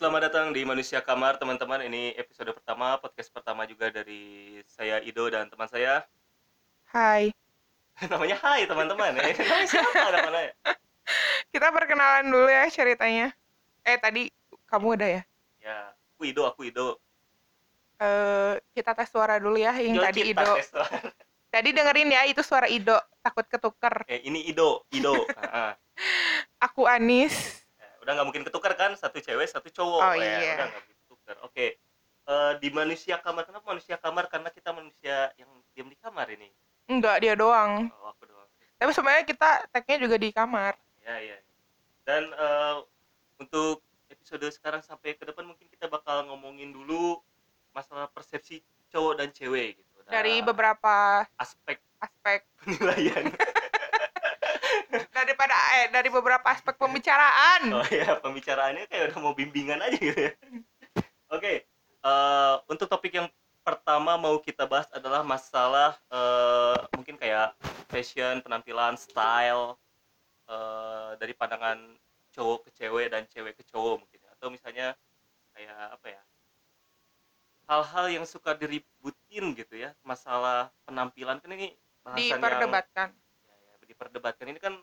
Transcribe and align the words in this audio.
selamat 0.00 0.32
datang 0.32 0.48
di 0.56 0.64
Manusia 0.64 1.04
Kamar 1.04 1.36
teman-teman. 1.36 1.84
Ini 1.84 2.16
episode 2.16 2.48
pertama, 2.56 2.96
podcast 3.04 3.28
pertama 3.28 3.68
juga 3.68 3.92
dari 3.92 4.56
saya 4.64 4.96
Ido 5.04 5.28
dan 5.28 5.44
teman 5.52 5.68
saya. 5.68 6.08
Hai, 6.88 7.36
Namanya 8.08 8.40
Hai 8.40 8.64
teman-teman. 8.64 9.12
Eh, 9.20 9.36
namanya 9.36 9.68
siapa 9.68 10.08
namanya? 10.08 10.56
kita 11.52 11.68
perkenalan 11.68 12.32
dulu 12.32 12.48
ya 12.48 12.64
ceritanya. 12.72 13.28
Eh 13.84 14.00
tadi 14.00 14.32
kamu 14.72 14.96
udah 14.96 15.20
ya? 15.20 15.22
Ya, 15.60 15.92
aku 16.16 16.32
Ido, 16.32 16.48
aku 16.48 16.72
Ido. 16.72 16.96
Eh 18.00 18.56
kita 18.72 18.96
tes 18.96 19.12
suara 19.12 19.36
dulu 19.36 19.60
ya, 19.60 19.76
yang 19.84 20.00
Yo, 20.00 20.02
tadi 20.08 20.32
Ido. 20.32 20.48
Tadi 21.52 21.76
dengerin 21.76 22.08
ya, 22.08 22.24
itu 22.24 22.40
suara 22.40 22.72
Ido. 22.72 22.96
Takut 23.20 23.44
ketuker. 23.44 24.08
Eh, 24.08 24.24
ini 24.24 24.48
Ido, 24.48 24.86
Ido. 24.96 25.12
Ah, 25.36 25.44
ah. 25.44 25.72
Aku 26.56 26.88
Anis. 26.88 27.59
Udah 28.10 28.18
nggak 28.18 28.26
mungkin 28.26 28.42
ketukar 28.42 28.74
kan? 28.74 28.90
Satu 28.98 29.22
cewek, 29.22 29.46
satu 29.46 29.70
cowok. 29.70 30.02
Oh, 30.02 30.14
Ya, 30.18 30.42
iya. 30.42 30.54
Udah 30.58 30.66
nggak 30.66 30.82
mungkin 30.82 30.96
ketukar. 30.98 31.36
Oke. 31.46 31.66
Eh, 32.26 32.52
di 32.58 32.68
Manusia 32.74 33.22
Kamar, 33.22 33.46
kenapa 33.46 33.70
Manusia 33.70 33.94
Kamar? 34.02 34.26
Karena 34.26 34.50
kita 34.50 34.74
manusia 34.74 35.30
yang 35.38 35.46
diam 35.70 35.86
di 35.86 35.94
kamar 35.94 36.26
ini. 36.26 36.50
Enggak, 36.90 37.22
dia 37.22 37.38
doang. 37.38 37.86
Oh, 38.02 38.10
aku 38.10 38.26
doang. 38.26 38.50
Tapi 38.82 38.90
sebenarnya 38.90 39.22
kita 39.22 39.50
tagnya 39.70 39.96
juga 40.02 40.18
di 40.18 40.34
kamar. 40.34 40.74
Ya, 41.06 41.22
ya. 41.22 41.38
Dan 42.02 42.34
eh, 42.34 42.76
untuk 43.38 43.78
episode 44.10 44.42
sekarang 44.50 44.82
sampai 44.82 45.14
ke 45.14 45.22
depan 45.22 45.46
mungkin 45.46 45.70
kita 45.70 45.86
bakal 45.86 46.26
ngomongin 46.26 46.74
dulu 46.74 47.22
masalah 47.70 48.10
persepsi 48.10 48.58
cowok 48.90 49.22
dan 49.22 49.30
cewek 49.30 49.78
gitu. 49.78 49.96
Nah, 50.02 50.18
Dari 50.18 50.42
beberapa 50.42 51.22
aspek 51.38 51.78
aspek. 52.02 52.42
penilaian. 52.58 53.30
Daripada 55.16 55.54
eh 55.80 55.86
dari 55.92 56.08
beberapa 56.10 56.46
aspek 56.50 56.74
pembicaraan. 56.76 57.70
oh 57.70 57.86
ya, 57.88 58.18
pembicaraannya 58.18 58.86
kayak 58.90 59.12
udah 59.12 59.18
mau 59.22 59.34
bimbingan 59.34 59.80
aja 59.80 59.96
gitu 59.98 60.20
ya. 60.30 60.32
Oke, 61.30 61.64
eh, 62.02 62.54
untuk 62.66 62.90
topik 62.90 63.14
yang 63.14 63.28
pertama 63.60 64.16
mau 64.16 64.40
kita 64.40 64.64
bahas 64.66 64.88
adalah 64.90 65.22
masalah 65.22 65.94
eh, 66.10 66.78
mungkin 66.96 67.14
kayak 67.20 67.54
fashion, 67.86 68.42
penampilan, 68.42 68.98
style 68.98 69.78
eh, 70.50 71.10
dari 71.20 71.32
pandangan 71.36 71.78
cowok 72.30 72.66
ke 72.66 72.70
cewek 72.82 73.06
dan 73.10 73.26
cewek 73.26 73.58
ke 73.58 73.64
cowok 73.66 74.06
mungkin 74.06 74.18
ya. 74.22 74.30
atau 74.38 74.48
misalnya 74.48 74.86
kayak 75.54 75.76
apa 75.98 76.06
ya 76.14 76.22
hal-hal 77.70 78.06
yang 78.10 78.26
suka 78.26 78.54
diributin 78.58 79.54
gitu 79.54 79.74
ya 79.78 79.94
masalah 80.02 80.70
penampilan 80.86 81.38
kan 81.38 81.50
ini 81.54 81.74
bahasan 82.02 82.18
yang 82.18 82.42
Diperdebatkan. 82.42 83.08
ya, 83.10 83.14
ya, 83.14 83.29
diperdebatkan. 83.90 84.46
Ini 84.46 84.60
kan 84.62 84.74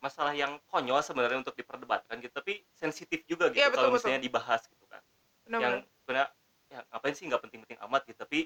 masalah 0.00 0.32
yang 0.32 0.56
konyol 0.72 1.04
sebenarnya 1.04 1.44
untuk 1.44 1.52
diperdebatkan 1.52 2.24
gitu 2.24 2.32
tapi 2.32 2.64
sensitif 2.72 3.20
juga 3.28 3.52
gitu 3.52 3.60
Iya, 3.60 3.68
kalau 3.68 3.92
betul, 3.92 4.00
misalnya 4.00 4.20
dibahas 4.24 4.64
gitu 4.64 4.88
kan. 4.88 5.04
Yang 5.44 5.84
Benar-benar. 5.84 5.84
sebenarnya 6.00 6.28
ya 6.70 6.80
ngapain 6.88 7.14
sih 7.14 7.24
nggak 7.28 7.42
penting-penting 7.44 7.78
amat 7.84 8.02
gitu 8.08 8.18
tapi 8.22 8.40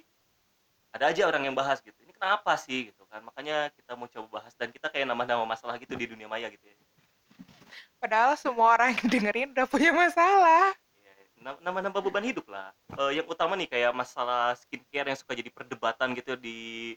ada 0.94 1.10
aja 1.10 1.22
orang 1.26 1.42
yang 1.46 1.54
bahas 1.54 1.78
gitu. 1.82 1.94
Ini 2.02 2.10
kenapa 2.14 2.54
sih 2.58 2.90
gitu 2.90 3.02
kan? 3.06 3.22
Makanya 3.22 3.70
kita 3.74 3.94
mau 3.94 4.06
coba 4.06 4.42
bahas 4.42 4.54
dan 4.58 4.70
kita 4.70 4.90
kayak 4.90 5.06
nama-nama 5.06 5.42
masalah 5.46 5.78
gitu 5.78 5.94
di 5.94 6.06
dunia 6.10 6.26
maya 6.26 6.46
gitu 6.50 6.66
ya. 6.70 6.74
Padahal 7.98 8.38
semua 8.38 8.78
orang 8.78 8.94
yang 8.94 9.06
dengerin 9.10 9.48
udah 9.54 9.66
punya 9.66 9.90
masalah. 9.90 10.70
Ya, 11.02 11.12
nam- 11.38 11.58
nama-nama 11.62 11.98
beban 11.98 12.22
hidup 12.22 12.46
lah. 12.46 12.70
Eh, 12.94 13.18
yang 13.18 13.26
utama 13.26 13.58
nih 13.58 13.66
kayak 13.66 13.90
masalah 13.90 14.54
skincare 14.54 15.10
yang 15.10 15.18
suka 15.18 15.34
jadi 15.34 15.50
perdebatan 15.50 16.14
gitu 16.14 16.38
di 16.38 16.94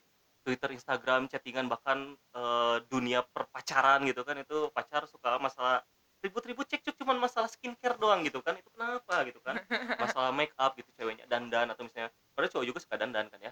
Twitter, 0.48 0.72
Instagram, 0.72 1.28
chattingan 1.28 1.68
bahkan 1.68 2.16
eh, 2.32 2.78
dunia 2.88 3.20
perpacaran 3.28 4.08
gitu 4.08 4.24
kan 4.24 4.40
itu 4.40 4.72
pacar 4.72 5.04
suka 5.12 5.36
masalah 5.44 5.84
ribut-ribut 6.24 6.66
cekcok 6.66 6.96
cuman 7.04 7.20
masalah 7.20 7.46
skincare 7.52 8.00
doang 8.00 8.24
gitu 8.24 8.40
kan 8.42 8.56
itu 8.56 8.72
kenapa 8.74 9.28
gitu 9.28 9.38
kan 9.44 9.60
masalah 10.00 10.32
make 10.32 10.56
up 10.58 10.74
gitu 10.74 10.90
ceweknya 10.98 11.28
dandan 11.30 11.70
atau 11.70 11.86
misalnya 11.86 12.10
padahal 12.34 12.52
cowok 12.58 12.66
juga 12.66 12.80
suka 12.82 12.96
dandan 12.98 13.30
kan 13.30 13.38
ya 13.38 13.52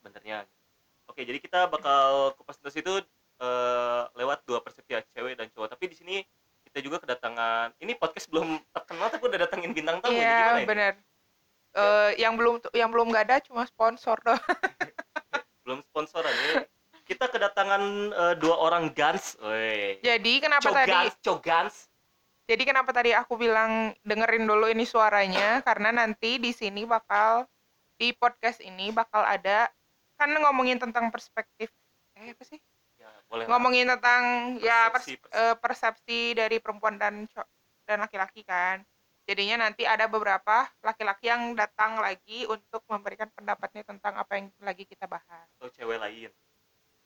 sebenarnya 0.00 0.46
oke 1.04 1.20
jadi 1.20 1.36
kita 1.36 1.68
bakal 1.68 2.32
kupas 2.40 2.56
tuntas 2.56 2.80
itu 2.80 3.04
eh, 3.44 4.02
lewat 4.16 4.40
dua 4.48 4.64
persepsi 4.64 4.96
ya, 4.96 5.04
cewek 5.12 5.36
dan 5.36 5.52
cowok 5.52 5.76
tapi 5.76 5.84
di 5.92 5.96
sini 6.00 6.16
kita 6.64 6.80
juga 6.80 6.96
kedatangan 7.04 7.76
ini 7.76 7.92
podcast 7.92 8.30
belum 8.32 8.56
terkenal 8.72 9.12
tapi 9.12 9.24
udah 9.28 9.40
datangin 9.44 9.76
bintang 9.76 10.00
tamu 10.00 10.16
ini 10.16 10.24
gimana 10.24 10.32
Iya, 10.32 10.56
ini? 10.56 10.64
benar. 10.64 10.92
Eh 11.76 12.10
yang 12.24 12.34
belum 12.40 12.54
yang 12.72 12.88
belum 12.88 13.12
gak 13.12 13.24
ada 13.28 13.36
cuma 13.44 13.68
sponsor 13.68 14.16
doang. 14.24 14.40
belum 15.68 15.84
sponsoran 15.84 16.32
ini 16.32 16.64
kita 17.04 17.28
kedatangan 17.28 17.82
eh, 18.08 18.34
dua 18.40 18.56
orang 18.56 18.88
Gans. 18.96 19.36
Jadi 20.00 20.32
kenapa 20.40 20.64
tadi? 20.64 20.88
Cogans, 20.88 21.14
Cogans. 21.20 21.76
Jadi 22.48 22.62
kenapa 22.64 22.96
tadi 22.96 23.12
aku 23.12 23.36
bilang 23.36 23.92
dengerin 24.00 24.48
dulu 24.48 24.72
ini 24.72 24.88
suaranya 24.88 25.60
karena 25.60 25.92
nanti 25.92 26.40
di 26.40 26.56
sini 26.56 26.88
bakal 26.88 27.44
di 28.00 28.16
podcast 28.16 28.64
ini 28.64 28.88
bakal 28.88 29.20
ada 29.20 29.68
kan 30.16 30.32
ngomongin 30.32 30.80
tentang 30.80 31.12
perspektif 31.12 31.68
eh 32.16 32.32
apa 32.32 32.44
sih? 32.48 32.56
Ya, 32.96 33.12
boleh. 33.28 33.44
lah. 33.44 33.52
Ngomongin 33.52 33.86
tentang 33.92 34.22
ya 34.64 34.88
pers- 34.88 35.04
Persepsi, 35.04 35.20
persepsi. 35.20 35.36
eh, 35.44 35.54
persepsi 35.60 36.20
dari 36.32 36.56
perempuan 36.64 36.96
dan 36.96 37.28
dan 37.84 38.00
laki-laki 38.00 38.40
kan. 38.48 38.80
Jadinya 39.28 39.68
nanti 39.68 39.84
ada 39.84 40.08
beberapa 40.08 40.64
laki-laki 40.80 41.28
yang 41.28 41.52
datang 41.52 42.00
lagi 42.00 42.48
untuk 42.48 42.80
memberikan 42.88 43.28
pendapatnya 43.36 43.84
tentang 43.84 44.16
apa 44.16 44.40
yang 44.40 44.48
lagi 44.64 44.88
kita 44.88 45.04
bahas. 45.04 45.44
atau 45.60 45.68
cewek 45.68 46.00
lain. 46.00 46.32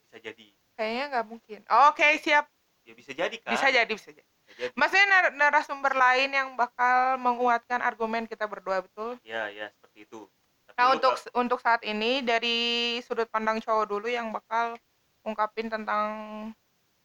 Bisa 0.07 0.23
jadi. 0.23 0.47
Kayaknya 0.79 1.05
nggak 1.11 1.27
mungkin. 1.27 1.61
Oke, 1.91 2.07
siap. 2.23 2.47
Ya 2.87 2.95
bisa 2.95 3.11
jadi 3.11 3.37
kan? 3.43 3.51
Bisa 3.59 3.75
jadi, 3.75 3.91
bisa 3.91 4.15
jadi. 4.15 4.31
Bisa 4.47 4.55
jadi. 4.55 4.73
Maksudnya 4.79 5.07
nar- 5.11 5.35
narasumber 5.35 5.99
lain 5.99 6.31
yang 6.31 6.49
bakal 6.55 7.19
menguatkan 7.19 7.83
argumen 7.83 8.31
kita 8.31 8.47
berdua 8.47 8.87
betul. 8.87 9.19
Ya, 9.27 9.51
ya 9.51 9.67
seperti 9.75 10.07
itu. 10.07 10.31
Tapi 10.71 10.79
Nah 10.79 10.87
untuk 10.95 11.19
untuk 11.35 11.59
saat 11.59 11.83
ini 11.83 12.23
dari 12.23 12.99
sudut 13.03 13.27
pandang 13.35 13.59
cowok 13.59 13.87
dulu 13.91 14.07
yang 14.07 14.31
bakal 14.31 14.79
ungkapin 15.27 15.67
tentang 15.67 16.07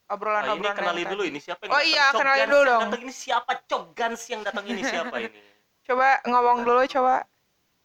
Ah, 0.07 0.15
ini 0.15 0.15
obrolan-obrolan. 0.15 0.71
kenali 0.73 1.03
dulu 1.03 1.23
ini 1.23 1.35
siapa 1.37 1.61
yang 1.61 1.71
Oh 1.73 1.83
iya, 1.83 2.05
kenalin 2.11 2.47
dulu 2.47 2.63
dong. 2.63 2.81
datang 2.87 3.01
ini 3.01 3.13
siapa? 3.13 3.51
Cogans 3.65 4.21
yang 4.25 4.41
datang 4.41 4.65
ini 4.65 4.81
siapa 4.81 5.15
ini? 5.21 5.39
Coba 5.83 6.07
ngomong 6.23 6.63
dulu, 6.63 6.81
coba 6.85 7.27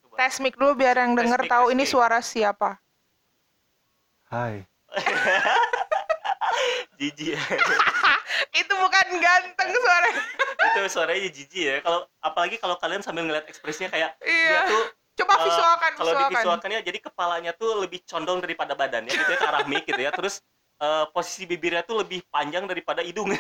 Coba. 0.01 0.15
tes 0.17 0.39
mic 0.39 0.55
dulu 0.55 0.75
biar 0.77 0.97
yang 0.97 1.13
denger 1.13 1.41
mic, 1.41 1.51
tahu 1.51 1.67
ini 1.69 1.83
mic. 1.83 1.91
suara 1.91 2.19
siapa. 2.21 2.79
Hai. 4.29 4.63
Jijik 6.97 7.35
ya. 7.35 7.41
Itu 8.55 8.73
bukan 8.73 9.07
ganteng 9.17 9.71
suara. 9.73 10.09
itu 10.63 10.79
suaranya 10.89 11.27
jijik 11.27 11.51
ya. 11.59 11.77
Kalau 11.81 12.07
apalagi 12.19 12.57
kalau 12.57 12.77
kalian 12.77 13.01
sambil 13.01 13.25
ngeliat 13.25 13.45
ekspresinya 13.45 13.89
kayak 13.89 14.15
dia 14.21 14.31
iya. 14.31 14.63
tuh 14.65 14.85
Coba 15.15 15.35
Eh, 15.35 15.45
visualkan, 15.45 15.91
kalau 15.93 16.07
visualkan. 16.09 16.31
divisualkannya 16.33 16.81
jadi 16.83 16.99
kepalanya 17.03 17.53
tuh 17.53 17.77
lebih 17.77 18.01
condong 18.03 18.39
daripada 18.39 18.73
badannya 18.73 19.11
gitu 19.11 19.27
ya 19.27 19.37
ke 19.37 19.45
arah 19.45 19.65
mic 19.65 19.85
gitu 19.85 19.99
ya 19.99 20.09
terus 20.09 20.41
eh, 20.83 21.05
posisi 21.11 21.47
bibirnya 21.47 21.81
tuh 21.81 22.03
lebih 22.03 22.27
panjang 22.29 22.67
daripada 22.67 23.01
hidung 23.01 23.31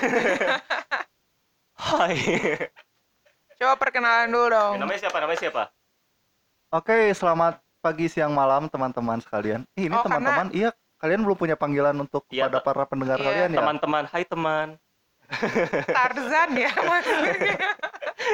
Hai 1.74 2.16
Coba 3.56 3.74
perkenalan 3.76 4.26
dulu 4.26 4.46
dong. 4.48 4.74
namanya 4.78 5.00
siapa 5.00 5.18
namanya 5.18 5.40
siapa 5.40 5.62
Oke, 6.72 7.12
selamat 7.12 7.60
pagi, 7.78 8.08
siang, 8.08 8.32
malam 8.32 8.64
teman-teman 8.64 9.20
sekalian. 9.20 9.68
Ih, 9.76 9.86
ini 9.86 9.92
Oh, 9.92 10.00
teman-teman, 10.00 10.48
iya 10.50 10.72
kalian 10.96 11.20
belum 11.20 11.36
punya 11.36 11.52
panggilan 11.52 11.92
untuk 11.98 12.24
Iya, 12.26 12.48
kepada 12.48 12.58
Pak. 12.58 12.64
para 12.64 12.82
pendengar 12.86 13.18
Iya. 13.18 13.26
kalian 13.28 13.50
ya? 13.52 13.58
teman-teman 13.60 14.04
Hai 14.06 14.24
teman 14.24 14.68
Tarzan 15.86 16.50
ya 16.54 16.70
maksudnya. 16.72 17.56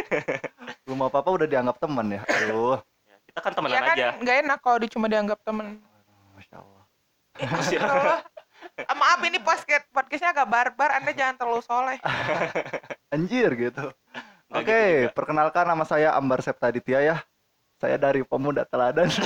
Belum 0.85 1.01
apa-apa 1.01 1.31
udah 1.33 1.47
dianggap 1.47 1.79
teman 1.79 2.07
ya. 2.11 2.21
Aduh, 2.23 2.79
Ya, 3.05 3.17
kita 3.25 3.39
kan 3.41 3.53
temenan 3.53 3.73
ya 3.73 3.81
kan 3.81 3.95
aja 3.95 4.07
nggak 4.19 4.37
enak 4.43 4.59
kalau 4.61 4.79
di- 4.79 4.91
cuma 4.91 5.07
dianggap 5.07 5.39
temen. 5.43 5.79
Masya 6.35 6.57
Allah. 6.59 6.83
Allah. 7.81 8.19
Ah, 8.87 8.95
Maaf 8.95 9.19
ini 9.27 9.43
podcast 9.43 9.91
podcastnya 9.91 10.31
agak 10.31 10.47
barbar, 10.47 11.03
Anda 11.03 11.11
jangan 11.11 11.35
terlalu 11.35 11.63
soleh. 11.67 11.99
Anjir 13.15 13.51
gitu. 13.59 13.91
Nggak 14.49 14.63
Oke, 14.63 14.79
gitu 14.79 15.03
juga. 15.03 15.15
perkenalkan 15.19 15.65
nama 15.67 15.83
saya 15.83 16.15
Ambar 16.15 16.39
Septaditya 16.47 17.01
ya. 17.03 17.17
Saya 17.83 17.99
dari 17.99 18.23
Pemuda 18.23 18.63
Teladan. 18.63 19.11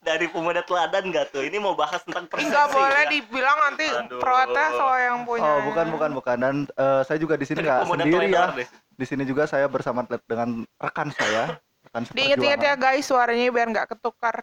dari 0.00 0.32
pemuda 0.32 0.64
teladan 0.64 1.12
nggak 1.12 1.28
tuh 1.28 1.44
ini 1.44 1.60
mau 1.60 1.76
bahas 1.76 2.00
tentang 2.00 2.24
persepsi 2.24 2.48
Nggak 2.48 2.66
boleh 2.72 3.04
ya? 3.04 3.10
dibilang 3.12 3.58
nanti 3.68 3.84
Aduh. 3.84 4.16
protes 4.16 4.72
lo 4.72 4.96
yang 4.96 5.18
punya. 5.28 5.44
Oh, 5.44 5.60
bukan 5.68 5.86
bukan 5.92 6.10
bukan 6.16 6.36
dan 6.40 6.56
eh, 6.72 7.02
saya 7.04 7.18
juga 7.20 7.36
di 7.36 7.44
sini 7.44 7.60
nggak 7.60 7.84
sendiri 7.84 8.26
ya. 8.32 8.48
deh. 8.56 8.68
Di 8.96 9.04
sini 9.04 9.28
juga 9.28 9.44
saya 9.44 9.68
bersama 9.68 10.08
dengan 10.24 10.64
rekan 10.80 11.12
saya, 11.12 11.60
rekan 11.84 12.08
Diinget-inget 12.16 12.60
ya 12.64 12.74
guys 12.80 13.04
suaranya 13.04 13.52
biar 13.52 13.66
nggak 13.76 13.88
ketukar. 13.92 14.40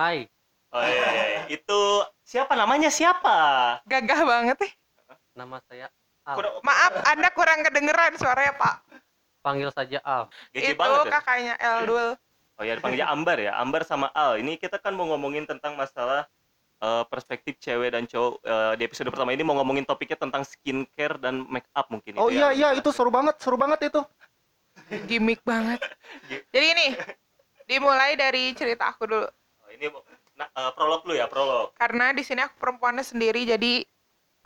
Hai, 0.00 0.32
oh, 0.70 0.82
iya, 0.82 1.06
iya, 1.10 1.24
iya. 1.26 1.42
itu 1.50 1.80
siapa 2.22 2.54
namanya 2.54 2.88
siapa 2.88 3.78
Gagah 3.86 4.20
banget 4.24 4.56
nih. 4.58 4.72
nama 5.34 5.56
saya 5.66 5.86
Al. 6.26 6.36
Kurang- 6.36 6.60
Maaf, 6.60 6.92
Anda 7.08 7.28
kurang 7.32 7.64
kedengeran 7.64 8.12
suaranya 8.20 8.52
Pak. 8.60 8.74
Panggil 9.40 9.72
saja 9.72 9.98
Al. 10.04 10.28
gece 10.52 10.76
Itu 10.76 10.78
banget 10.78 11.08
ya 11.08 11.12
kakaknya 11.16 11.54
Eldul. 11.56 12.08
Oh 12.60 12.64
ya 12.66 12.76
dipanggilnya 12.76 13.08
Ambar 13.08 13.40
ya, 13.40 13.56
Ambar 13.56 13.88
sama 13.88 14.12
Al. 14.12 14.36
Ini 14.36 14.60
kita 14.60 14.76
kan 14.76 14.92
mau 14.92 15.08
ngomongin 15.08 15.48
tentang 15.48 15.80
masalah 15.80 16.28
eh, 16.78 17.04
perspektif 17.08 17.56
cewek 17.56 17.96
dan 17.96 18.04
cowok. 18.04 18.36
Eh, 18.44 18.72
di 18.76 18.82
episode 18.84 19.08
pertama 19.08 19.32
ini 19.32 19.40
mau 19.40 19.56
ngomongin 19.56 19.88
topiknya 19.88 20.20
tentang 20.20 20.44
skincare 20.44 21.16
dan 21.16 21.48
make 21.48 21.66
up 21.72 21.88
mungkin. 21.88 22.20
Oh 22.20 22.28
itu 22.28 22.36
iya 22.36 22.52
ya. 22.52 22.68
iya 22.68 22.68
itu 22.76 22.92
seru 22.92 23.08
banget, 23.08 23.40
seru 23.40 23.56
banget 23.56 23.88
itu. 23.88 24.04
gimmick 25.06 25.38
banget 25.44 25.78
jadi 26.50 26.66
ini 26.74 26.86
dimulai 27.66 28.18
dari 28.18 28.50
cerita 28.54 28.90
aku 28.90 29.06
dulu 29.06 29.26
Oh, 29.60 29.70
ini 29.70 29.86
nah, 30.40 30.48
eh, 30.48 30.72
prolog 30.72 31.04
lu 31.04 31.12
ya 31.12 31.28
prolog. 31.28 31.76
Karena 31.76 32.16
di 32.16 32.24
sini 32.24 32.40
aku 32.40 32.56
perempuannya 32.56 33.04
sendiri 33.04 33.44
jadi 33.44 33.84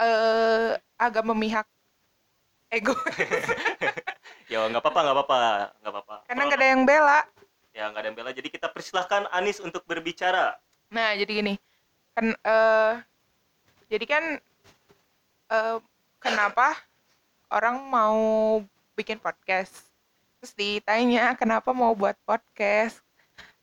eh 0.03 0.71
agak 0.99 1.23
memihak 1.23 1.67
ego. 2.75 2.95
Ya 4.45 4.61
nggak 4.69 4.85
apa-apa 4.85 5.01
nggak 5.01 5.17
apa-apa 5.17 5.39
nggak 5.81 5.93
apa-apa. 5.93 6.17
Karena 6.29 6.43
nggak 6.45 6.61
ada 6.61 6.69
yang 6.69 6.83
bela. 6.85 7.21
Ya 7.73 7.89
nggak 7.89 8.01
ada 8.05 8.09
yang 8.13 8.19
bela. 8.21 8.31
Jadi 8.37 8.49
kita 8.53 8.69
persilahkan 8.69 9.25
Anis 9.33 9.57
untuk 9.57 9.81
berbicara. 9.89 10.61
Nah 10.93 11.17
jadi 11.17 11.33
gini. 11.33 11.55
Kan 12.13 12.37
eh 12.37 12.93
jadi 13.89 14.05
kan 14.05 14.25
eh 15.49 15.77
kenapa 16.21 16.77
orang 17.49 17.81
mau 17.89 18.21
bikin 18.93 19.17
podcast? 19.17 19.89
Terus 20.41 20.53
ditanya 20.53 21.33
kenapa 21.41 21.73
mau 21.73 21.97
buat 21.97 22.21
podcast 22.29 23.04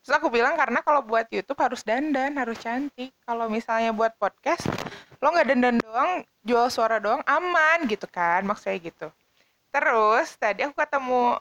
terus 0.02 0.18
aku 0.18 0.34
bilang 0.34 0.58
karena 0.58 0.82
kalau 0.82 1.06
buat 1.06 1.30
YouTube 1.30 1.58
harus 1.62 1.86
dandan 1.86 2.34
harus 2.38 2.58
cantik. 2.58 3.14
Kalau 3.24 3.46
misalnya 3.48 3.94
buat 3.94 4.18
podcast 4.18 4.66
lo 5.22 5.30
nggak 5.30 5.48
dandan 5.54 5.76
doang 5.78 6.26
jual 6.42 6.68
suara 6.74 6.98
doang 6.98 7.22
aman 7.30 7.86
gitu 7.86 8.10
kan 8.10 8.42
maksudnya 8.42 8.82
gitu. 8.82 9.08
Terus 9.70 10.36
tadi 10.42 10.66
aku 10.66 10.74
ketemu 10.74 11.38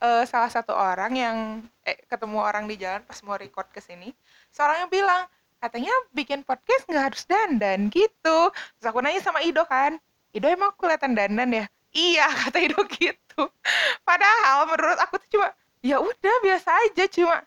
eh, 0.00 0.24
salah 0.30 0.50
satu 0.50 0.72
orang 0.72 1.12
yang 1.18 1.36
eh, 1.82 1.98
ketemu 2.06 2.38
orang 2.38 2.64
di 2.70 2.78
jalan 2.78 3.02
pas 3.02 3.18
mau 3.26 3.34
record 3.34 3.66
ke 3.74 3.82
sini. 3.82 4.14
Seorangnya 4.54 4.86
bilang 4.86 5.22
katanya 5.58 5.90
bikin 6.14 6.46
podcast 6.46 6.86
nggak 6.86 7.04
harus 7.12 7.22
dandan 7.26 7.90
gitu. 7.90 8.38
Terus 8.54 8.86
aku 8.86 9.02
nanya 9.02 9.20
sama 9.20 9.42
Ido 9.42 9.66
kan 9.66 9.98
Ido 10.32 10.46
emang 10.46 10.70
kelihatan 10.76 11.16
dandan 11.16 11.50
ya? 11.50 11.64
Iya 11.90 12.26
kata 12.46 12.58
Ido 12.62 12.80
gitu. 12.94 13.48
Padahal 14.04 14.68
menurut 14.68 14.98
aku 15.00 15.18
tuh 15.26 15.28
cuma 15.38 15.48
ya 15.82 15.98
udah 15.98 16.34
biasa 16.44 16.68
aja. 16.88 17.04
Cuma 17.10 17.42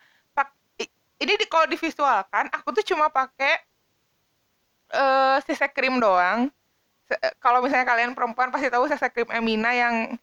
ini 1.22 1.38
di, 1.38 1.46
kalau 1.46 1.70
divisualkan 1.70 2.50
aku 2.50 2.74
tuh 2.74 2.84
cuma 2.94 3.06
pakai 3.06 3.54
eh 4.92 5.36
sisa 5.46 5.70
krim 5.70 6.02
doang. 6.02 6.50
Eh, 7.08 7.32
kalau 7.38 7.62
misalnya 7.62 7.86
kalian 7.86 8.12
perempuan 8.12 8.50
pasti 8.50 8.68
tahu 8.68 8.90
sisa 8.90 9.08
krim 9.08 9.30
Emina 9.30 9.70
yang 9.72 10.18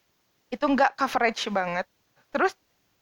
itu 0.52 0.62
nggak 0.62 1.00
coverage 1.00 1.48
banget. 1.50 1.88
Terus 2.30 2.54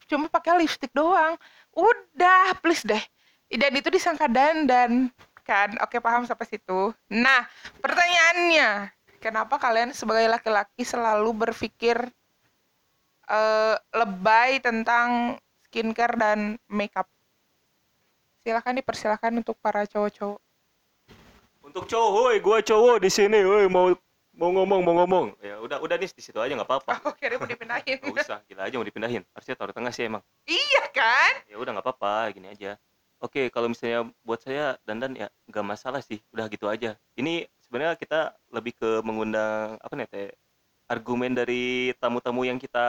cuma 0.07 0.29
pakai 0.29 0.61
lipstick 0.63 0.93
doang. 0.93 1.35
Udah 1.73 2.55
please 2.61 2.85
deh. 2.85 3.01
Dan 3.49 3.73
itu 3.75 3.89
disangka 3.89 4.29
dandan 4.29 5.09
kan? 5.47 5.73
Oke 5.81 5.97
paham 6.03 6.27
sampai 6.27 6.45
situ. 6.47 6.93
Nah 7.11 7.47
pertanyaannya 7.81 8.93
kenapa 9.23 9.57
kalian 9.57 9.91
sebagai 9.91 10.27
laki-laki 10.29 10.83
selalu 10.85 11.49
berpikir 11.49 11.97
eh, 13.27 13.75
lebay 13.91 14.61
tentang 14.63 15.39
skincare 15.67 16.15
dan 16.15 16.39
makeup 16.71 17.07
silahkan 18.47 18.71
dipersilahkan 18.71 19.31
untuk 19.35 19.59
para 19.59 19.83
cowok-cowok. 19.83 20.39
Untuk 21.67 21.83
cowok 21.83 22.11
woi 22.15 22.39
gua 22.39 22.63
cowok 22.63 23.03
di 23.03 23.11
sini 23.11 23.43
woi 23.43 23.67
mau 23.67 23.91
mau 24.31 24.55
ngomong 24.55 24.79
mau 24.87 24.95
ngomong. 25.03 25.25
Ya 25.43 25.59
udah 25.59 25.83
udah 25.83 25.99
nih 25.99 26.07
di 26.07 26.23
situ 26.23 26.39
aja 26.39 26.55
nggak 26.55 26.63
apa-apa. 26.63 27.03
Aku 27.03 27.11
kira 27.19 27.35
mau 27.35 27.43
dipindahin. 27.43 27.99
Nggak 27.99 28.23
usah 28.23 28.39
gila 28.47 28.71
aja 28.71 28.75
mau 28.79 28.87
dipindahin. 28.87 29.27
Harusnya 29.35 29.55
taruh 29.59 29.75
tengah 29.75 29.91
sih 29.91 30.07
emang. 30.07 30.23
Iya 30.47 30.83
kan? 30.95 31.43
Ya 31.51 31.59
udah 31.59 31.75
nggak 31.75 31.83
apa-apa 31.91 32.31
gini 32.31 32.47
aja. 32.55 32.79
Oke 33.19 33.51
kalau 33.51 33.67
misalnya 33.67 34.07
buat 34.23 34.39
saya 34.39 34.79
dandan 34.87 35.19
ya 35.19 35.27
nggak 35.51 35.65
masalah 35.67 35.99
sih. 35.99 36.23
Udah 36.31 36.47
gitu 36.47 36.71
aja. 36.71 36.95
Ini 37.19 37.43
sebenarnya 37.67 37.99
kita 37.99 38.31
lebih 38.55 38.79
ke 38.79 39.03
mengundang 39.03 39.75
apa 39.83 39.91
nih 39.99 40.07
teh 40.07 40.31
argumen 40.87 41.35
dari 41.35 41.91
tamu-tamu 41.99 42.47
yang 42.47 42.55
kita 42.55 42.87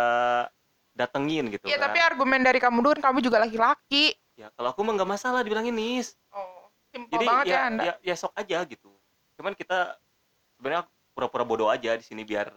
datengin 0.94 1.50
gitu 1.50 1.66
Iya 1.66 1.82
kan. 1.82 1.90
tapi 1.90 1.98
argumen 1.98 2.46
dari 2.46 2.62
kamu 2.62 2.78
dulu 2.78 2.98
kamu 3.02 3.18
juga 3.22 3.42
laki-laki 3.42 4.14
ya 4.38 4.54
kalau 4.54 4.70
aku 4.70 4.86
mah 4.86 4.94
nggak 4.94 5.10
masalah 5.10 5.42
dibilangin 5.42 5.74
nis 5.74 6.14
oh 6.30 6.70
simpel 6.94 7.18
jadi 7.18 7.26
banget 7.26 7.44
ya, 7.44 7.50
ya, 7.50 7.60
anda. 7.66 7.82
ya 7.82 7.94
ya 8.00 8.14
sok 8.14 8.32
aja 8.38 8.58
gitu. 8.64 8.94
Cuman 9.34 9.52
kita 9.58 9.98
sebenarnya 10.56 10.86
pura-pura 11.12 11.42
bodoh 11.42 11.68
aja 11.68 11.98
di 11.98 12.04
sini 12.06 12.22
biar 12.22 12.54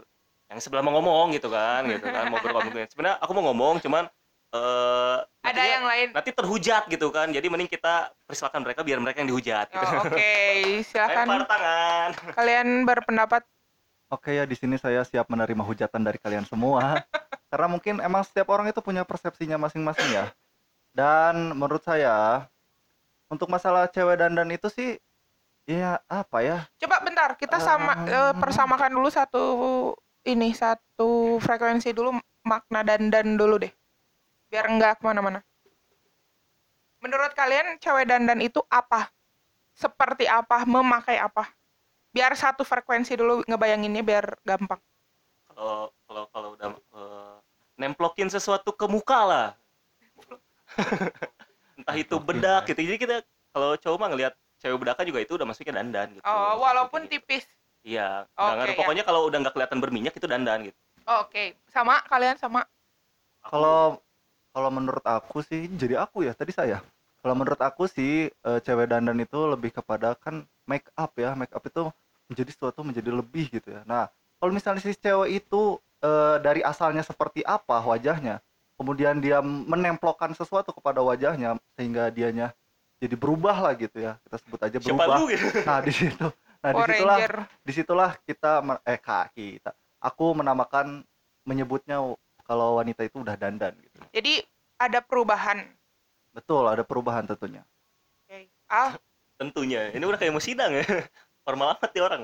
yang 0.53 0.59
sebelah 0.61 0.85
mau 0.85 0.93
ngomong 0.93 1.33
gitu 1.33 1.49
kan 1.49 1.81
gitu 1.89 2.05
kan 2.05 2.29
mau 2.29 2.37
berkomunikasi 2.37 2.93
sebenarnya 2.93 3.17
aku 3.23 3.31
mau 3.33 3.49
ngomong 3.49 3.81
cuman 3.81 4.05
eh 4.51 5.17
ada 5.41 5.57
nantinya- 5.57 5.73
yang 5.73 5.85
lain? 5.87 6.07
nanti 6.11 6.29
terhujat 6.35 6.83
gitu 6.91 7.07
kan. 7.09 7.31
Jadi 7.33 7.47
mending 7.49 7.71
kita 7.71 8.11
persilakan 8.29 8.61
mereka 8.61 8.83
biar 8.85 8.99
mereka 9.01 9.23
yang 9.23 9.29
dihujat 9.33 9.65
gitu. 9.73 9.85
Oh, 9.89 10.05
oke. 10.05 10.31
Silakan. 10.91 11.25
lempar 11.25 11.43
tangan. 11.49 12.09
Kalian 12.37 12.67
berpendapat? 12.85 13.41
Oke 14.11 14.35
ya 14.35 14.43
di 14.43 14.59
sini 14.59 14.75
saya 14.75 15.07
siap 15.07 15.31
menerima 15.31 15.63
hujatan 15.63 16.03
dari 16.03 16.19
kalian 16.19 16.43
semua. 16.43 16.99
Karena 17.51 17.67
mungkin 17.71 18.03
emang 18.03 18.27
setiap 18.27 18.51
orang 18.51 18.67
itu 18.67 18.83
punya 18.83 19.07
persepsinya 19.07 19.55
masing-masing 19.55 20.07
ya. 20.11 20.25
Dan 20.91 21.55
menurut 21.55 21.83
saya 21.87 22.47
untuk 23.31 23.47
masalah 23.47 23.87
cewek 23.87 24.19
dandan 24.19 24.51
itu 24.51 24.67
sih 24.67 24.99
ya 25.63 26.03
apa 26.11 26.43
ya? 26.43 26.57
coba 26.83 26.99
bentar 26.99 27.31
kita 27.39 27.63
sama 27.63 27.95
eh, 28.03 28.33
persamakan 28.35 28.91
dulu 28.91 29.07
satu 29.07 29.43
ini 30.27 30.51
satu 30.51 31.39
frekuensi 31.39 31.95
dulu 31.95 32.19
makna 32.43 32.83
dandan 32.83 33.39
dulu 33.39 33.63
deh. 33.63 33.71
Biar 34.51 34.67
enggak 34.67 34.99
ke 34.99 35.07
mana-mana. 35.07 35.39
Menurut 36.99 37.31
kalian 37.31 37.79
cewek 37.79 38.11
dandan 38.11 38.43
itu 38.43 38.59
apa? 38.67 39.09
Seperti 39.73 40.27
apa? 40.27 40.67
Memakai 40.67 41.17
apa? 41.17 41.47
Biar 42.11 42.35
satu 42.35 42.67
frekuensi 42.67 43.15
dulu 43.15 43.47
ngebayanginnya 43.47 44.03
biar 44.03 44.43
gampang. 44.43 44.83
Kalau 45.47 45.95
kalau 46.03 46.23
kalau 46.35 46.49
udah 46.59 46.69
eh, 46.75 47.35
nemplokin 47.79 48.27
sesuatu 48.27 48.75
ke 48.75 48.85
muka 48.91 49.23
lah 49.23 49.47
entah 51.81 51.95
itu 51.97 52.15
bedak 52.21 52.61
ya. 52.65 52.69
gitu 52.73 52.79
jadi 52.85 52.97
kita 52.97 53.15
kalau 53.51 53.75
cowok 53.75 53.97
mah 53.97 54.09
ngelihat 54.13 54.33
cewek 54.61 54.77
bedaknya 54.77 55.05
juga 55.09 55.19
itu 55.25 55.33
udah 55.35 55.47
masuknya 55.49 55.73
dandan 55.81 56.07
gitu 56.15 56.23
oh 56.25 56.51
walaupun 56.61 57.05
gitu. 57.09 57.17
tipis 57.17 57.43
iya 57.81 58.29
Oke, 58.33 58.37
nggak 58.37 58.55
ngaruh. 58.57 58.73
ya. 58.73 58.79
pokoknya 58.79 59.03
kalau 59.03 59.21
udah 59.25 59.37
nggak 59.41 59.53
kelihatan 59.57 59.79
berminyak 59.81 60.13
itu 60.13 60.27
dandan 60.29 60.59
gitu 60.69 60.77
Oh, 61.09 61.25
oke 61.25 61.57
sama 61.73 61.97
kalian 62.05 62.37
sama 62.37 62.61
Kalau 63.41 63.97
kalau 64.53 64.69
menurut 64.69 65.01
aku 65.01 65.41
sih 65.41 65.65
jadi 65.73 65.97
aku 65.97 66.21
ya 66.27 66.33
tadi 66.37 66.53
saya. 66.53 66.77
Kalau 67.21 67.33
menurut 67.33 67.57
aku 67.57 67.89
sih 67.89 68.29
eh, 68.29 68.59
cewek 68.61 68.85
dandan 68.85 69.17
itu 69.17 69.39
lebih 69.49 69.73
kepada 69.73 70.13
kan 70.13 70.45
make 70.69 70.85
up 70.93 71.09
ya. 71.17 71.33
Make 71.33 71.53
up 71.57 71.65
itu 71.65 71.89
menjadi 72.29 72.51
sesuatu 72.53 72.85
menjadi 72.85 73.09
lebih 73.09 73.49
gitu 73.49 73.73
ya. 73.73 73.81
Nah, 73.89 74.13
kalau 74.37 74.53
misalnya 74.53 74.81
si 74.85 74.93
cewek 74.93 75.41
itu 75.41 75.61
eh, 76.05 76.37
dari 76.37 76.61
asalnya 76.61 77.01
seperti 77.01 77.41
apa 77.41 77.81
wajahnya, 77.81 78.37
kemudian 78.81 79.21
dia 79.21 79.37
menempelkan 79.45 80.33
sesuatu 80.33 80.73
kepada 80.73 81.05
wajahnya 81.05 81.53
sehingga 81.77 82.09
dianya 82.09 82.49
jadi 82.97 83.13
berubah 83.13 83.69
lah 83.69 83.73
gitu 83.77 84.01
ya. 84.01 84.17
Kita 84.25 84.37
sebut 84.41 84.59
aja 84.65 84.77
siapa 84.81 85.05
berubah. 85.05 85.17
lu 85.21 85.23
gitu? 85.29 85.45
Nah, 85.61 85.79
di 85.85 85.93
situ. 85.93 86.27
Nah, 86.61 86.69
Power 86.73 86.89
di 86.89 86.93
situlah 86.97 87.17
Ranger. 87.17 87.35
di 87.61 87.71
situlah 87.73 88.11
kita 88.25 88.51
eh 88.85 88.99
kak 89.01 89.33
kita 89.33 89.71
aku 89.97 90.25
menamakan 90.37 91.01
menyebutnya 91.45 91.97
kalau 92.45 92.77
wanita 92.81 93.05
itu 93.05 93.21
udah 93.21 93.37
dandan 93.37 93.73
gitu. 93.81 93.97
Jadi 94.13 94.41
ada 94.81 95.01
perubahan? 95.01 95.61
Betul 96.33 96.65
ada 96.65 96.81
perubahan 96.81 97.25
tentunya. 97.29 97.61
Oke. 98.25 98.49
Al 98.69 98.97
tentunya. 99.37 99.89
Ini 99.93 100.05
udah 100.05 100.17
kayak 100.17 100.33
mau 100.33 100.41
sidang 100.41 100.73
ya. 100.73 100.85
Formal 101.45 101.77
amat 101.77 101.89
nih 101.93 102.01
orang 102.05 102.21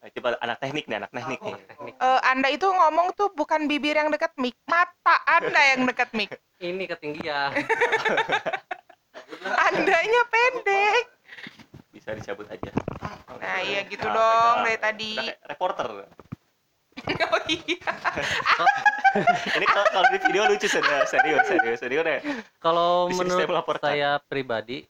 coba 0.00 0.32
anak 0.40 0.56
teknik 0.64 0.88
nih 0.88 0.96
anak 0.96 1.12
teknik 1.12 1.40
nih. 1.44 1.54
Teknik 1.68 1.94
eh, 2.00 2.20
anda 2.24 2.48
itu 2.48 2.64
ngomong 2.64 3.12
tuh 3.12 3.28
bukan 3.36 3.68
bibir 3.68 3.92
yang 3.92 4.08
dekat 4.08 4.32
mic 4.40 4.56
mata 4.64 5.20
anda 5.28 5.60
yang 5.76 5.84
dekat 5.84 6.08
mic. 6.16 6.32
Ini 6.56 6.88
ketinggian. 6.88 7.52
Andanya 9.68 10.22
pendek. 10.32 11.04
Bisa 11.92 12.16
dicabut 12.16 12.48
aja. 12.48 12.72
Nah 13.36 13.60
iya 13.60 13.84
gitu 13.84 14.08
Nah, 14.08 14.16
dong 14.16 14.56
dari 14.64 14.78
tadi. 14.80 15.12
Reporter. 15.44 16.08
Oh 17.00 17.40
iya. 17.48 17.80
Ini 19.56 19.66
kalau 19.66 19.86
kalau 19.88 20.06
di 20.12 20.18
video 20.22 20.42
lucu 20.46 20.68
serius 20.68 21.08
serius 21.08 21.42
serius 21.48 21.78
serius 21.80 22.02
deh 22.04 22.20
kalau 22.62 23.08
menurut 23.08 23.48
saya 23.80 24.20
pribadi 24.28 24.84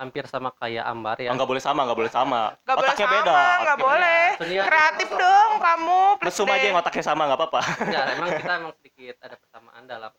hampir 0.00 0.24
sama 0.24 0.48
kayak 0.56 0.80
Ambar 0.82 1.20
ya. 1.20 1.28
Oh, 1.28 1.36
nggak 1.36 1.44
boleh 1.44 1.60
sama 1.60 1.84
nggak 1.84 1.98
boleh 2.00 2.08
sama. 2.08 2.40
Gak 2.64 2.72
boleh 2.72 2.88
otaknya 2.88 3.04
sama, 3.06 3.14
beda. 3.14 3.32
nggak 3.36 3.52
otaknya 3.60 3.76
boleh. 3.84 4.22
Dunia- 4.40 4.64
Kreatif 4.64 5.08
dong 5.12 5.52
kamu. 5.60 6.00
beda. 6.16 6.24
mesum 6.24 6.46
aja 6.48 6.64
yang 6.64 6.78
otaknya 6.80 7.04
sama 7.04 7.22
nggak 7.28 7.38
apa-apa. 7.38 7.60
Enggak 7.84 8.04
emang 8.16 8.28
kita 8.32 8.52
emang 8.56 8.72
sedikit 8.80 9.16
ada 9.20 9.36
persamaan 9.36 9.82
dalam 9.84 10.12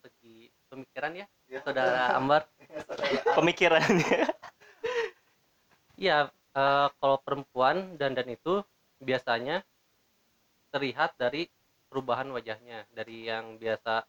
segi 0.00 0.36
pemikiran 0.66 1.10
ya 1.12 1.26
saudara 1.60 2.16
Ambar. 2.16 2.42
Pemikirannya 3.36 4.32
Iya, 5.96 6.28
eh, 6.32 6.88
kalau 6.92 7.16
perempuan 7.20 7.96
dandan 7.96 8.28
itu 8.28 8.60
biasanya 8.98 9.64
terlihat 10.68 11.16
dari 11.16 11.48
perubahan 11.88 12.28
wajahnya 12.28 12.84
dari 12.90 13.24
yang 13.24 13.56
biasa 13.56 14.04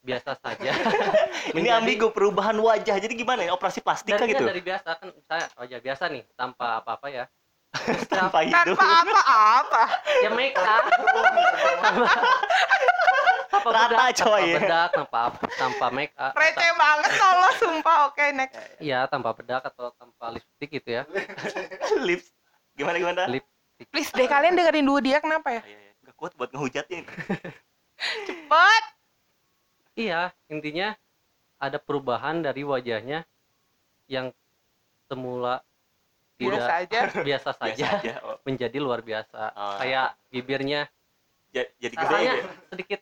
biasa 0.00 0.32
saja. 0.38 0.70
ini 1.58 1.68
ambigu 1.68 2.08
perubahan 2.08 2.56
wajah 2.56 2.96
jadi 2.96 3.12
gimana 3.12 3.44
ya 3.44 3.52
operasi 3.52 3.80
plastik 3.80 4.16
dari, 4.16 4.32
gitu 4.32 4.44
dari 4.44 4.60
biasa 4.60 4.88
kan 4.96 5.08
misalnya 5.10 5.46
wajah 5.54 5.78
biasa 5.80 6.02
nih 6.08 6.22
tanpa 6.32 6.80
apa-apa 6.80 7.06
ya. 7.08 7.24
Tanpa 8.08 8.40
hidung 8.40 8.72
Tanpa 8.72 8.88
apa-apa. 9.20 9.82
ya 10.24 10.30
make 10.32 10.56
up. 10.56 10.84
tanpa, 11.76 12.08
tanpa 13.52 13.68
Rata, 13.68 13.88
bedak 13.92 14.10
coy. 14.16 14.44
tanpa 14.48 14.56
bedak 14.56 14.88
tanpa 14.90 15.20
tanpa 15.56 15.86
make 15.90 16.14
up 16.16 16.32
Receh 16.32 16.70
banget 16.72 17.10
tolong 17.14 17.54
sumpah. 17.58 17.96
Oke, 18.08 18.24
next. 18.32 18.56
iya 18.78 19.04
tanpa 19.04 19.30
bedak 19.32 19.60
atau 19.62 19.92
tanpa 19.92 20.32
lipstick 20.32 20.70
gitu 20.72 20.88
ya 20.90 21.02
lips 22.08 22.32
gimana 22.72 22.96
gimana 22.96 23.22
Lip. 23.28 23.44
Please 23.92 24.08
deh 24.10 24.24
kalian 24.24 24.56
dengerin 24.56 24.80
dulu 24.82 25.00
dia 25.00 25.20
kenapa 25.20 25.52
ya? 25.52 25.60
Iya, 25.60 25.76
iya. 25.76 25.92
Nggak 26.00 26.14
kuat 26.16 26.32
buat 26.32 26.48
ngehujatnya 26.48 27.04
Cepet. 28.24 28.84
Iya 29.96 30.20
intinya 30.46 30.92
ada 31.56 31.76
perubahan 31.76 32.38
dari 32.38 32.62
wajahnya 32.62 33.24
yang 34.06 34.30
semula 35.06 35.64
Biasa 36.36 36.84
tidak 36.84 36.84
aja. 36.84 37.00
biasa 37.28 37.50
saja 37.50 37.72
biasa 37.72 37.96
aja 37.98 38.12
oh, 38.22 38.36
menjadi 38.44 38.76
luar 38.76 39.00
biasa 39.00 39.42
Oh. 39.50 39.76
kayak 39.80 40.08
bibirnya 40.28 40.84
ja- 41.50 41.70
jadi 41.80 41.94
gede 41.96 42.16
gitu 42.22 42.48
sedikit 42.68 43.00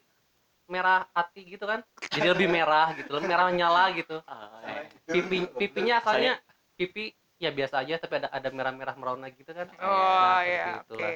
merah 0.64 1.04
hati 1.10 1.42
gitu 1.44 1.66
kan 1.66 1.82
jadi 2.08 2.30
lebih 2.30 2.48
merah 2.48 2.94
gitu 2.94 3.10
lebih 3.10 3.28
merah 3.28 3.50
nyala 3.50 3.90
gitu 3.92 4.22
Ah, 4.24 4.62
iya. 4.64 4.86
pipi 5.04 5.44
pipinya 5.52 5.94
asalnya 5.98 6.38
pipi 6.72 7.10
ya 7.36 7.50
biasa 7.50 7.82
aja 7.82 7.98
tapi 7.98 8.16
ada 8.16 8.30
ada 8.30 8.48
merah-merah 8.48 8.94
merona 8.94 9.26
gitu 9.28 9.50
kan 9.50 9.66
Oh 9.76 9.84
Nah, 9.84 10.40
seperti 10.40 10.54
ya, 10.54 10.64
oke. 10.64 10.78
itulah. 10.86 11.10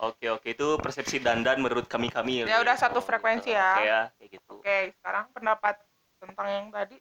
Oke 0.00 0.26
oke 0.30 0.48
itu 0.48 0.66
persepsi 0.76 1.16
dandan 1.18 1.58
menurut 1.58 1.84
kami 1.84 2.08
kami 2.08 2.42
Ya 2.42 2.58
udah 2.58 2.74
satu 2.74 2.98
frekuensi 2.98 3.52
ya. 3.52 3.68
oke 3.74 3.84
ya 3.84 4.00
kayak 4.14 4.30
gitu 4.32 4.52
Oke, 4.56 4.76
sekarang 4.94 5.24
pendapat 5.30 5.74
tentang 6.18 6.46
yang 6.48 6.66
tadi. 6.70 6.96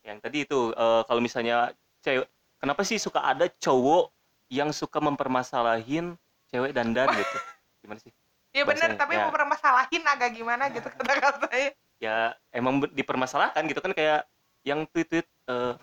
yang 0.00 0.18
tadi 0.20 0.44
itu 0.44 0.70
eh, 0.70 1.02
kalau 1.02 1.18
misalnya 1.18 1.72
cewek 1.98 2.28
kenapa 2.56 2.80
sih 2.82 2.96
suka 2.96 3.24
ada 3.24 3.48
cowok 3.50 4.12
yang 4.48 4.68
suka 4.70 5.00
mempermasalahin 5.00 6.12
cewek 6.46 6.70
dandan 6.70 7.08
gitu 7.16 7.38
gimana 7.80 8.00
sih 8.00 8.12
Iya 8.54 8.62
Bahasanya, 8.62 8.94
tapi 8.94 9.18
ya. 9.18 9.26
mau 9.26 9.34
permasalahin 9.34 10.02
agak 10.06 10.30
gimana 10.30 10.70
gitu 10.70 10.86
kata-katanya. 10.94 11.74
ya 11.98 12.18
emang 12.52 12.86
dipermasalahkan 12.86 13.66
gitu 13.66 13.80
kan 13.80 13.90
kayak 13.90 14.28
yang 14.62 14.86
tweet-tweet 14.86 15.26
eh, 15.48 15.74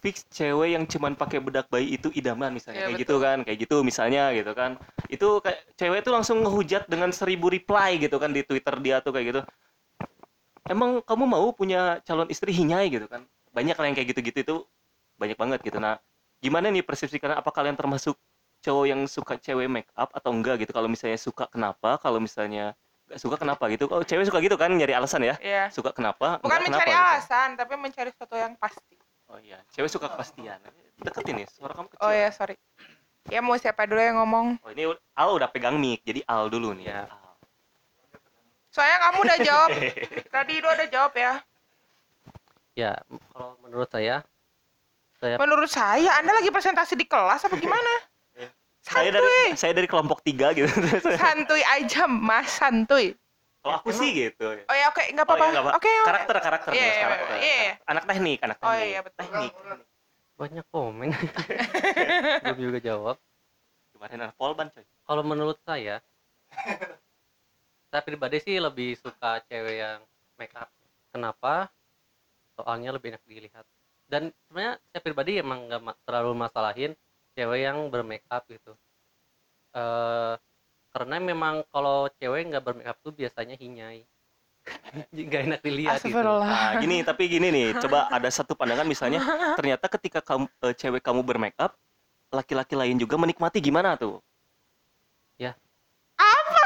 fix 0.00 0.24
cewek 0.32 0.74
yang 0.74 0.84
cuman 0.88 1.12
pakai 1.12 1.38
bedak 1.38 1.68
bayi 1.68 1.94
itu 1.94 2.08
idaman 2.16 2.56
misalnya 2.56 2.86
Iya, 2.86 2.88
kayak 2.90 3.00
gitu 3.04 3.16
kan 3.20 3.38
kayak 3.44 3.58
gitu 3.60 3.76
misalnya 3.84 4.32
gitu 4.32 4.52
kan. 4.56 4.80
Itu 5.12 5.28
kayak 5.44 5.58
cewek 5.76 5.98
itu 6.02 6.10
langsung 6.10 6.40
ngehujat 6.40 6.88
dengan 6.88 7.12
seribu 7.12 7.52
reply 7.52 8.00
gitu 8.00 8.16
kan 8.16 8.32
di 8.32 8.42
twitter 8.42 8.74
dia 8.80 9.04
tuh 9.04 9.12
kayak 9.12 9.26
gitu. 9.30 9.40
Emang 10.66 11.04
kamu 11.04 11.24
mau 11.28 11.46
punya 11.52 12.00
calon 12.06 12.30
istri 12.32 12.54
hinyai? 12.54 12.88
gitu 12.88 13.06
kan. 13.10 13.26
Banyak 13.52 13.76
lah 13.76 13.86
yang 13.86 13.96
kayak 13.98 14.08
gitu-gitu 14.16 14.38
itu 14.40 14.56
banyak 15.20 15.36
banget 15.36 15.60
gitu. 15.60 15.76
Nah 15.76 16.00
gimana 16.40 16.72
nih 16.72 16.82
persepsi 16.82 17.20
kalian? 17.20 17.38
Apa 17.38 17.52
kalian 17.52 17.76
termasuk 17.76 18.16
cowok 18.62 18.86
yang 18.86 19.00
suka 19.06 19.38
cewek 19.38 19.70
make 19.70 19.90
up 19.94 20.10
atau 20.16 20.32
enggak 20.32 20.64
gitu? 20.64 20.72
Kalau 20.74 20.88
misalnya 20.88 21.18
suka 21.20 21.46
kenapa? 21.46 22.00
Kalau 22.00 22.18
misalnya 22.18 22.74
nggak 23.06 23.20
suka 23.20 23.36
kenapa 23.38 23.68
gitu? 23.70 23.86
Kalau 23.86 24.02
cewek 24.02 24.24
suka 24.24 24.40
gitu 24.40 24.56
kan 24.58 24.72
nyari 24.72 24.96
alasan 24.96 25.22
ya. 25.22 25.36
Iya. 25.38 25.64
suka 25.70 25.92
kenapa? 25.92 26.40
Bukan 26.40 26.48
enggak 26.48 26.74
mencari 26.74 26.90
kenapa, 26.90 26.90
gitu. 26.90 27.14
alasan, 27.14 27.48
tapi 27.54 27.72
mencari 27.78 28.10
sesuatu 28.10 28.34
yang 28.34 28.54
pasti. 28.58 28.96
Oh 29.32 29.40
iya 29.40 29.58
cewek 29.72 29.88
suka 29.88 30.06
kepastian 30.06 30.60
deketin 31.00 31.40
nih 31.40 31.46
suara 31.48 31.72
kamu 31.72 31.88
kecil 31.88 32.04
Oh 32.04 32.12
ya, 32.12 32.28
sorry. 32.30 32.54
Ya 33.26 33.38
mau 33.38 33.54
siapa 33.54 33.86
dulu 33.86 33.98
yang 33.98 34.18
ngomong? 34.18 34.60
oh 34.60 34.70
ini 34.70 34.86
Al 35.14 35.30
udah 35.32 35.48
pegang 35.48 35.78
mic 35.78 36.02
jadi 36.02 36.20
Al 36.26 36.46
dulu 36.46 36.74
nih 36.74 36.86
ya 36.86 36.94
Ya. 36.94 37.02
Al. 37.08 37.34
Soalnya 38.72 38.98
kamu 39.04 39.18
udah 39.20 39.38
jawab. 39.38 39.68
Tadi 40.34 40.54
lu 40.58 40.68
udah 40.68 40.88
jawab 40.88 41.12
ya. 41.12 41.32
ya 42.72 42.92
kalau 43.30 43.52
menurut 43.60 43.88
saya 43.88 44.24
saya 45.20 45.36
Menurut 45.38 45.70
saya, 45.70 46.10
Anda 46.18 46.34
lagi 46.34 46.48
presentasi 46.48 46.96
di 46.96 47.04
kelas 47.04 47.44
apa 47.44 47.54
gimana? 47.54 47.92
saya 48.82 49.14
dari 49.14 49.22
Santuy. 49.22 49.54
saya 49.54 49.72
dari 49.78 49.86
kelompok 49.86 50.26
tiga 50.26 50.50
gitu 50.50 50.66
Santuy 51.14 51.62
aja, 51.62 52.10
Mas, 52.10 52.50
santuy. 52.50 53.14
Kalau 53.62 53.74
aku 53.78 53.90
sih 53.90 54.10
gitu. 54.12 54.46
Oh 54.66 54.74
ya, 54.74 54.90
oke, 54.90 55.02
nggak 55.08 55.22
Oh, 55.22 55.32
apa-apa. 55.32 55.46
apa- 55.54 55.74
Oke, 55.78 55.86
oke. 55.86 56.04
karakter 56.04 56.36
karakter 56.36 56.70
Mas, 56.70 56.78
iya, 56.78 56.94
karakter. 56.98 57.36
iya, 57.38 57.54
iya. 57.56 57.72
anak 57.86 58.04
teknik 58.04 58.38
anak 58.42 58.56
Oh 58.58 58.66
teknik. 58.66 58.84
iya, 58.84 59.00
betul. 59.00 59.18
teknik. 59.22 59.52
Banyak 60.34 60.66
komen. 60.68 61.08
Belum 62.42 62.58
juga 62.60 62.78
jawab. 62.82 63.16
Kemarin 63.92 64.18
anak 64.20 64.36
polban 64.36 64.66
coy. 64.68 64.82
Kalau 64.82 65.22
menurut 65.22 65.58
saya 65.62 66.02
saya 67.86 68.02
pribadi 68.02 68.40
sih 68.40 68.56
lebih 68.56 68.96
suka 68.96 69.38
cewek 69.46 69.76
yang 69.78 70.00
make 70.34 70.52
up. 70.52 70.66
Kenapa? 71.08 71.68
Soalnya 72.52 72.90
lebih 72.90 73.14
enak 73.14 73.22
dilihat. 73.22 73.64
Dan 74.04 74.34
sebenarnya 74.44 74.80
saya 74.90 75.00
pribadi 75.00 75.38
emang 75.38 75.68
nggak 75.68 76.02
terlalu 76.02 76.32
masalahin 76.34 76.92
cewek 77.32 77.62
yang 77.62 77.78
bermake 77.86 78.26
up 78.26 78.42
gitu. 78.48 78.74
Eh 79.72 80.34
karena 80.92 81.16
memang 81.18 81.64
kalau 81.72 82.06
cewek 82.20 82.52
nggak 82.52 82.64
bermake 82.64 82.88
up 82.88 82.98
tuh 83.00 83.16
biasanya 83.16 83.56
hinyai 83.56 84.04
nggak 85.10 85.42
enak 85.50 85.60
dilihat 85.64 85.98
gitu. 86.04 86.22
Nah, 86.22 86.78
gini 86.78 87.02
tapi 87.02 87.26
gini 87.26 87.50
nih, 87.50 87.68
coba 87.82 88.06
ada 88.06 88.30
satu 88.30 88.54
pandangan 88.54 88.86
misalnya 88.86 89.18
ternyata 89.58 89.90
ketika 89.90 90.22
kamu 90.22 90.46
eh, 90.62 90.74
cewek 90.78 91.02
kamu 91.02 91.20
bermake 91.26 91.58
up, 91.58 91.74
laki-laki 92.30 92.78
lain 92.78 92.94
juga 92.94 93.18
menikmati 93.18 93.58
gimana 93.58 93.98
tuh? 93.98 94.22
Ya. 95.34 95.58
Apa? 96.14 96.62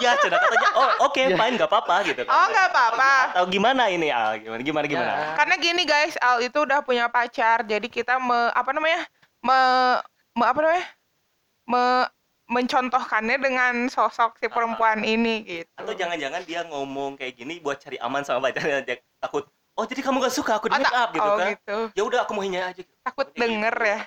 ya, 0.00 0.16
cina 0.24 0.40
katanya, 0.40 0.70
oh 0.74 0.90
oke 1.04 1.20
Ya. 1.20 1.36
fine 1.36 1.54
nggak 1.60 1.68
apa-apa 1.68 1.96
gitu. 2.08 2.20
kan. 2.24 2.32
Oh, 2.32 2.46
nggak 2.48 2.66
apa-apa. 2.72 3.12
Atau 3.36 3.44
gimana 3.52 3.92
ini 3.92 4.08
Al? 4.08 4.40
Gimana 4.40 4.62
gimana 4.64 4.84
gimana? 4.88 5.12
Ya. 5.12 5.26
Karena 5.36 5.54
gini 5.60 5.82
guys, 5.84 6.16
Al 6.24 6.40
itu 6.40 6.58
udah 6.64 6.80
punya 6.80 7.12
pacar, 7.12 7.60
jadi 7.68 7.84
kita 7.92 8.16
me, 8.16 8.50
apa 8.56 8.70
namanya? 8.72 9.04
Me, 9.44 9.58
me 10.32 10.44
apa 10.48 10.58
namanya? 10.64 10.86
Me, 11.68 11.82
mencontohkannya 12.44 13.40
dengan 13.40 13.74
sosok 13.88 14.36
si 14.36 14.46
perempuan 14.52 15.00
ini 15.00 15.44
gitu. 15.44 15.70
Atau 15.80 15.96
jangan-jangan 15.96 16.44
dia 16.44 16.60
ngomong 16.68 17.16
kayak 17.16 17.40
gini 17.40 17.56
buat 17.60 17.80
cari 17.80 17.96
aman 18.00 18.20
sama 18.20 18.52
pacarnya, 18.52 18.84
dia 18.84 18.96
takut. 19.16 19.48
Oh 19.74 19.82
jadi 19.88 20.06
kamu 20.06 20.22
gak 20.22 20.36
suka 20.36 20.60
aku 20.60 20.70
di 20.70 20.76
Oh, 20.76 20.78
make 20.78 20.94
up 20.94 21.10
gitu 21.10 21.24
oh, 21.26 21.36
kan? 21.40 21.50
gitu. 21.56 21.78
Ya 21.98 22.02
udah 22.06 22.20
aku 22.22 22.32
mau 22.36 22.44
hinyai 22.44 22.70
aja. 22.70 22.82
Takut 23.02 23.26
Kayak 23.32 23.40
denger 23.42 23.74
gitu. 23.74 23.90
ya. 23.90 23.98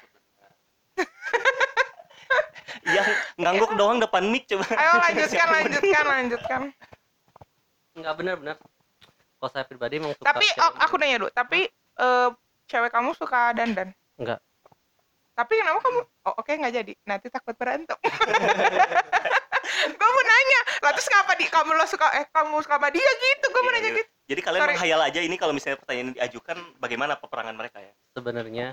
Yang 2.95 3.07
ngangguk 3.35 3.71
doang 3.75 3.99
depan 3.99 4.23
mic 4.31 4.47
coba. 4.47 4.63
Ayo 4.71 4.93
lanjutkan, 5.01 5.47
lanjutkan, 5.59 6.05
lanjutkan. 6.07 6.61
nggak 7.97 8.13
benar-benar 8.13 8.61
kalau 9.37 9.51
saya 9.53 9.65
pribadi 9.65 9.97
emang 9.97 10.13
suka 10.17 10.25
Tapi 10.33 10.45
cewek 10.49 10.65
oh, 10.65 10.73
aku 10.81 10.95
nanya 10.97 11.17
dulu, 11.21 11.31
tapi 11.33 11.59
eh, 11.73 12.29
cewek 12.69 12.91
kamu 12.93 13.13
suka 13.17 13.53
dandan? 13.53 13.89
Enggak. 14.17 14.39
Tapi 15.37 15.53
kenapa 15.53 15.79
kamu? 15.79 16.01
Oh, 16.25 16.33
oke 16.41 16.49
nggak 16.49 16.73
jadi. 16.73 16.93
Nanti 17.05 17.29
takut 17.29 17.53
berantem. 17.53 17.93
gue 19.87 20.09
mau 20.09 20.23
nanya, 20.23 20.61
lah 20.81 20.91
terus 20.91 21.05
ngapa 21.05 21.33
di 21.37 21.45
kamu 21.45 21.71
lo 21.71 21.85
suka 21.85 22.07
eh 22.15 22.25
kamu 22.27 22.57
suka 22.59 22.75
sama 22.75 22.89
dia 22.89 23.05
gitu? 23.05 23.45
Gue 23.47 23.61
mau 23.61 23.69
Iya, 23.69 23.75
nanya 23.77 23.89
iya. 23.89 23.97
gitu. 24.01 24.09
Jadi 24.27 24.41
kalian 24.41 24.61
Sorry. 24.61 24.73
menghayal 24.73 25.01
aja 25.05 25.19
ini 25.21 25.35
kalau 25.37 25.53
misalnya 25.53 25.77
pertanyaan 25.77 26.05
ini 26.09 26.15
diajukan 26.17 26.57
bagaimana 26.75 27.13
peperangan 27.15 27.55
mereka 27.55 27.77
ya? 27.79 27.93
sebenarnya 28.11 28.67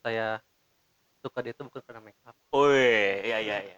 saya 0.00 0.40
suka 1.20 1.38
dia 1.40 1.52
itu 1.52 1.62
bukan 1.62 1.80
karena 1.80 2.00
make 2.02 2.18
up 2.24 2.34
Woi, 2.50 3.22
iya 3.22 3.38
iya 3.38 3.56
iya. 3.62 3.76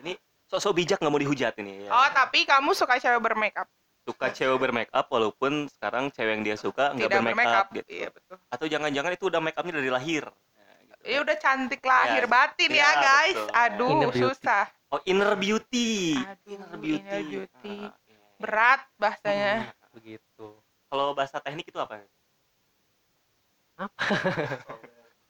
Ini 0.00 0.12
sok-sok 0.48 0.72
bijak 0.74 0.98
nggak 0.98 1.12
mau 1.12 1.20
dihujat 1.20 1.54
ini. 1.60 1.86
Ya. 1.86 1.90
Oh, 1.92 2.08
tapi 2.10 2.42
kamu 2.42 2.72
suka 2.72 2.96
cewek 2.96 3.20
bermakeup, 3.20 3.68
Suka 4.02 4.34
cewek 4.34 4.58
bermake 4.58 4.90
up 4.90 5.06
walaupun 5.08 5.70
sekarang 5.70 6.10
cewek 6.10 6.32
yang 6.34 6.42
dia 6.42 6.56
suka 6.56 6.90
nggak 6.90 7.06
tidak 7.06 7.20
bermake 7.22 7.36
bermakeup. 7.38 7.60
up 7.60 7.66
gitu. 7.70 7.88
Iya 7.92 8.08
betul. 8.10 8.36
Atau 8.50 8.66
jangan-jangan 8.66 9.12
itu 9.14 9.24
udah 9.28 9.40
make 9.40 9.54
upnya 9.54 9.74
dari 9.78 9.90
lahir. 9.92 10.24
Iya 11.02 11.18
udah 11.20 11.36
cantik 11.36 11.82
lahir 11.82 12.22
Ya, 12.22 12.30
batin 12.30 12.70
ya, 12.70 12.78
ya, 12.78 12.90
guys. 12.96 13.36
betul. 13.36 13.50
Aduh, 13.52 13.90
Inner 13.90 14.08
beauty. 14.08 14.22
susah. 14.22 14.64
Oh 14.88 15.00
inner 15.04 15.32
beauty. 15.34 15.90
Aduh, 16.14 16.48
inner 16.48 16.72
beauty. 16.76 17.00
inner 17.00 17.22
beauty. 17.24 17.76
Ah, 17.80 17.90
oke. 17.90 18.14
Berat 18.38 18.80
bahasanya. 18.96 19.54
begitu 19.90 20.46
Kalau 20.88 21.12
bahasa 21.12 21.36
teknik 21.38 21.66
itu 21.66 21.76
apa? 21.76 22.00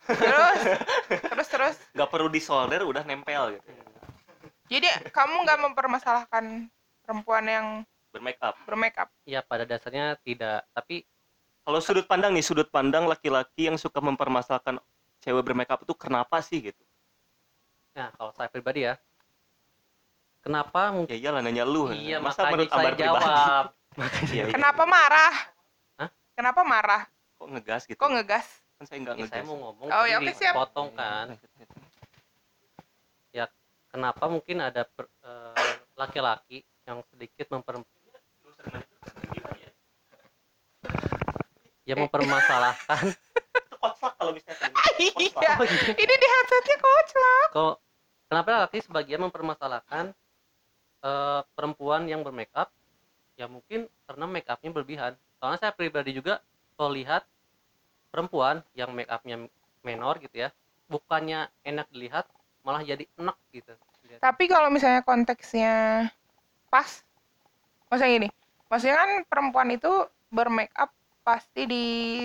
Terus, 0.02 0.60
terus, 1.30 1.48
terus. 1.48 1.76
Nggak 1.92 2.10
perlu 2.10 2.28
disolder 2.28 2.82
udah 2.82 3.02
nempel 3.02 3.54
gitu. 3.54 3.70
Jadi 4.68 4.88
kamu 5.08 5.34
nggak 5.42 5.60
mempermasalahkan 5.62 6.44
perempuan 7.00 7.44
yang 7.44 7.66
Bermake 8.12 8.36
up. 8.40 8.54
bermakeup? 8.62 9.08
ya 9.24 9.40
pada 9.40 9.64
dasarnya 9.64 10.20
tidak 10.20 10.68
tapi 10.70 11.08
Kalau 11.62 11.78
sudut 11.78 12.04
pandang 12.04 12.34
nih, 12.34 12.42
sudut 12.42 12.66
pandang 12.68 13.06
laki-laki 13.06 13.70
yang 13.70 13.78
suka 13.78 14.02
mempermasalahkan 14.02 14.82
cewek 15.22 15.42
bermake 15.46 15.70
up 15.70 15.80
itu 15.86 15.94
kenapa 15.94 16.42
sih 16.42 16.70
gitu? 16.70 16.82
nah 17.92 18.08
kalau 18.16 18.32
saya 18.32 18.48
pribadi 18.48 18.88
ya 18.88 18.96
kenapa 20.40 20.90
mungkin 20.90 21.12
Ya 21.12 21.28
iyalah 21.28 21.40
nanya 21.44 21.64
lu. 21.68 21.92
iya 21.92 22.18
Masa 22.18 22.48
makanya 22.48 22.52
menurut 22.56 22.70
saya 22.72 22.92
jawab. 22.96 23.66
Kenapa 24.56 24.82
marah? 24.88 25.34
Hah? 26.00 26.08
Kenapa 26.32 26.60
marah? 26.64 27.02
Kok 27.36 27.48
ngegas 27.52 27.84
gitu? 27.84 28.00
Kok 28.00 28.10
ngegas? 28.16 28.48
Kan 28.80 28.84
saya 28.88 28.98
nggak 29.04 29.14
Ya, 29.14 29.20
ngegas. 29.28 29.34
saya 29.36 29.44
mau 29.44 29.56
ngomong 29.60 29.88
Oh, 29.92 30.04
ya, 30.08 30.16
oke, 30.18 30.32
siap. 30.32 30.54
dipotong 30.56 30.88
kan 30.96 31.36
kenapa 33.92 34.24
mungkin 34.26 34.56
ada 34.64 34.88
per- 34.88 35.12
eh, 35.20 35.76
laki-laki 35.94 36.64
yang 36.88 37.04
sedikit 37.12 37.46
memper 37.52 37.84
ya 41.84 41.94
mempermasalahkan 41.94 43.12
Itu 43.82 43.90
kocak 43.90 44.12
kalau 44.14 44.30
misalnya 44.30 44.70
Iya. 45.02 45.52
Ini 45.98 46.14
di 46.14 46.28
headsetnya 46.30 46.76
koclak. 46.78 47.48
kok 47.50 47.74
kenapa 48.30 48.48
laki 48.70 48.78
sebagian 48.86 49.20
mempermasalahkan 49.26 50.14
eh, 51.02 51.40
perempuan 51.58 52.06
yang 52.06 52.22
bermakeup 52.22 52.70
yang 53.34 53.50
make 54.30 54.46
upnya 54.46 54.70
berlebihan. 54.70 55.12
Soalnya 55.42 55.58
saya 55.58 55.72
pribadi 55.74 56.14
juga 56.14 56.38
kalau 56.78 56.94
lihat 56.94 57.26
perempuan 58.14 58.62
yang 58.78 58.94
make 58.94 59.10
upnya 59.10 59.50
menor 59.82 60.22
gitu 60.22 60.46
ya 60.46 60.54
bukannya 60.86 61.48
enak 61.64 61.88
dilihat 61.90 62.28
malah 62.62 62.84
jadi 62.84 63.08
enak 63.18 63.34
gitu. 63.50 63.72
Tapi 64.20 64.44
kalau 64.46 64.68
misalnya 64.68 65.00
konteksnya 65.02 66.06
pas, 66.68 67.02
maksudnya 67.88 68.12
gini, 68.20 68.28
maksudnya 68.68 68.96
kan 69.00 69.10
perempuan 69.26 69.72
itu 69.72 69.90
bermake 70.28 70.70
up 70.76 70.92
pasti 71.22 71.66
di 71.66 71.84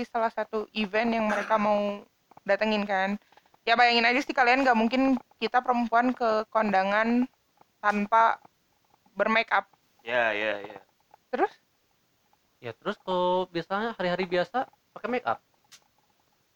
salah 0.09 0.29
satu 0.29 0.65
event 0.73 1.13
yang 1.13 1.25
mereka 1.29 1.55
mau 1.55 2.01
datengin 2.43 2.83
kan. 2.83 3.15
Ya 3.63 3.75
bayangin 3.75 4.07
aja 4.07 4.19
sih 4.23 4.33
kalian 4.33 4.63
nggak 4.63 4.77
mungkin 4.77 5.01
kita 5.37 5.59
perempuan 5.61 6.15
ke 6.15 6.45
kondangan 6.49 7.25
tanpa 7.79 8.41
bermake 9.13 9.49
up. 9.51 9.65
ya 10.07 10.31
ya 10.31 10.63
ya 10.63 10.79
Terus 11.35 11.51
ya 12.63 12.71
terus 12.71 12.95
kalau 13.03 13.43
biasanya 13.51 13.91
hari-hari 13.91 14.23
biasa 14.23 14.63
pakai 14.95 15.09
make 15.11 15.27
up 15.27 15.43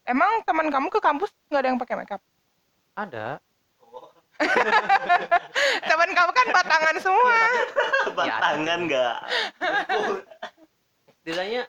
emang 0.07 0.39
teman 0.47 0.71
kamu 0.71 0.87
ke 0.87 1.03
kampus 1.03 1.29
nggak 1.51 1.61
ada 1.61 1.67
yang 1.67 1.79
pakai 1.81 1.95
make 1.99 2.13
up? 2.15 2.21
ada 2.95 3.37
Teman 5.91 6.09
kamu 6.17 6.31
kan 6.33 6.47
batangan 6.49 6.95
semua. 6.97 7.37
batangan 8.17 8.79
nggak 8.89 9.17
setidaknya 11.21 11.61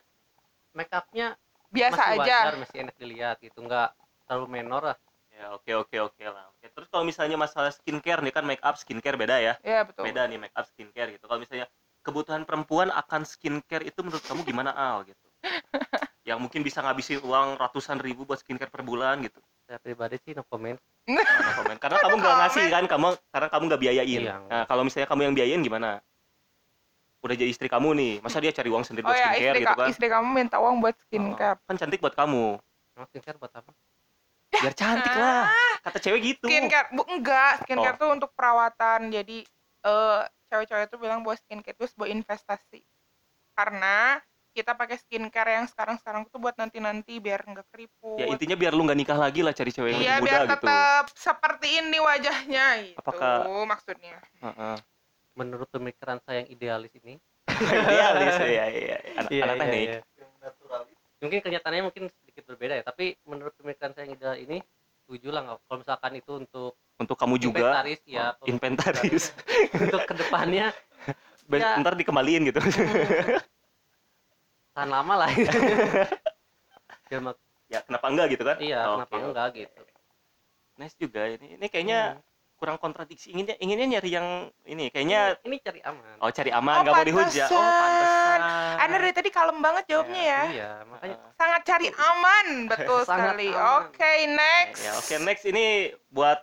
make 0.77 0.93
upnya 0.93 1.37
Biasa 1.73 1.97
masih 1.97 2.13
aja. 2.13 2.21
wajar 2.21 2.53
masih 2.61 2.77
enak 2.85 2.97
dilihat 3.01 3.37
gitu 3.41 3.59
nggak 3.65 3.89
terlalu 4.29 4.47
menor 4.61 4.83
lah. 4.93 4.99
Ya 5.33 5.57
oke 5.57 5.73
oke 5.73 5.97
oke 6.13 6.25
lah. 6.29 6.45
Oke 6.53 6.69
terus 6.69 6.89
kalau 6.93 7.05
misalnya 7.09 7.41
masalah 7.41 7.73
skincare 7.73 8.21
nih 8.21 8.33
kan 8.37 8.45
make 8.45 8.61
up 8.61 8.77
skincare 8.77 9.17
beda 9.17 9.41
ya. 9.41 9.55
Ya 9.65 9.81
betul. 9.89 10.05
beda 10.05 10.29
nih 10.29 10.37
make 10.37 10.53
up 10.53 10.69
skincare 10.69 11.17
gitu. 11.17 11.25
Kalau 11.25 11.41
misalnya 11.41 11.67
kebutuhan 12.05 12.45
perempuan 12.45 12.93
akan 12.93 13.25
skincare 13.25 13.89
itu 13.89 14.05
menurut 14.05 14.21
kamu 14.21 14.45
gimana 14.45 14.77
al 14.77 15.09
gitu? 15.09 15.27
Yang 16.29 16.39
mungkin 16.39 16.61
bisa 16.63 16.85
ngabisin 16.85 17.25
uang 17.25 17.57
ratusan 17.57 17.99
ribu 17.99 18.29
buat 18.29 18.45
skincare 18.45 18.69
per 18.69 18.85
bulan 18.85 19.25
gitu. 19.25 19.41
Saya 19.65 19.81
pribadi 19.81 20.21
sih 20.21 20.37
no 20.37 20.45
comment. 20.45 20.77
Nah, 21.09 21.57
komen. 21.59 21.81
karena 21.83 21.99
kamu 21.99 22.15
nggak 22.21 22.37
ngasih 22.47 22.65
kan 22.71 22.85
kamu 22.87 23.07
karena 23.33 23.49
kamu 23.51 23.63
nggak 23.73 23.83
biayain. 23.83 24.21
Iya. 24.23 24.35
nah 24.47 24.63
kalau 24.69 24.87
misalnya 24.87 25.09
kamu 25.09 25.21
yang 25.27 25.35
biayain 25.35 25.63
gimana 25.65 25.99
udah 27.23 27.35
jadi 27.35 27.49
istri 27.49 27.67
kamu 27.67 27.89
nih 27.95 28.13
masa 28.19 28.39
dia 28.39 28.51
cari 28.51 28.67
uang 28.67 28.83
sendiri 28.83 29.03
Oh 29.03 29.09
buat 29.09 29.17
ya 29.17 29.31
skincare 29.31 29.39
istri, 29.49 29.61
gitu 29.61 29.69
ka- 29.69 29.79
kan 29.79 29.89
istri 29.89 30.07
kamu 30.09 30.29
minta 30.29 30.57
uang 30.59 30.77
buat 30.79 30.97
skincare. 31.01 31.59
kan 31.63 31.77
cantik 31.77 31.99
buat 31.99 32.13
kamu 32.13 32.45
emang 32.93 33.07
skincare 33.09 33.39
buat 33.39 33.53
apa 33.53 33.71
biar 34.53 34.75
cantik 34.75 35.13
lah 35.13 35.47
kata 35.87 35.99
cewek 35.99 36.21
gitu 36.25 36.45
Skincare 36.45 36.91
bu 36.91 37.03
enggak, 37.09 37.63
skincare 37.63 37.95
Oh. 37.95 38.01
tuh 38.01 38.11
untuk 38.13 38.31
perawatan. 38.33 39.09
Jadi 39.09 39.43
eh 39.83 40.21
cewek-cewek 40.47 40.87
tuh 40.87 40.99
bilang 40.99 41.23
bahwa 41.23 41.35
skincare 41.37 41.73
itu 41.73 41.87
sebuah 41.89 42.07
investasi. 42.09 42.83
Karena 43.53 44.21
kita 44.53 44.75
pakai 44.75 45.01
skincare 45.01 45.57
yang 45.57 45.65
sekarang-sekarang 45.65 46.29
tuh 46.29 46.39
buat 46.39 46.55
nanti-nanti 46.55 47.17
biar 47.17 47.41
nggak 47.43 47.67
keriput. 47.67 48.15
ya 48.15 48.29
intinya 48.29 48.53
biar 48.53 48.71
lu 48.71 48.85
nggak 48.85 48.95
nikah 48.97 49.17
lagi 49.17 49.41
lah 49.41 49.51
cari 49.51 49.71
cewek 49.71 49.89
yang 49.89 49.99
Iya, 49.99 50.13
lebih 50.13 50.23
biar 50.23 50.23
muda 50.23 50.45
gitu 50.45 50.53
tetap 50.61 51.05
seperti 51.17 51.69
ini 51.79 51.99
wajahnya 51.99 52.67
gitu 52.85 52.99
Apakah- 52.99 53.43
maksudnya. 53.65 54.17
Heeh. 54.39 54.77
Menurut 55.33 55.69
pemikiran 55.69 56.21
saya 56.23 56.45
yang 56.45 56.51
idealis 56.51 56.93
ini. 56.99 57.17
Idealis 57.63 58.37
ya 58.39 58.65
iya 58.69 58.97
anak, 59.15 59.31
Iya, 59.31 59.43
anak 59.43 59.55
iya, 59.55 59.63
teknik. 59.63 59.89
iya. 59.89 60.01
mungkin 61.23 61.39
kenyataannya 61.41 61.83
mungkin 61.87 62.05
sedikit 62.19 62.51
berbeda 62.51 62.83
ya 62.83 62.85
tapi 62.85 63.15
menurut 63.23 63.55
pemikiran 63.55 63.95
saya 63.95 64.11
yang 64.11 64.19
ideal 64.19 64.35
ini 64.35 64.59
setuju 65.05 65.29
lah 65.31 65.41
nggak? 65.45 65.59
Kalau 65.63 65.79
misalkan 65.79 66.13
itu 66.15 66.33
untuk 66.35 66.73
untuk 66.99 67.17
kamu 67.17 67.35
juga 67.39 67.59
inventaris 67.71 68.03
ya 68.05 68.35
Oh, 68.39 68.47
inventaris. 68.47 69.25
untuk 69.87 70.03
ke 70.03 70.15
depannya 70.17 70.67
Ya. 71.53 71.77
ntar 71.79 71.95
dikembaliin 71.95 72.49
gitu. 72.49 72.63
Tahan 74.73 74.89
lama 74.89 75.27
lah. 75.27 75.29
Biar 77.07 77.21
mak- 77.21 77.43
ya 77.69 77.85
kenapa 77.85 78.07
enggak 78.09 78.27
gitu 78.33 78.43
kan? 78.43 78.57
Iya 78.57 78.79
Oh, 78.89 78.95
kenapa 78.97 79.15
oke. 79.15 79.25
enggak 79.29 79.49
gitu. 79.53 79.81
nice 80.81 80.97
juga 80.97 81.23
ini. 81.29 81.61
Ini 81.61 81.67
kayaknya 81.69 82.01
Hmm. 82.17 82.32
Kurang 82.63 82.79
kontradiksi 82.79 83.35
inginnya 83.35 83.59
inginnya 83.59 83.99
nyari 83.99 84.11
yang 84.15 84.29
ini 84.63 84.87
kayaknya 84.87 85.35
ini 85.43 85.59
cari 85.59 85.83
aman 85.83 86.15
oh 86.23 86.31
cari 86.31 86.51
aman 86.55 86.75
Oh, 86.79 86.83
nggak 86.87 86.95
mau 86.95 87.03
dihujat 87.03 87.49
oh 87.51 87.59
pantesan. 87.59 88.39
Anda 88.79 88.97
dari 89.03 89.11
tadi 89.13 89.31
kalem 89.35 89.59
banget 89.59 89.85
jawabnya 89.91 90.23
ya. 90.23 90.41
iya 90.47 90.71
makanya. 90.87 91.17
Sangat 91.35 91.63
cari 91.63 91.89
aman, 91.91 92.47
betul 92.67 93.01
sekali. 93.03 93.49
Oke, 93.51 94.13
next. 94.31 94.79
ya 94.79 94.93
oke 94.95 95.15
next 95.21 95.45
ini 95.45 95.65
buat 96.09 96.39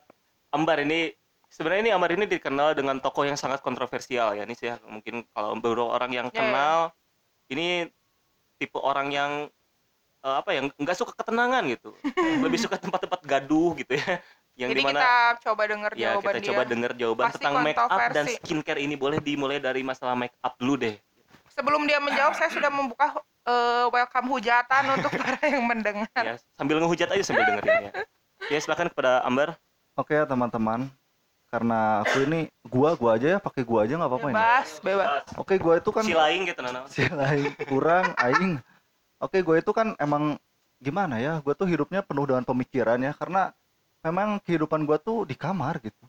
Ambar 0.52 0.84
ini 0.84 1.16
sebenarnya 1.48 1.82
ini 1.88 1.92
Ambar 1.92 2.12
ini 2.12 2.26
dikenal 2.26 2.76
dengan 2.76 3.00
tokoh 3.00 3.24
yang 3.24 3.40
sangat 3.40 3.64
kontroversial 3.64 4.36
ya 4.36 4.44
ini 4.44 4.54
sih 4.54 4.68
ya, 4.68 4.76
mungkin 4.84 5.24
kalau 5.32 5.56
beberapa 5.56 5.88
orang 5.88 6.12
yang 6.12 6.28
Ya, 6.30 6.36
ya. 6.36 6.40
kenal 6.44 6.78
ini 7.48 7.68
tipe 8.56 8.76
orang 8.76 9.08
yang 9.10 9.32
eh, 10.20 10.36
apa 10.36 10.52
ya 10.52 10.68
nggak 10.68 10.98
suka 10.98 11.16
ketenangan 11.16 11.64
gitu 11.70 11.96
lebih 12.44 12.60
suka 12.60 12.76
tempat-tempat 12.76 13.24
gaduh 13.24 13.72
gitu 13.80 13.96
ya 13.96 14.20
yang 14.60 14.76
Jadi 14.76 14.82
di 14.84 14.88
mana 14.92 15.00
kita 15.00 15.14
coba 15.48 15.62
denger 15.72 15.92
ya 15.96 16.02
jawaban 16.12 16.34
kita 16.36 16.40
dia. 16.44 16.50
coba 16.52 16.62
dengar 16.68 16.92
jawaban 17.00 17.26
Pasti 17.32 17.38
tentang 17.40 17.56
make 17.64 17.80
up 17.80 18.00
dan 18.12 18.26
skincare 18.28 18.82
ini 18.84 18.96
boleh 19.00 19.20
dimulai 19.24 19.58
dari 19.64 19.82
masalah 19.88 20.20
make 20.20 20.36
up 20.44 20.60
dulu 20.60 20.76
deh 20.76 20.96
Sebelum 21.50 21.84
dia 21.88 22.00
menjawab, 22.00 22.40
saya 22.40 22.48
sudah 22.52 22.72
membuka 22.72 23.20
eh, 23.44 23.86
welcome 23.92 24.28
hujatan 24.32 24.84
untuk 24.96 25.12
para 25.20 25.40
yang 25.44 25.64
mendengar. 25.64 26.24
ya 26.24 26.36
sambil 26.56 26.80
ngehujat 26.84 27.08
aja 27.12 27.24
sambil 27.24 27.44
dengerin 27.48 27.88
ya 27.88 27.92
ya 28.48 28.60
silakan 28.60 28.88
kepada 28.92 29.24
Ambar 29.24 29.56
Oke 30.00 30.16
ya 30.16 30.24
teman-teman, 30.24 30.88
karena 31.52 32.08
aku 32.08 32.24
ini 32.24 32.48
gua 32.64 32.96
gua 32.96 33.20
aja 33.20 33.36
ya 33.36 33.40
pakai 33.44 33.68
gua 33.68 33.84
aja 33.84 34.00
nggak 34.00 34.08
apa-apa 34.08 34.28
ini. 34.32 34.36
Bebas, 34.40 34.70
bebas. 34.80 35.24
Oke 35.36 35.60
gua 35.60 35.76
itu 35.76 35.92
kan 35.92 36.04
si 36.08 36.16
lain 36.16 36.48
gitu 36.48 36.60
nana 36.64 36.88
si 36.88 37.04
lain 37.04 37.52
kurang 37.68 38.16
aing. 38.16 38.64
Oke 39.20 39.44
gua 39.44 39.60
itu 39.60 39.76
kan 39.76 40.00
emang 40.00 40.40
gimana 40.80 41.20
ya? 41.20 41.44
Gua 41.44 41.52
tuh 41.52 41.68
hidupnya 41.68 42.00
penuh 42.00 42.32
dengan 42.32 42.48
pemikiran 42.48 42.96
ya 43.04 43.12
karena 43.12 43.52
memang 44.02 44.40
kehidupan 44.44 44.84
gua 44.84 44.98
tuh 44.98 45.28
di 45.28 45.36
kamar 45.36 45.80
gitu. 45.82 46.06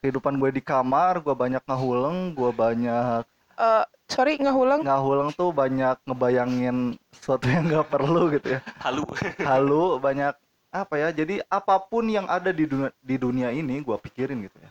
Kehidupan 0.00 0.36
gue 0.38 0.50
di 0.52 0.62
kamar, 0.62 1.18
gua 1.18 1.34
banyak 1.34 1.62
ngahuleng, 1.64 2.32
gua 2.36 2.50
banyak 2.52 3.24
Eh, 3.56 3.84
sorry, 4.06 4.36
nggak 4.36 4.52
ulang. 4.52 4.80
ngahuleng 4.84 5.32
tuh 5.32 5.48
banyak 5.48 5.96
ngebayangin 6.04 6.92
sesuatu 7.08 7.48
yang 7.48 7.64
nggak 7.64 7.88
perlu 7.88 8.28
gitu 8.36 8.52
ya. 8.52 8.60
halu 8.84 9.08
halu 9.40 9.96
banyak 9.96 10.36
apa 10.68 10.94
ya 11.00 11.08
jadi 11.08 11.40
apa 11.48 11.80
pun 11.80 12.04
yang 12.04 12.28
ada 12.28 12.52
di 12.52 12.68
dunia 12.68 12.92
di 13.00 13.16
dunia 13.16 13.48
ini 13.48 13.80
gua 13.80 13.96
pikirin 13.96 14.44
gitu 14.44 14.60
ya 14.60 14.68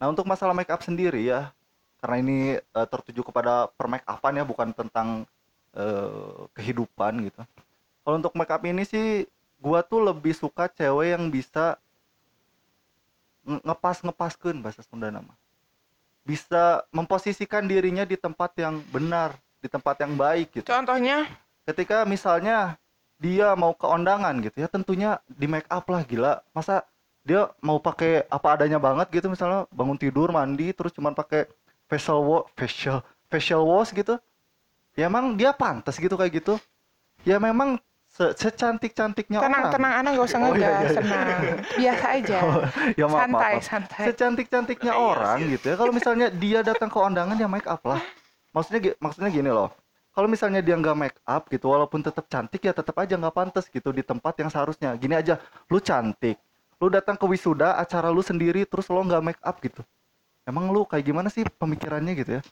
nah 0.00 0.08
untuk 0.08 0.24
masalah 0.24 0.56
make 0.56 0.72
up 0.72 0.80
sendiri 0.80 1.20
ya 1.28 1.52
karena 2.00 2.16
ini 2.24 2.38
eh, 2.56 2.86
tertuju 2.88 3.20
kepada 3.28 3.68
per 3.68 3.92
make 3.92 4.08
upan 4.08 4.40
ya 4.40 4.44
bukan 4.48 4.72
tentang 4.72 5.28
eh, 5.76 6.40
kehidupan 6.56 7.28
gitu 7.28 7.44
kalau 8.00 8.16
untuk 8.16 8.32
make 8.32 8.48
up 8.48 8.64
ini 8.64 8.88
sih 8.88 9.28
gua 9.64 9.80
tuh 9.80 10.04
lebih 10.04 10.36
suka 10.36 10.68
cewek 10.68 11.16
yang 11.16 11.32
bisa 11.32 11.80
nge- 13.48 13.64
ngepas 13.64 14.04
ngepaskeun 14.04 14.60
bahasa 14.60 14.84
Sunda 14.84 15.08
nama. 15.08 15.32
Bisa 16.28 16.84
memposisikan 16.92 17.64
dirinya 17.64 18.04
di 18.04 18.20
tempat 18.20 18.52
yang 18.60 18.84
benar 18.92 19.40
di 19.64 19.68
tempat 19.72 19.96
yang 20.04 20.12
baik 20.12 20.60
gitu. 20.60 20.68
Contohnya, 20.68 21.24
ketika 21.64 22.04
misalnya 22.04 22.76
dia 23.16 23.56
mau 23.56 23.72
ke 23.72 23.88
undangan 23.88 24.36
gitu 24.44 24.60
ya 24.60 24.68
tentunya 24.68 25.16
di 25.24 25.48
make 25.48 25.68
up 25.72 25.88
lah 25.88 26.04
gila. 26.04 26.44
Masa 26.52 26.84
dia 27.24 27.48
mau 27.64 27.80
pakai 27.80 28.28
apa 28.28 28.60
adanya 28.60 28.76
banget 28.76 29.08
gitu 29.08 29.32
misalnya 29.32 29.64
bangun 29.72 29.96
tidur 29.96 30.28
mandi 30.28 30.76
terus 30.76 30.92
cuman 30.92 31.16
pakai 31.16 31.48
facial 31.88 32.20
wash 32.20 32.52
facial 32.52 33.00
facial 33.32 33.64
wash 33.64 33.96
gitu. 33.96 34.20
Ya 34.92 35.08
emang 35.08 35.40
dia 35.40 35.56
pantas 35.56 35.96
gitu 35.96 36.20
kayak 36.20 36.44
gitu. 36.44 36.60
Ya 37.24 37.40
memang 37.40 37.80
se- 38.14 38.34
secantik 38.38 38.94
cantiknya 38.94 39.42
tenang, 39.42 39.64
orang 39.66 39.74
tenang, 39.74 39.92
Ana 39.98 40.08
nggak 40.14 40.26
usah 40.30 40.38
Oh, 40.38 40.44
iya, 40.46 40.54
ngegas, 40.54 40.70
iya, 40.70 40.86
iya. 40.86 40.94
tenang. 41.02 41.40
Biasa 41.74 42.06
aja. 42.14 42.36
ya 43.00 43.06
maaf, 43.10 43.18
santai, 43.18 43.52
maaf. 43.58 43.64
santai. 43.66 44.04
secantik 44.06 44.46
cantiknya 44.46 44.92
Iya 44.94 45.02
orang 45.02 45.38
gitu 45.50 45.64
ya 45.66 45.76
kalau 45.76 45.92
misalnya 45.92 46.26
dia 46.30 46.58
datang 46.62 46.86
ke 46.86 46.98
undangan 46.98 47.34
ya 47.34 47.48
make 47.50 47.66
up 47.66 47.82
lah 47.82 47.98
maksudnya 48.54 48.94
maksudnya 49.02 49.30
gini 49.34 49.50
loh 49.50 49.74
kalau 50.14 50.30
misalnya 50.30 50.62
dia 50.62 50.78
nggak 50.78 50.94
make 50.94 51.18
up 51.26 51.42
gitu 51.50 51.66
walaupun 51.66 51.98
tetap 51.98 52.30
cantik 52.30 52.62
ya 52.62 52.70
tetap 52.70 52.94
aja 53.02 53.18
nggak 53.18 53.34
pantas 53.34 53.66
gitu 53.66 53.90
di 53.90 54.06
tempat 54.06 54.38
yang 54.38 54.46
seharusnya 54.46 54.94
gini 54.94 55.18
aja 55.18 55.42
lu 55.66 55.82
cantik 55.82 56.38
lu 56.78 56.86
datang 56.86 57.18
ke 57.18 57.26
wisuda 57.26 57.74
acara 57.74 58.14
lu 58.14 58.22
sendiri 58.22 58.62
terus 58.62 58.86
lo 58.94 59.02
nggak 59.02 59.22
make 59.26 59.42
up 59.42 59.58
gitu 59.58 59.82
emang 60.46 60.70
lu 60.70 60.86
kayak 60.86 61.02
gimana 61.02 61.26
sih 61.26 61.42
pemikirannya 61.42 62.14
gitu 62.14 62.30
ya 62.38 62.42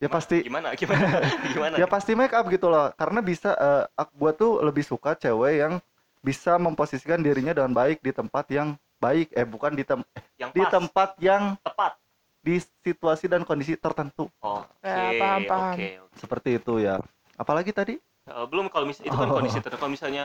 ya 0.00 0.08
pasti 0.08 0.40
gimana? 0.40 0.72
Gimana? 0.80 1.06
Gimana 1.46 1.74
ya 1.76 1.86
pasti 1.86 2.12
make 2.12 2.32
up 2.32 2.48
gitu 2.48 2.66
loh 2.66 2.88
karena 2.92 3.20
bisa 3.20 3.52
eh, 3.52 3.84
ak- 3.94 4.12
gua 4.12 4.32
tuh 4.32 4.58
lebih 4.60 4.82
suka 4.82 5.12
cewek 5.14 5.60
yang 5.60 5.74
bisa 6.20 6.56
memposisikan 6.56 7.20
dirinya 7.20 7.52
dengan 7.52 7.70
baik 7.70 8.00
di 8.00 8.10
tempat 8.10 8.48
yang 8.48 8.74
baik. 8.96 9.32
Eh 9.32 9.44
bukan 9.44 9.72
di 9.72 9.84
tem 9.84 10.00
yang 10.36 10.50
di 10.50 10.60
pas. 10.60 10.70
tempat 10.70 11.10
yang 11.18 11.54
tepat. 11.60 11.94
di 12.40 12.56
situasi 12.56 13.28
dan 13.28 13.44
kondisi 13.44 13.76
tertentu. 13.76 14.24
Oke 14.38 14.64
Ya, 14.82 15.12
paham, 15.14 15.40
paham. 15.44 15.76
oke. 15.76 15.88
oke. 16.00 16.16
seperti 16.16 16.56
itu 16.56 16.80
ya. 16.80 16.96
Apalagi 17.36 17.68
tadi? 17.68 18.00
Eh, 18.00 18.46
belum 18.48 18.66
kalau 18.66 18.84
mis 18.84 18.96
itu 18.98 19.12
kan 19.12 19.28
Oh. 19.28 19.36
kondisi 19.36 19.60
tertentu. 19.60 19.76
Kalau 19.78 19.92
misalnya 19.92 20.24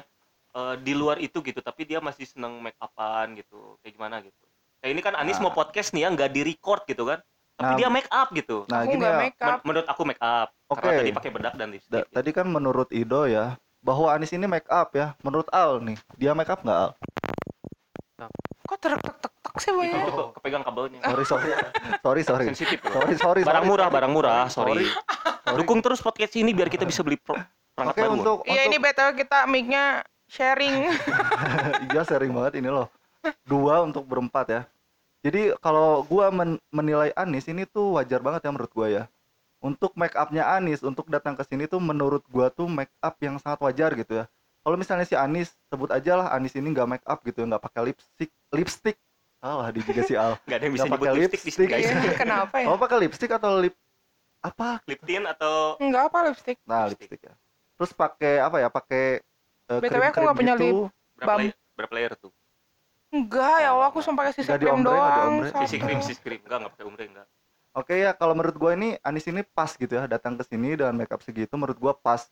eh, 0.51 0.75
di 0.79 0.95
luar 0.95 1.19
itu 1.19 1.43
gitu 1.43 1.59
tapi 1.59 1.83
dia 1.83 1.99
masih 1.99 2.23
seneng 2.23 2.55
make 2.57 2.79
upan 2.79 3.35
gitu 3.35 3.75
kayak 3.79 3.93
gimana 3.93 4.15
gitu. 4.23 4.43
Kayak 4.79 4.91
ini 4.95 5.01
kan 5.03 5.13
Anis 5.13 5.35
Ah. 5.37 5.43
mau 5.43 5.51
podcast 5.51 5.91
nih 5.91 6.07
ya 6.07 6.09
nggak 6.09 6.31
di 6.31 6.41
record 6.45 6.83
gitu 6.83 7.03
kan 7.03 7.19
tapi 7.55 7.63
Nah, 7.65 7.77
dia 7.77 7.89
make 7.89 8.09
up 8.09 8.27
gitu. 8.29 8.57
nah 8.65 8.83
aku 8.83 8.89
gini 8.89 8.99
nggak 8.99 9.09
ya. 9.09 9.19
make 9.21 9.37
up. 9.37 9.47
Men- 9.49 9.63
menurut 9.63 9.87
aku 9.87 10.01
make 10.03 10.19
up 10.19 10.47
Oke. 10.65 10.75
karena 10.77 10.91
tadi 10.97 11.11
pakai 11.13 11.31
bedak 11.31 11.53
dan 11.55 11.67
lipstick 11.69 11.87
da- 11.89 11.99
gitu. 12.01 12.11
tadi 12.13 12.29
kan 12.31 12.45
menurut 12.45 12.89
Ido 12.89 13.21
ya 13.23 13.45
bahwa 13.79 14.07
Anis 14.09 14.29
ini 14.29 14.43
make 14.43 14.67
up 14.67 14.91
ya. 14.91 15.15
Menurut 15.21 15.47
Al 15.49 15.79
nih 15.79 15.95
dia 16.13 16.31
make 16.31 16.47
up 16.47 16.59
nggak 16.59 16.75
Al? 16.77 16.91
Kok 18.65 18.77
tertek-tek 18.77 19.33
sih 19.57 19.69
itu 19.69 19.77
banyak 19.77 19.99
ke- 20.09 20.31
kepegang 20.35 20.63
kabelnya. 20.63 20.99
Sorry 21.01 21.25
sorry. 21.25 21.49
Sorry 22.01 22.21
sorry. 22.23 22.45
Sensitif 22.49 22.79
loh. 22.81 22.91
sorry 22.97 23.15
sorry 23.15 23.41
barang 23.41 23.61
sorry, 23.61 23.69
murah 23.69 23.85
sorry. 23.85 23.95
barang 23.95 24.11
murah 24.11 24.43
Sorry, 24.47 24.83
sorry, 24.83 25.57
dukung 25.59 25.79
terus 25.79 25.99
podcast 25.99 26.33
ini 26.33 26.49
biar 26.49 26.67
kita 26.67 26.83
bisa 26.83 26.99
beli 27.01 27.15
pro- 27.15 27.37
perangkat 27.71 27.93
Oke 27.93 28.01
baru. 28.01 28.13
untuk 28.17 28.37
iya 28.45 28.65
ini 28.65 28.77
betul 28.77 29.13
kita 29.13 29.45
mic-nya 29.45 30.01
sharing. 30.25 30.89
Iya 31.87 32.01
sering 32.03 32.31
banget 32.31 32.57
ini 32.57 32.67
loh. 32.67 32.89
Dua 33.43 33.79
untuk 33.79 34.03
berempat 34.03 34.45
ya 34.47 34.61
jadi 35.25 35.57
kalau 35.57 36.05
gua 36.05 36.29
men- 36.29 36.61
menilai 36.69 37.09
Anis 37.17 37.49
ini 37.49 37.65
tuh 37.65 37.97
wajar 37.97 38.21
banget 38.21 38.45
ya 38.45 38.53
menurut 38.53 38.69
gua 38.69 38.87
ya. 38.93 39.03
Untuk 39.57 39.97
make 39.97 40.13
upnya 40.13 40.45
Anis 40.45 40.85
untuk 40.85 41.09
datang 41.09 41.33
ke 41.33 41.41
sini 41.41 41.65
tuh 41.65 41.81
menurut 41.81 42.21
gua 42.29 42.53
tuh 42.53 42.69
make 42.69 42.93
up 43.01 43.17
yang 43.17 43.41
sangat 43.41 43.57
wajar 43.65 43.97
gitu 43.97 44.21
ya. 44.21 44.29
Kalau 44.61 44.77
misalnya 44.77 45.09
si 45.09 45.17
Anis 45.17 45.57
sebut 45.73 45.89
aja 45.89 46.13
lah 46.13 46.27
Anis 46.29 46.53
ini 46.53 46.69
nggak 46.69 46.85
make 46.85 47.05
up 47.09 47.25
gitu 47.25 47.41
ya 47.41 47.45
nggak 47.49 47.63
pakai 47.65 47.89
lipstick 47.89 48.29
lipstick. 48.53 48.97
Salah 49.41 49.73
di 49.73 49.81
juga 49.81 50.01
si 50.05 50.13
Al. 50.13 50.37
Nggak 50.45 50.57
ada 50.57 50.65
yang 50.65 50.73
bisa 50.77 50.87
pakai 50.89 51.11
lipstick 51.17 51.41
di 51.41 51.51
sini 51.53 51.65
lipstick. 51.69 51.89
guys. 51.89 52.05
Iya, 52.05 52.13
kenapa 52.17 52.55
ya? 52.61 52.65
Oh 52.69 52.77
pakai 52.77 52.97
lipstick 53.01 53.31
atau 53.33 53.51
lip 53.61 53.75
apa? 54.45 54.69
Lip 54.85 55.01
tint 55.05 55.25
atau 55.25 55.81
enggak 55.81 56.03
apa 56.09 56.17
lipstick. 56.29 56.57
Nah 56.69 56.85
lipstick 56.85 57.21
ya. 57.25 57.33
Terus 57.81 57.91
pakai 57.97 58.41
apa 58.41 58.57
ya? 58.61 58.69
Pakai 58.69 59.25
uh, 59.73 59.81
BTW 59.81 60.01
aku 60.05 60.17
nggak 60.21 60.37
punya 60.37 60.53
gitu. 60.57 60.89
berapa 61.17 61.29
Bam. 61.29 61.39
layer, 61.41 61.55
berapa 61.73 61.93
layer 61.97 62.13
tuh 62.13 62.33
enggak 63.15 63.55
ya 63.63 63.69
Allah 63.71 63.87
aku 63.87 63.99
cuma 64.03 64.15
pakai 64.19 64.31
Nggak 64.43 64.59
di 64.59 64.65
krim 64.67 64.75
ombre, 64.75 64.91
nggak 64.91 65.07
di 65.07 65.15
doang 65.15 65.27
ombre. 65.31 65.49
Sisi 65.63 65.77
krim 65.79 65.99
sisi 66.03 66.19
krim 66.19 66.39
enggak 66.43 66.57
enggak 66.59 66.73
pakai 66.75 66.87
umre 66.87 67.05
enggak 67.07 67.27
Oke 67.75 67.91
ya, 67.99 68.15
kalau 68.15 68.31
menurut 68.31 68.55
gue 68.55 68.71
ini 68.71 68.89
Anis 69.03 69.27
ini 69.27 69.43
pas 69.43 69.67
gitu 69.75 69.91
ya, 69.99 70.07
datang 70.07 70.39
ke 70.39 70.47
sini 70.47 70.79
dengan 70.79 70.95
makeup 70.95 71.19
segitu 71.19 71.59
menurut 71.59 71.75
gua 71.75 71.91
pas. 71.91 72.23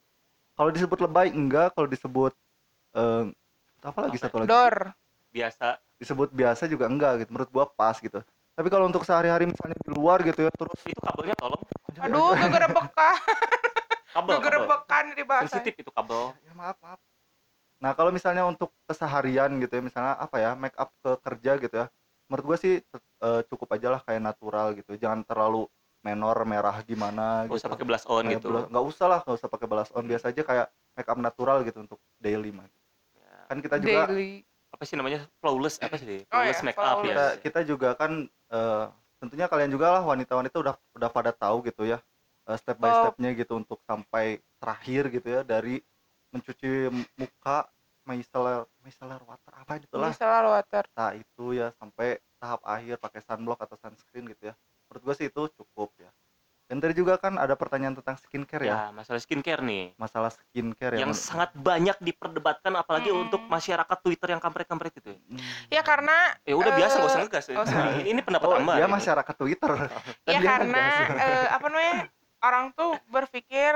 Kalau 0.56 0.72
disebut 0.72 1.04
lebay 1.04 1.36
enggak, 1.36 1.76
kalau 1.76 1.84
disebut 1.84 2.32
eh, 2.96 3.24
apa 3.84 4.00
lagi 4.08 4.16
Apa? 4.16 4.24
satu 4.24 4.36
lagi? 4.40 4.48
Dor 4.48 4.76
biasa 5.36 5.84
Disebut 6.00 6.32
biasa 6.32 6.64
juga 6.72 6.88
enggak 6.88 7.28
gitu. 7.28 7.36
Menurut 7.36 7.52
gua 7.52 7.66
pas 7.68 8.00
gitu. 8.00 8.24
Tapi 8.56 8.68
kalau 8.72 8.88
untuk 8.88 9.04
sehari-hari 9.04 9.44
misalnya 9.44 9.76
di 9.84 9.92
luar 9.92 10.24
gitu 10.24 10.48
ya, 10.48 10.52
terus 10.56 10.80
itu 10.88 11.02
kabelnya 11.04 11.36
tolong 11.36 11.60
aduh 12.04 12.34
kegerebekan 12.34 12.90
kabel 12.90 13.16
kabel 14.14 14.34
kegerebekan 14.38 15.04
di 15.14 15.24
bahasa 15.26 15.46
sensitif 15.46 15.74
itu 15.78 15.92
kabel 15.94 16.34
ya 16.42 16.54
maaf 16.58 16.78
maaf. 16.82 17.00
Nah, 17.84 17.92
kalau 17.98 18.12
misalnya 18.16 18.44
untuk 18.48 18.72
keseharian 18.88 19.52
gitu 19.60 19.74
ya, 19.80 19.84
misalnya 19.84 20.14
apa 20.16 20.38
ya, 20.40 20.52
make 20.56 20.78
up 20.80 20.90
ke 21.04 21.12
kerja 21.26 21.52
gitu 21.60 21.76
ya. 21.84 21.88
Menurut 22.32 22.46
gua 22.48 22.58
sih 22.58 22.74
eh, 23.28 23.42
cukup 23.52 23.68
aja 23.76 23.88
lah 23.94 24.02
kayak 24.08 24.22
natural 24.24 24.68
gitu. 24.80 24.96
Jangan 24.96 25.22
terlalu 25.28 25.68
menor 26.04 26.38
merah 26.44 26.76
gimana 26.84 27.48
nggak 27.48 27.56
gitu. 27.56 27.64
usah 27.64 27.72
pakai 27.72 27.86
blush 27.88 28.06
on 28.12 28.24
Kayak 28.28 28.36
gitu 28.44 28.48
blush- 28.52 28.70
nggak 28.72 28.86
usah 28.92 29.08
lah 29.08 29.20
nggak 29.24 29.38
usah 29.40 29.50
pakai 29.56 29.68
blush 29.72 29.92
on 29.96 30.04
biasa 30.04 30.26
aja 30.36 30.42
kayak 30.44 30.68
make 31.00 31.08
up 31.08 31.20
natural 31.20 31.58
gitu 31.64 31.80
untuk 31.80 32.00
daily 32.20 32.52
mah 32.52 32.68
Ya, 33.16 33.32
kan 33.48 33.58
kita 33.64 33.76
juga 33.80 34.02
daily 34.12 34.30
apa 34.74 34.84
sih 34.90 34.96
namanya 34.98 35.20
flawless 35.40 35.78
apa 35.80 35.96
sih 36.02 36.26
Oh, 36.34 36.42
flawless 36.44 36.60
ya, 36.60 36.66
make 36.68 36.82
up 36.82 36.98
kita, 37.00 37.24
ya 37.24 37.40
kita 37.46 37.60
juga 37.64 37.90
kan 37.96 38.12
eh, 38.28 38.86
tentunya 39.22 39.46
kalian 39.48 39.72
juga 39.72 39.88
lah 39.96 40.04
wanita-wanita 40.04 40.58
udah 40.60 40.76
udah 40.98 41.10
pada 41.14 41.32
tahu 41.32 41.64
gitu 41.70 41.86
ya 41.88 42.02
eh, 42.50 42.58
step 42.60 42.78
by 42.82 42.92
Oh. 42.92 42.98
stepnya 43.00 43.30
gitu 43.38 43.54
untuk 43.62 43.80
sampai 43.86 44.42
terakhir 44.60 45.08
gitu 45.14 45.28
ya 45.30 45.42
dari 45.46 45.80
mencuci 46.34 46.70
muka 47.16 47.70
micellar 48.04 48.66
micellar 48.84 49.22
water 49.24 49.52
apa 49.56 49.80
gitu 49.80 49.96
lah 49.96 50.12
micellar 50.12 50.44
water 50.44 50.84
nah 50.92 51.14
itu 51.14 51.56
ya 51.56 51.72
sampai 51.78 52.20
tahap 52.36 52.60
akhir 52.66 53.00
pakai 53.00 53.22
sunblock 53.24 53.64
atau 53.64 53.78
sunscreen 53.80 54.28
gitu 54.28 54.52
ya 54.52 54.54
menurut 54.90 55.02
gue 55.06 55.16
sih 55.16 55.28
itu 55.30 55.42
cukup 55.56 55.94
ya 55.96 56.12
dan 56.64 56.80
tadi 56.80 56.96
juga 56.96 57.16
kan 57.16 57.36
ada 57.36 57.54
pertanyaan 57.54 57.94
tentang 57.94 58.18
skincare 58.18 58.66
ya 58.66 58.72
ya 58.72 58.84
masalah 58.92 59.20
skincare 59.20 59.62
nih 59.62 59.94
masalah 59.96 60.32
skincare 60.32 60.96
yang 60.98 61.12
men- 61.12 61.22
sangat 61.22 61.52
banyak 61.54 61.96
diperdebatkan 62.02 62.74
apalagi 62.74 63.08
Mm-mm. 63.08 63.24
untuk 63.24 63.40
masyarakat 63.46 63.98
Twitter 64.02 64.28
yang 64.32 64.42
kampret-kampret 64.42 64.96
itu. 64.96 65.12
Hmm. 65.14 65.40
ya 65.70 65.84
karena 65.84 66.34
Ya 66.48 66.56
udah 66.56 66.72
biasa 66.74 66.96
Eh, 66.96 67.00
nggak 67.00 67.12
usah 67.12 67.22
ngegas. 67.24 67.46
ya. 67.46 67.56
oh, 67.60 67.66
ini, 67.68 68.02
ini 68.10 68.22
pendapat 68.24 68.48
Oh, 68.48 68.58
Amba. 68.58 68.80
dia 68.80 68.88
gitu. 68.88 68.96
masyarakat 68.96 69.36
Twitter. 69.38 69.72
Kan 70.24 70.34
ya 70.34 70.40
dia 70.40 70.50
karena 70.50 70.84
eh, 71.14 71.48
apa 71.52 71.66
namanya 71.68 71.96
orang 72.42 72.66
tuh 72.74 72.92
berpikir 73.08 73.72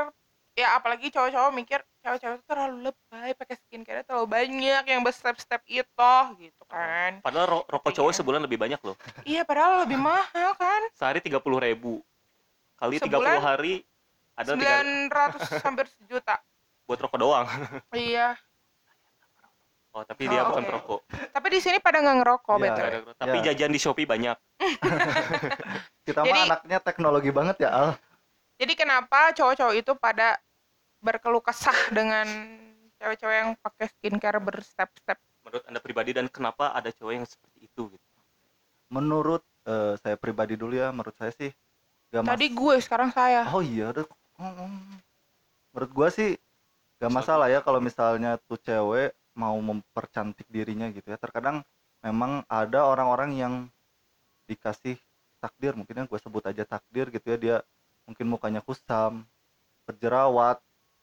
ya 0.58 0.74
apalagi 0.74 1.14
cowok-cowok 1.14 1.54
mikir 1.54 1.80
cewek-cewek 2.02 2.42
terlalu 2.44 2.90
lebay 2.90 3.30
pakai 3.32 3.56
skincare 3.60 4.02
terlalu 4.02 4.26
banyak 4.28 4.84
yang 4.84 5.02
berstep-step 5.02 5.62
itu 5.68 6.14
gitu 6.36 6.64
kan 6.66 7.22
Padahal 7.22 7.62
ro- 7.62 7.68
rokok 7.68 7.94
cowok 7.94 8.10
sebulan 8.12 8.42
lebih 8.42 8.58
banyak 8.58 8.82
loh. 8.82 8.98
iya 9.22 9.46
padahal 9.46 9.86
lebih 9.86 9.96
mahal 9.96 10.58
kan 10.58 10.82
Sehari 10.92 11.22
30 11.22 11.38
ribu. 11.62 12.02
Kali 12.74 12.98
30 12.98 13.06
Sebulan? 13.06 13.38
hari 13.40 13.86
ada 14.34 14.52
tiga 14.52 14.82
900 15.14 15.62
hampir 15.66 15.86
sejuta 15.94 16.42
buat 16.84 16.98
rokok 16.98 17.18
doang. 17.18 17.46
iya 17.94 18.34
Oh, 19.90 20.02
tapi 20.04 20.26
dia 20.26 20.42
Oh, 20.42 20.54
bukan 20.54 20.62
perokok. 20.64 21.00
tapi 21.32 21.48
di 21.50 21.60
sini 21.60 21.78
pada 21.78 21.98
nggak 22.00 22.18
ngerokok 22.20 22.56
Iya. 22.56 22.66
betul 22.68 23.14
Tapi 23.16 23.38
Ya. 23.40 23.44
jajan 23.48 23.72
di 23.72 23.80
Shopee 23.80 24.06
banyak. 24.06 24.38
Kita 26.06 26.22
Jadi- 26.22 26.30
mah 26.32 26.46
anaknya 26.52 26.78
teknologi 26.80 27.30
banget 27.30 27.58
ya, 27.60 27.70
Al. 27.72 27.90
jadi 28.56 28.74
kenapa 28.74 29.34
cowok-cowok 29.34 29.74
itu 29.76 29.94
pada 29.96 30.38
berkeluh 31.08 31.40
kesah 31.40 31.80
dengan 31.96 32.28
cewek-cewek 33.00 33.38
yang 33.40 33.52
pakai 33.64 33.88
skincare 33.96 34.44
berstep-step 34.44 35.16
Menurut 35.48 35.64
Anda 35.64 35.80
pribadi 35.80 36.12
dan 36.12 36.28
kenapa 36.28 36.76
ada 36.76 36.92
cowok 36.92 37.14
yang 37.16 37.24
seperti 37.24 37.72
itu 37.72 37.88
gitu. 37.96 38.08
Menurut 38.92 39.48
eh, 39.64 39.96
saya 40.04 40.20
pribadi 40.20 40.60
dulu 40.60 40.76
ya, 40.76 40.92
menurut 40.92 41.16
saya 41.16 41.32
sih 41.32 41.56
gak 42.12 42.28
mas- 42.28 42.36
tadi 42.36 42.52
gue 42.52 42.76
sekarang 42.84 43.16
saya 43.16 43.48
Oh 43.48 43.64
iya, 43.64 43.96
udah. 43.96 44.04
Hmm. 44.36 45.00
Menurut 45.72 45.92
gua 45.96 46.08
sih 46.12 46.36
gak 47.00 47.14
masalah 47.16 47.48
ya 47.48 47.64
kalau 47.64 47.80
misalnya 47.80 48.36
tuh 48.44 48.60
cewek 48.60 49.16
mau 49.40 49.56
mempercantik 49.56 50.44
dirinya 50.52 50.92
gitu 50.92 51.08
ya. 51.08 51.16
Terkadang 51.16 51.64
memang 52.04 52.44
ada 52.52 52.84
orang-orang 52.84 53.32
yang 53.40 53.54
dikasih 54.52 55.00
takdir, 55.40 55.80
mungkin 55.80 56.04
yang 56.04 56.08
gue 56.12 56.20
sebut 56.20 56.44
aja 56.44 56.68
takdir 56.68 57.08
gitu 57.08 57.24
ya. 57.24 57.38
Dia 57.40 57.58
mungkin 58.04 58.28
mukanya 58.28 58.60
kusam, 58.60 59.24
berjerawat, 59.88 60.60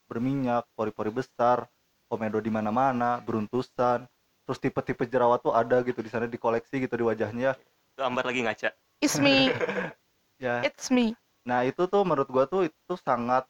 berminyak, 0.07 0.69
pori-pori 0.77 1.11
besar, 1.11 1.67
komedo 2.09 2.39
di 2.39 2.51
mana-mana, 2.53 3.21
beruntusan. 3.25 4.07
Terus 4.45 4.59
tipe-tipe 4.61 5.09
jerawat 5.09 5.41
tuh 5.41 5.57
ada 5.57 5.81
gitu 5.81 6.05
di 6.05 6.11
sana 6.13 6.29
dikoleksi 6.29 6.85
gitu 6.85 6.95
di 7.01 7.05
wajahnya. 7.05 7.57
Itu 7.97 8.03
Ambar 8.05 8.29
lagi 8.29 8.45
ngaca. 8.45 8.71
it's 9.03 9.19
me 9.21 9.49
Ya, 10.43 10.67
it's 10.67 10.91
me 10.91 11.15
Nah 11.45 11.63
itu 11.69 11.85
tuh 11.87 12.03
menurut 12.09 12.29
gua 12.33 12.45
tuh 12.49 12.67
itu 12.69 12.95
sangat 13.05 13.45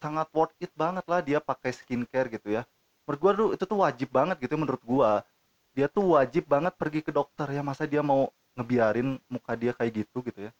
sangat 0.00 0.26
worth 0.32 0.54
it 0.62 0.72
banget 0.72 1.04
lah 1.10 1.20
dia 1.20 1.38
pakai 1.42 1.74
skincare 1.74 2.30
gitu 2.32 2.48
ya. 2.56 2.62
Menurut 3.04 3.20
gua 3.20 3.32
tuh 3.34 3.48
itu 3.58 3.64
tuh 3.66 3.78
wajib 3.82 4.08
banget 4.14 4.36
gitu 4.40 4.54
menurut 4.56 4.82
gua. 4.86 5.26
Dia 5.74 5.86
tuh 5.90 6.14
wajib 6.16 6.46
banget 6.46 6.74
pergi 6.78 7.00
ke 7.02 7.10
dokter 7.14 7.46
ya 7.50 7.62
masa 7.62 7.84
dia 7.86 8.02
mau 8.02 8.30
ngebiarin 8.58 9.18
muka 9.26 9.52
dia 9.58 9.72
kayak 9.74 10.06
gitu 10.06 10.22
gitu 10.26 10.40
ya. 10.48 10.52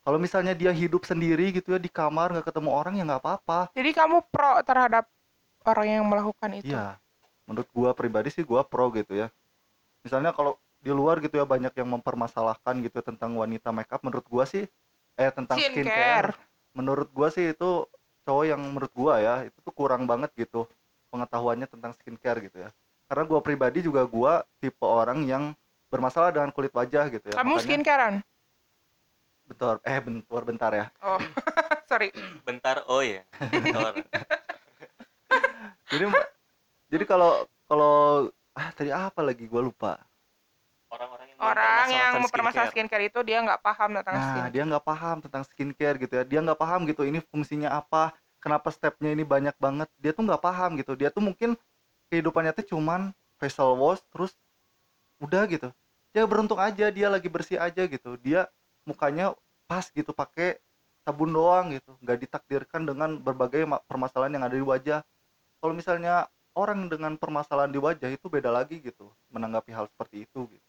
Kalau 0.00 0.16
misalnya 0.16 0.56
dia 0.56 0.72
hidup 0.72 1.04
sendiri 1.04 1.52
gitu 1.52 1.76
ya 1.76 1.80
di 1.80 1.92
kamar 1.92 2.32
nggak 2.32 2.48
ketemu 2.48 2.70
orang 2.72 2.96
ya 2.96 3.04
nggak 3.04 3.20
apa-apa. 3.20 3.68
Jadi 3.76 3.90
kamu 3.92 4.24
pro 4.32 4.64
terhadap 4.64 5.04
orang 5.68 5.86
yang 6.00 6.04
melakukan 6.08 6.50
itu? 6.56 6.72
Iya. 6.72 6.96
Menurut 7.44 7.68
gua 7.74 7.90
pribadi 7.92 8.32
sih 8.32 8.40
gua 8.40 8.64
pro 8.64 8.88
gitu 8.96 9.12
ya. 9.12 9.28
Misalnya 10.00 10.32
kalau 10.32 10.56
di 10.80 10.88
luar 10.88 11.20
gitu 11.20 11.36
ya 11.36 11.44
banyak 11.44 11.76
yang 11.76 11.88
mempermasalahkan 12.00 12.80
gitu 12.80 13.04
tentang 13.04 13.36
wanita 13.36 13.68
makeup 13.68 14.00
menurut 14.00 14.24
gua 14.24 14.48
sih 14.48 14.64
eh 15.20 15.30
tentang 15.34 15.60
skincare. 15.60 15.76
Skincare. 15.76 16.30
Menurut 16.72 17.08
gua 17.12 17.28
sih 17.28 17.52
itu 17.52 17.84
cowok 18.24 18.44
yang 18.48 18.60
menurut 18.64 18.92
gua 18.96 19.20
ya 19.20 19.34
itu 19.44 19.58
tuh 19.60 19.74
kurang 19.76 20.08
banget 20.08 20.32
gitu 20.32 20.64
pengetahuannya 21.12 21.68
tentang 21.68 21.92
skincare 22.00 22.40
gitu 22.48 22.64
ya. 22.64 22.72
Karena 23.04 23.28
gua 23.28 23.44
pribadi 23.44 23.84
juga 23.84 24.00
gua 24.08 24.48
tipe 24.64 24.80
orang 24.80 25.28
yang 25.28 25.52
bermasalah 25.92 26.32
dengan 26.32 26.48
kulit 26.56 26.72
wajah 26.72 27.12
gitu 27.12 27.26
ya. 27.28 27.36
Kamu 27.36 27.60
Makanya- 27.60 27.66
skincarean? 27.68 28.14
Bentar 29.50 29.82
eh 29.82 29.98
bentar 29.98 30.42
bentar 30.46 30.70
ya. 30.70 30.86
Oh, 31.02 31.18
sorry. 31.90 32.14
Bentar, 32.46 32.86
oh 32.86 33.02
ya. 33.02 33.26
Bentar. 33.50 34.06
Jadi 35.90 36.04
jadi 36.86 37.04
kalau 37.04 37.44
kalau 37.66 37.94
ah 38.54 38.70
tadi 38.70 38.94
apa 38.94 39.20
lagi 39.26 39.50
gua 39.50 39.66
lupa. 39.66 39.92
Orang-orang 40.90 41.26
yang 41.30 41.38
Orang 41.38 41.86
yang 41.86 42.10
mempermasalahkan 42.18 42.22
mempermasalahkan 42.26 42.70
skincare. 42.70 42.72
skincare 42.74 43.04
itu 43.10 43.20
dia 43.26 43.38
nggak 43.42 43.60
paham 43.62 43.90
tentang 43.98 44.14
Nah, 44.14 44.22
skincare. 44.26 44.50
dia 44.54 44.62
nggak 44.66 44.84
paham 44.86 45.16
tentang 45.22 45.42
skincare 45.46 45.96
gitu 45.98 46.14
ya. 46.18 46.24
Dia 46.26 46.40
nggak 46.42 46.58
paham 46.58 46.80
gitu 46.90 47.02
ini 47.06 47.18
fungsinya 47.30 47.70
apa, 47.74 48.02
kenapa 48.42 48.68
stepnya 48.74 49.10
ini 49.14 49.22
banyak 49.22 49.54
banget. 49.58 49.86
Dia 50.02 50.10
tuh 50.10 50.26
nggak 50.26 50.42
paham 50.42 50.74
gitu. 50.78 50.98
Dia 50.98 51.10
tuh 51.14 51.22
mungkin 51.22 51.54
kehidupannya 52.10 52.54
tuh 52.58 52.74
cuman 52.74 53.14
facial 53.38 53.78
wash 53.78 54.02
terus 54.10 54.34
udah 55.22 55.46
gitu. 55.46 55.70
Ya 56.10 56.26
beruntung 56.26 56.58
aja 56.58 56.90
dia 56.90 57.06
lagi 57.06 57.30
bersih 57.30 57.58
aja 57.62 57.86
gitu. 57.86 58.18
Dia 58.18 58.50
mukanya 58.90 59.26
pas 59.70 59.86
gitu 59.98 60.10
pakai 60.22 60.58
sabun 61.06 61.30
doang 61.32 61.66
gitu. 61.76 61.92
nggak 62.02 62.18
ditakdirkan 62.28 62.82
dengan 62.90 63.10
berbagai 63.26 63.62
ma- 63.70 63.82
permasalahan 63.90 64.32
yang 64.36 64.44
ada 64.46 64.56
di 64.58 64.66
wajah. 64.66 65.00
Kalau 65.60 65.74
misalnya 65.76 66.14
orang 66.56 66.90
dengan 66.92 67.14
permasalahan 67.22 67.72
di 67.72 67.80
wajah 67.80 68.10
itu 68.12 68.26
beda 68.28 68.50
lagi 68.52 68.76
gitu 68.82 69.06
menanggapi 69.34 69.70
hal 69.76 69.86
seperti 69.92 70.26
itu 70.28 70.40
gitu. 70.50 70.68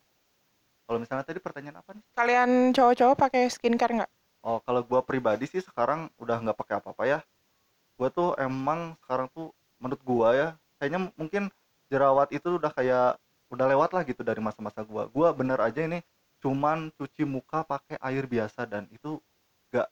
Kalau 0.86 0.99
misalnya 0.99 1.25
tadi 1.25 1.39
pertanyaan 1.39 1.79
apa 1.81 1.91
nih? 1.95 2.03
Kalian 2.19 2.51
cowok-cowok 2.75 3.15
pakai 3.17 3.43
skincare 3.47 3.93
nggak? 4.03 4.12
Oh, 4.41 4.57
kalau 4.65 4.81
gua 4.81 5.01
pribadi 5.05 5.45
sih 5.45 5.62
sekarang 5.62 6.10
udah 6.17 6.38
nggak 6.41 6.57
pakai 6.57 6.75
apa-apa 6.81 7.03
ya. 7.05 7.19
Gua 7.99 8.10
tuh 8.12 8.29
emang 8.41 8.97
sekarang 9.05 9.27
tuh 9.34 9.53
menurut 9.81 10.01
gua 10.03 10.29
ya, 10.36 10.49
kayaknya 10.81 11.01
mungkin 11.17 11.43
jerawat 11.91 12.29
itu 12.34 12.57
udah 12.60 12.71
kayak 12.73 13.17
udah 13.53 13.65
lewat 13.71 13.89
lah 13.95 14.03
gitu 14.07 14.21
dari 14.25 14.41
masa-masa 14.43 14.81
gua. 14.86 15.07
Gua 15.10 15.31
bener 15.36 15.60
aja 15.62 15.81
ini 15.86 16.01
cuman 16.41 16.89
cuci 16.97 17.23
muka 17.23 17.62
pakai 17.62 18.01
air 18.01 18.25
biasa 18.25 18.65
dan 18.65 18.89
itu 18.89 19.21
nggak 19.69 19.88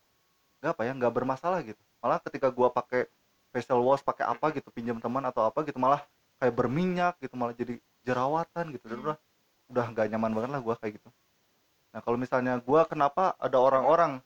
nggak 0.60 0.72
apa 0.74 0.82
ya 0.84 0.92
nggak 0.98 1.14
bermasalah 1.14 1.62
gitu. 1.62 1.80
Malah 2.02 2.20
ketika 2.26 2.50
gua 2.50 2.74
pakai 2.74 3.06
facial 3.54 3.82
wash 3.86 4.02
pakai 4.02 4.26
apa 4.26 4.50
gitu 4.58 4.74
pinjam 4.74 4.98
teman 4.98 5.22
atau 5.26 5.46
apa 5.46 5.62
gitu 5.66 5.78
malah 5.78 6.02
kayak 6.42 6.54
berminyak 6.54 7.14
gitu 7.22 7.34
malah 7.38 7.54
jadi 7.54 7.78
jerawatan 8.06 8.74
gitu 8.74 8.86
dan 8.90 9.00
udah 9.06 9.18
udah 9.70 9.86
nggak 9.94 10.06
nyaman 10.10 10.32
banget 10.34 10.50
lah 10.58 10.62
gua 10.66 10.76
kayak 10.82 10.98
gitu. 10.98 11.10
Nah 11.94 12.00
kalau 12.02 12.18
misalnya 12.18 12.58
gua 12.66 12.84
kenapa 12.90 13.38
ada 13.38 13.58
orang-orang 13.62 14.18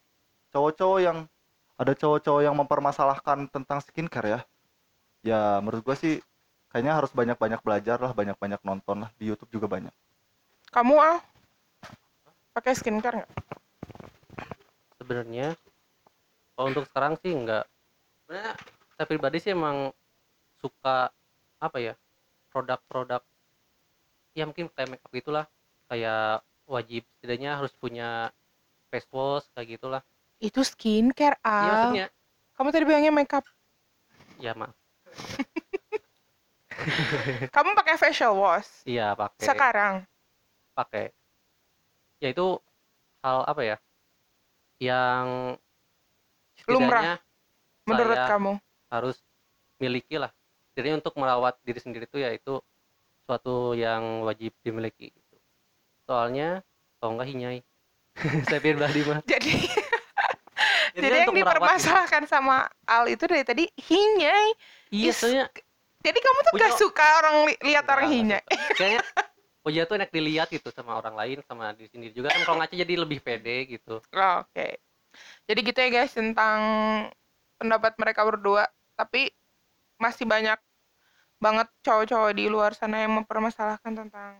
cowok-cowok 0.55 0.99
yang 1.03 1.17
ada 1.75 1.93
cowok-cowok 1.97 2.41
yang 2.45 2.55
mempermasalahkan 2.55 3.51
tentang 3.51 3.83
skincare 3.83 4.39
ya 4.39 4.39
ya 5.23 5.39
menurut 5.59 5.83
gua 5.83 5.95
sih 5.99 6.23
kayaknya 6.71 6.93
harus 6.99 7.11
banyak-banyak 7.11 7.59
belajar 7.63 7.97
lah 7.97 8.11
banyak-banyak 8.15 8.61
nonton 8.61 9.07
lah 9.07 9.09
di 9.17 9.29
YouTube 9.29 9.49
juga 9.53 9.67
banyak 9.67 9.93
Kamu 10.73 10.95
ah 10.97 11.21
pakai 12.53 12.73
skincare 12.73 13.19
nggak? 13.19 13.31
sebenarnya 14.95 15.47
kalau 16.53 16.65
untuk 16.69 16.85
sekarang 16.87 17.13
sih 17.19 17.33
enggak 17.33 17.65
sebenarnya 18.23 18.53
saya 18.93 19.05
pribadi 19.05 19.37
sih 19.37 19.51
emang 19.51 19.91
suka 20.57 21.11
apa 21.59 21.77
ya 21.77 21.93
produk-produk 22.49 23.21
ya 24.31 24.45
mungkin 24.45 24.69
kayak 24.71 24.89
make 24.89 25.03
up 25.03 25.11
gitulah 25.11 25.45
kayak 25.89 26.39
wajib 26.63 27.03
setidaknya 27.17 27.59
harus 27.59 27.73
punya 27.75 28.31
face 28.87 29.09
wash 29.11 29.49
kayak 29.51 29.75
gitulah 29.75 30.01
Itu 30.39 30.63
skincare 30.63 31.35
ah. 31.41 31.89
maksudnya 31.89 32.07
Kamu 32.53 32.69
tadi 32.69 32.85
bilangnya 32.85 33.09
makeup. 33.09 33.41
ya 34.37 34.53
maaf 34.53 34.77
Kamu 37.53 37.75
pakai 37.75 37.95
facial 37.97 38.33
wash 38.35 38.83
iya 38.85 39.13
pakai 39.13 39.45
sekarang. 39.45 39.93
pakai 40.73 41.13
ya 42.23 42.31
itu 42.31 42.55
hal 43.19 43.43
apa 43.43 43.61
ya 43.61 43.77
yang 44.79 45.59
Lumrah. 46.63 47.19
Menurut 47.83 48.15
kamu? 48.15 48.53
harus 48.87 49.19
miliki 49.75 50.15
lah 50.15 50.29
jadi 50.71 50.95
untuk 50.95 51.17
merawat 51.17 51.57
diri 51.61 51.75
sendiri 51.77 52.05
itu 52.05 52.15
ya 52.15 52.29
itu 52.29 52.61
suatu 53.25 53.73
yang 53.73 54.21
wajib 54.21 54.53
dimiliki 54.61 55.09
gitu. 55.09 55.35
soalnya 56.05 56.61
kalau 56.97 57.17
enggak 57.17 57.27
hinyai 57.27 57.59
saya 58.47 58.61
pribadi 58.61 59.01
mah 59.03 59.19
Jadi 59.33 59.65
Jadi 60.93 61.09
jadi 61.09 61.25
yang 61.25 61.33
dipermasalahkan 61.33 62.29
sama 62.29 62.69
Al 62.85 63.09
itu 63.09 63.25
dari 63.25 63.41
tadi 63.41 63.65
hinyai. 63.81 64.53
iya 64.93 65.09
soalnya 65.09 65.49
Jadi 65.99 66.19
kamu 66.21 66.39
tuh 66.39 66.51
gak 66.53 66.61
Punya- 66.69 66.77
suka 66.77 67.05
orang 67.17 67.35
li- 67.49 67.61
lihat 67.65 67.85
orang 67.89 68.07
hinyai. 68.07 68.45
kayaknya 68.77 69.01
wajah 69.63 69.83
tuh 69.87 69.95
enak 69.99 70.11
dilihat 70.11 70.47
gitu 70.51 70.69
sama 70.75 70.99
orang 70.99 71.15
lain 71.15 71.37
sama 71.47 71.71
diri 71.75 71.89
sendiri 71.91 72.13
juga 72.13 72.29
kan 72.35 72.43
kalau 72.43 72.57
ngaca 72.59 72.75
jadi 72.75 72.93
lebih 72.99 73.19
pede 73.23 73.67
gitu 73.67 74.03
Oh, 74.13 74.43
Oke. 74.43 74.79
Jadi 75.45 75.59
gitu 75.65 75.77
ya 75.77 75.89
guys 75.93 76.13
tentang 76.13 76.59
pendapat 77.61 77.93
mereka 78.01 78.21
berdua. 78.25 78.65
Tapi 78.97 79.29
masih 80.01 80.25
banyak 80.25 80.57
banget 81.41 81.67
cowok-cowok 81.85 82.31
di 82.35 82.45
luar 82.47 82.71
sana 82.73 83.03
yang 83.03 83.13
mempermasalahkan 83.19 83.93
tentang 83.93 84.39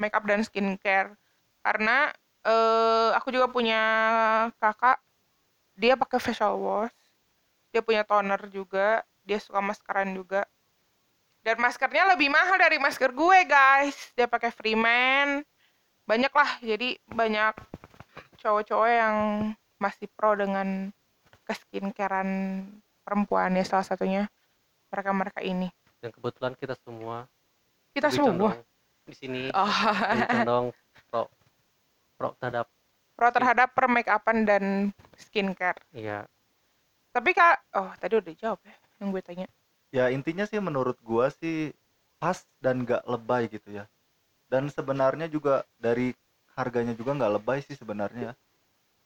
makeup 0.00 0.24
dan 0.28 0.40
skincare. 0.46 1.16
Karena 1.64 2.12
eh, 2.46 3.10
aku 3.18 3.28
juga 3.34 3.48
punya 3.50 3.80
kakak, 4.62 4.98
dia 5.78 5.94
pakai 5.98 6.18
facial 6.22 6.58
wash, 6.60 6.94
dia 7.72 7.82
punya 7.84 8.02
toner 8.06 8.40
juga, 8.52 9.02
dia 9.26 9.38
suka 9.40 9.60
maskeran 9.64 10.12
juga. 10.16 10.44
Dan 11.48 11.64
maskernya 11.64 12.12
lebih 12.12 12.28
mahal 12.28 12.60
dari 12.60 12.76
masker 12.76 13.08
gue 13.08 13.38
guys. 13.48 13.96
Dia 14.12 14.28
pakai 14.28 14.52
Freeman. 14.52 15.40
Banyak 16.04 16.28
lah, 16.28 16.60
jadi 16.60 17.00
banyak 17.08 17.56
cowok-cowok 18.44 18.90
yang 18.92 19.16
masih 19.80 20.12
pro 20.12 20.36
dengan 20.36 20.92
keskincarean 21.48 22.60
perempuan 23.00 23.56
ya 23.56 23.64
salah 23.64 23.88
satunya 23.88 24.28
mereka-mereka 24.92 25.40
ini. 25.40 25.72
dan 25.98 26.12
kebetulan 26.12 26.52
kita 26.54 26.76
semua 26.84 27.24
Kita 27.96 28.12
semua. 28.12 28.54
di 29.02 29.14
sini 29.16 29.42
Oh, 29.50 29.66
condong 30.30 30.66
pro 31.08 31.26
pro 32.14 32.28
terhadap 32.38 32.66
pro 33.16 33.28
terhadap 33.32 33.68
permakeupan 33.72 34.44
dan 34.44 34.64
skincare. 35.16 35.80
ya 35.90 36.28
Tapi 37.10 37.32
kak, 37.32 37.56
oh 37.74 37.90
tadi 37.96 38.14
udah 38.20 38.34
jawab 38.36 38.60
ya 38.62 38.76
yang 39.00 39.08
gue 39.10 39.22
tanya. 39.24 39.46
Ya 39.88 40.12
intinya 40.12 40.44
sih 40.44 40.60
menurut 40.60 40.96
gua 41.00 41.32
sih 41.32 41.72
pas 42.20 42.44
dan 42.60 42.82
gak 42.84 43.04
lebay 43.08 43.48
gitu 43.48 43.68
ya. 43.72 43.84
Dan 44.52 44.68
sebenarnya 44.72 45.28
juga 45.28 45.64
dari 45.80 46.12
harganya 46.56 46.92
juga 46.96 47.14
nggak 47.14 47.32
lebay 47.40 47.60
sih 47.62 47.76
sebenarnya 47.78 48.34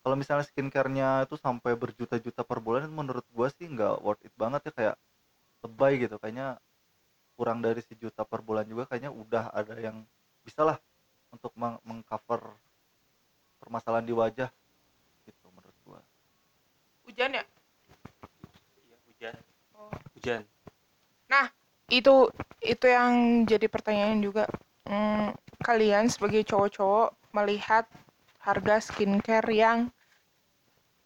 kalau 0.03 0.17
misalnya 0.19 0.47
skincare-nya 0.49 1.29
itu 1.29 1.37
sampai 1.39 1.79
berjuta-juta 1.79 2.43
per 2.43 2.59
bulan 2.59 2.91
menurut 2.91 3.27
gua 3.31 3.49
sih 3.55 3.71
nggak 3.71 4.03
worth 4.03 4.23
it 4.27 4.35
banget 4.35 4.71
ya 4.71 4.73
kayak 4.75 4.97
lebay 5.65 5.93
gitu. 6.03 6.17
Kayaknya 6.19 6.59
kurang 7.39 7.61
dari 7.65 7.81
sejuta 7.85 8.23
per 8.27 8.41
bulan 8.45 8.67
juga 8.67 8.87
kayaknya 8.91 9.13
udah 9.15 9.51
ada 9.55 9.75
yang 9.79 10.03
bisa 10.47 10.63
lah 10.67 10.79
untuk 11.35 11.55
meng- 11.59 11.81
mengcover 11.87 12.43
permasalahan 13.63 14.07
di 14.07 14.15
wajah 14.15 14.51
gitu 15.27 15.47
menurut 15.55 15.79
gua. 15.87 16.01
Hujan 17.07 17.31
ya? 17.39 17.45
Iya, 18.83 18.97
hujan. 19.07 19.35
Oh. 19.79 19.91
hujan 20.19 20.43
Itu 21.93 22.33
itu 22.65 22.87
yang 22.89 23.45
jadi 23.45 23.69
pertanyaan 23.69 24.25
juga. 24.25 24.49
Hmm, 24.89 25.37
kalian 25.61 26.09
sebagai 26.09 26.43
cowok-cowok 26.49 27.37
melihat 27.37 27.85
harga 28.41 28.81
skincare 28.83 29.47
yang 29.53 29.93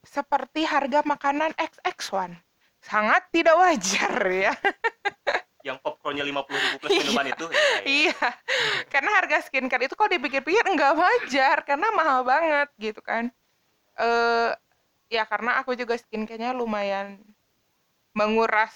seperti 0.07 0.63
harga 0.65 1.03
makanan 1.03 1.51
XX1 1.59 2.39
sangat 2.79 3.27
tidak 3.35 3.59
wajar 3.59 4.15
ya. 4.47 4.55
yang 5.67 5.83
popcornnya 5.83 6.23
lima 6.23 6.47
puluh 6.47 6.63
ribu 6.63 6.79
plus 6.79 6.95
minuman 6.95 7.27
itu 7.27 7.43
ya, 7.51 7.59
ya. 7.59 7.83
Iya, 7.83 8.27
karena 8.87 9.11
harga 9.19 9.43
skincare 9.43 9.91
itu 9.91 9.99
kalau 9.99 10.15
dipikir-pikir 10.15 10.63
nggak 10.63 10.95
wajar 10.95 11.57
karena 11.67 11.91
mahal 11.91 12.23
banget 12.23 12.71
gitu 12.79 13.03
kan. 13.03 13.35
Eh, 13.99 14.55
ya 15.11 15.27
karena 15.27 15.59
aku 15.59 15.75
juga 15.75 15.99
skincare-nya 15.99 16.55
lumayan 16.55 17.19
menguras 18.15 18.73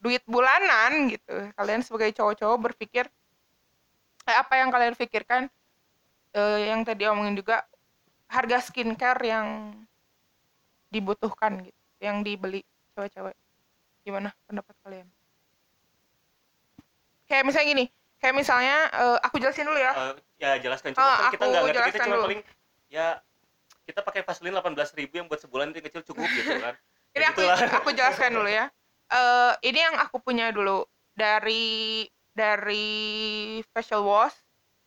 duit 0.00 0.24
bulanan 0.24 1.12
gitu. 1.12 1.52
Kalian 1.54 1.84
sebagai 1.84 2.10
cowok-cowok 2.16 2.58
berpikir 2.72 3.04
eh, 4.26 4.36
apa 4.36 4.56
yang 4.56 4.72
kalian 4.72 4.96
pikirkan? 4.96 5.46
Eh, 6.32 6.58
yang 6.72 6.82
tadi 6.82 7.04
omongin 7.06 7.36
juga 7.36 7.62
harga 8.30 8.62
skincare 8.64 9.20
yang 9.26 9.76
dibutuhkan 10.90 11.62
gitu, 11.62 11.80
yang 12.02 12.24
dibeli 12.24 12.64
cewek-cewek. 12.96 13.36
Gimana 14.02 14.32
pendapat 14.48 14.74
kalian? 14.82 15.06
Kayak 17.30 17.46
misalnya 17.46 17.68
gini, 17.68 17.84
kayak 18.18 18.34
misalnya 18.34 18.76
eh, 18.90 19.18
aku 19.22 19.36
jelasin 19.38 19.68
dulu 19.68 19.78
ya. 19.78 19.92
Eh, 19.94 20.14
ya 20.40 20.50
jelaskan 20.56 20.96
coba 20.96 21.04
kan 21.04 21.30
kita 21.36 21.44
aku 21.44 21.52
nggak 21.52 21.62
ngerti 21.68 21.90
kita 21.92 22.04
cuma 22.08 22.16
dulu. 22.16 22.24
paling 22.24 22.40
ya 22.88 23.06
kita 23.84 24.00
pakai 24.00 24.20
Vaseline 24.24 24.56
18.000 24.56 24.96
ribu 24.96 25.14
yang 25.20 25.26
buat 25.28 25.40
sebulan 25.44 25.68
itu 25.68 25.76
yang 25.84 25.86
kecil 25.92 26.02
cukup 26.08 26.26
gitu 26.32 26.56
kan 26.56 26.74
Ini 27.10 27.26
Ya 27.26 27.28
aku 27.34 27.42
aku 27.82 27.90
jelaskan 27.90 28.30
dulu 28.38 28.48
ya. 28.48 28.70
Eh 29.10 29.52
ini 29.66 29.78
yang 29.82 29.98
aku 29.98 30.22
punya 30.22 30.54
dulu 30.54 30.86
dari 31.18 32.06
dari 32.30 33.58
facial 33.74 34.06
wash. 34.06 34.38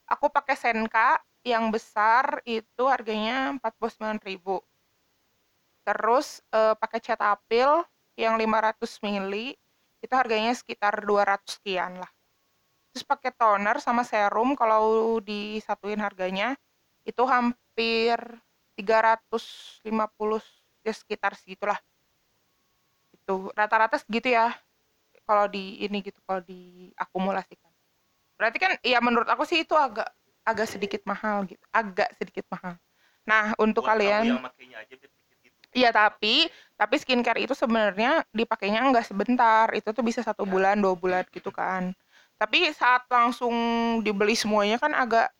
Aku 0.07 0.31
pakai 0.31 0.55
Senka 0.55 1.19
yang 1.43 1.67
besar 1.71 2.39
itu 2.47 2.87
harganya 2.87 3.51
49.000. 3.59 4.63
Terus 5.83 6.39
eh, 6.55 6.75
pakai 6.79 6.99
Cetaphil 7.03 7.83
yang 8.15 8.39
500 8.39 9.03
ml 9.03 9.33
itu 10.03 10.13
harganya 10.15 10.55
sekitar 10.55 11.03
200 11.03 11.59
sekian 11.59 11.99
lah. 11.99 12.11
Terus 12.95 13.03
pakai 13.03 13.31
toner 13.35 13.81
sama 13.83 14.07
serum 14.07 14.55
kalau 14.55 15.17
disatuin 15.19 15.99
harganya 15.99 16.55
itu 17.03 17.23
hampir 17.27 18.15
350 18.79 19.83
ya 20.83 20.93
sekitar 20.93 21.35
segitulah 21.35 21.79
itu 23.23 23.35
rata-rata 23.55 23.95
segitu 24.03 24.35
ya 24.35 24.51
kalau 25.23 25.47
di 25.47 25.79
ini 25.79 26.03
gitu 26.03 26.19
kalau 26.27 26.43
diakumulasikan. 26.43 27.71
Berarti 28.35 28.57
kan 28.59 28.71
ya 28.83 28.99
menurut 28.99 29.31
aku 29.31 29.47
sih 29.47 29.63
itu 29.63 29.71
agak 29.71 30.11
agak 30.43 30.67
sedikit 30.67 30.99
mahal 31.07 31.47
gitu 31.47 31.63
agak 31.71 32.11
sedikit 32.19 32.43
mahal. 32.51 32.75
Nah 33.23 33.55
untuk 33.55 33.87
Buat 33.87 33.95
kalian 33.95 34.35
yang 34.35 34.43
aja 34.43 34.91
gitu. 34.91 35.07
Iya 35.73 35.89
tapi 35.89 36.51
tapi 36.77 36.95
skincare 36.99 37.41
itu 37.47 37.55
sebenarnya 37.55 38.27
dipakainya 38.35 38.83
nggak 38.91 39.07
sebentar. 39.07 39.71
Itu 39.71 39.95
tuh 39.95 40.03
bisa 40.03 40.19
satu 40.19 40.43
Ya. 40.43 40.51
bulan 40.51 40.75
dua 40.83 40.93
bulan 40.99 41.23
gitu 41.31 41.49
kan. 41.49 41.95
Tapi 42.35 42.75
saat 42.75 43.07
langsung 43.07 43.55
dibeli 44.03 44.35
semuanya 44.35 44.75
kan 44.75 44.91
agak 44.91 45.31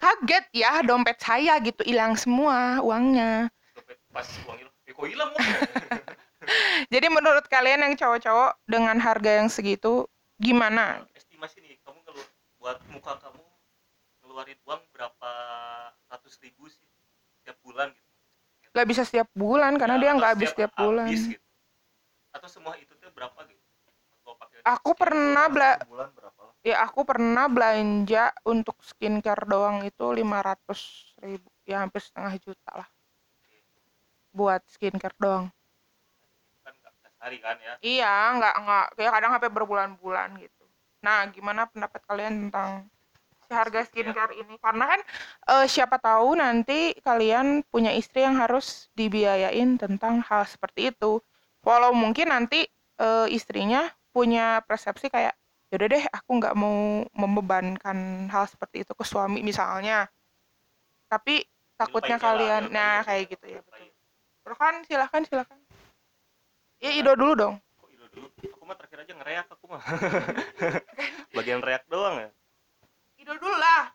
kaget 0.00 0.44
ya 0.56 0.80
dompet 0.80 1.20
saya 1.20 1.60
gitu 1.60 1.84
hilang 1.84 2.16
semua 2.16 2.80
uangnya. 2.80 3.52
Dompet 3.76 4.00
pas 4.08 4.26
uang 4.48 4.56
hilang 4.56 4.74
eh 4.88 4.92
kok 4.96 5.06
hilang 5.06 5.30
Jadi 6.94 7.06
menurut 7.12 7.44
kalian 7.46 7.84
yang 7.84 7.94
cowok-cowok 7.94 8.52
dengan 8.64 8.96
harga 8.98 9.30
yang 9.42 9.48
segitu 9.52 10.08
gimana? 10.38 11.04
estimasi 11.12 11.60
nih 11.62 11.78
kamu 11.84 11.98
ngelu 12.02 12.22
buat 12.58 12.78
muka 12.90 13.12
kamu 13.20 13.42
ngeluarin 14.24 14.58
uang 14.66 14.82
berapa 14.94 15.30
ratus 16.10 16.34
ribu 16.42 16.66
sih 16.66 16.82
setiap 17.42 17.58
bulan 17.62 17.88
gitu 17.94 18.08
Gak 18.74 18.86
bisa 18.86 19.02
setiap 19.06 19.28
bulan 19.34 19.74
karena 19.78 19.96
Ya, 19.98 20.02
dia 20.02 20.10
nggak 20.18 20.32
habis 20.38 20.50
setiap 20.54 20.72
bulan. 20.76 21.06
habis 21.10 21.24
gitu. 21.34 21.46
atau 22.34 22.48
semua 22.50 22.74
itu 22.78 22.92
tuh 22.98 23.10
berapa 23.14 23.38
gitu 23.48 23.62
Aku 24.68 24.92
pernah 24.92 25.48
bela 25.48 25.80
ya 26.66 26.84
aku 26.84 27.00
pernah 27.06 27.46
belanja 27.48 28.34
untuk 28.44 28.76
skincare 28.84 29.48
doang 29.48 29.86
itu 29.86 30.04
500 30.04 31.16
ribu 31.22 31.48
ya 31.64 31.80
hampir 31.86 32.02
setengah 32.02 32.34
juta 32.42 32.70
lah 32.84 32.88
buat 34.34 34.60
skincare 34.68 35.16
doang 35.16 35.48
kan 37.18 37.26
sehari 37.26 37.38
kan 37.42 37.56
ya? 37.58 37.74
Iya 37.82 38.14
nggak 38.38 38.54
nggak 38.62 38.86
kayak 38.94 39.12
kadang 39.12 39.30
sampai 39.34 39.50
berbulan-bulan 39.50 40.28
gitu. 40.38 40.64
Nah 41.02 41.26
gimana 41.34 41.66
pendapat 41.66 42.00
kalian 42.06 42.48
tentang 42.48 42.86
si 43.46 43.52
harga 43.52 43.80
skincare 43.84 44.34
ini? 44.38 44.54
Karena 44.62 44.84
kan 44.86 45.00
eh, 45.50 45.66
siapa 45.66 45.98
tahu 45.98 46.38
nanti 46.38 46.94
kalian 47.02 47.66
punya 47.66 47.90
istri 47.90 48.22
yang 48.22 48.38
harus 48.38 48.86
dibiayain 48.94 49.74
tentang 49.76 50.22
hal 50.22 50.46
seperti 50.46 50.94
itu. 50.94 51.18
Walau 51.66 51.90
mungkin 51.90 52.30
nanti 52.30 52.70
eh, 53.02 53.26
istrinya 53.34 53.90
punya 54.14 54.62
persepsi 54.62 55.10
kayak 55.10 55.34
yaudah 55.68 55.88
deh 55.92 56.04
aku 56.08 56.30
nggak 56.40 56.56
mau 56.56 57.04
membebankan 57.12 58.30
hal 58.32 58.48
seperti 58.48 58.86
itu 58.86 58.92
ke 58.94 59.04
suami 59.04 59.44
misalnya. 59.44 60.08
Tapi 61.10 61.44
takutnya 61.78 62.18
kalian 62.18 62.72
nah 62.72 63.02
kayak 63.04 63.36
gitu 63.36 63.58
ya 63.58 63.60
betul. 63.64 63.90
Silahkan, 64.48 64.74
silahkan, 64.88 65.22
silahkan. 65.28 65.67
Ya, 66.78 66.90
Ido 66.92 67.12
dulu 67.12 67.34
dong. 67.34 67.54
kok 67.74 67.88
itu 67.88 68.06
dulu 68.08 68.26
aku 68.30 68.64
mah 68.64 68.76
terakhir 68.76 68.98
aja 69.02 69.12
ngereak 69.12 69.46
aku 69.48 69.64
mah 69.66 69.82
bagian 71.36 71.58
reak 71.58 71.82
doang 71.86 72.16
ya 72.20 72.30
Ido 73.16 73.34
dulu 73.34 73.50
lah. 73.52 73.90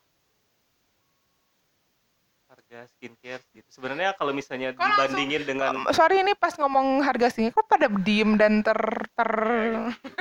harga 2.46 2.86
skincare 2.88 3.42
gitu 3.50 3.66
sebenarnya 3.68 4.14
kalau 4.14 4.30
misalnya 4.30 4.72
Kok 4.72 4.78
langsung- 4.78 4.94
dibandingin 5.18 5.42
dengan 5.44 5.74
Um, 5.74 5.90
sorry 5.90 6.22
ini 6.22 6.34
pas 6.34 6.54
ngomong 6.54 7.02
harga 7.02 7.32
sini 7.32 7.50
kok 7.50 7.66
pada 7.66 7.90
diem 7.90 8.36
dan 8.36 8.62
ter 8.62 8.78
ter 9.10 9.32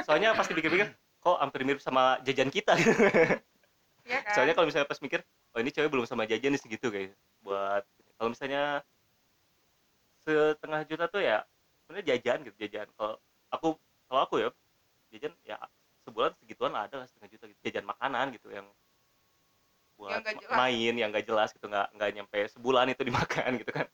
soalnya 0.00 0.32
pas 0.32 0.46
dipikir-pikir 0.46 0.88
kok 1.18 1.36
hampir 1.36 1.60
mirip 1.62 1.78
sama 1.78 2.16
jajan 2.22 2.48
kita 2.48 2.72
ya 4.08 4.18
kan? 4.22 4.32
soalnya 4.32 4.54
kalau 4.54 4.64
misalnya 4.64 4.88
pas 4.88 4.96
mikir 4.98 5.20
oh 5.52 5.60
ini 5.60 5.68
cewek 5.68 5.88
belum 5.88 6.08
sama 6.08 6.24
jajan 6.24 6.50
nih 6.50 6.62
segitu 6.62 6.88
kayak 6.88 7.12
buat 7.42 7.84
kalau 8.16 8.32
misalnya 8.32 8.80
setengah 10.18 10.80
juta 10.84 11.04
tuh 11.06 11.20
ya 11.20 11.44
sebenarnya 11.92 12.08
jajan 12.16 12.38
gitu 12.48 12.56
jajan. 12.56 12.88
Kalau 12.96 13.14
aku 13.52 13.68
kalau 14.08 14.20
aku 14.24 14.34
ya 14.40 14.48
jajan 15.12 15.32
ya 15.44 15.60
sebulan 16.08 16.32
segituan 16.40 16.72
ada 16.72 17.04
lah 17.04 17.06
setengah 17.06 17.28
juta 17.36 17.44
gitu. 17.52 17.60
Jajan 17.68 17.84
makanan 17.84 18.32
gitu 18.32 18.48
yang 18.48 18.64
buat 20.00 20.24
Yang 20.24 20.48
main 20.48 20.94
yang 20.96 21.12
gak 21.12 21.28
jelas 21.28 21.52
gitu 21.52 21.68
nggak 21.68 21.92
nggak 21.92 22.10
nyampe 22.16 22.38
sebulan 22.56 22.88
itu 22.96 23.04
dimakan 23.12 23.60
gitu 23.60 23.72
kan. 23.76 23.86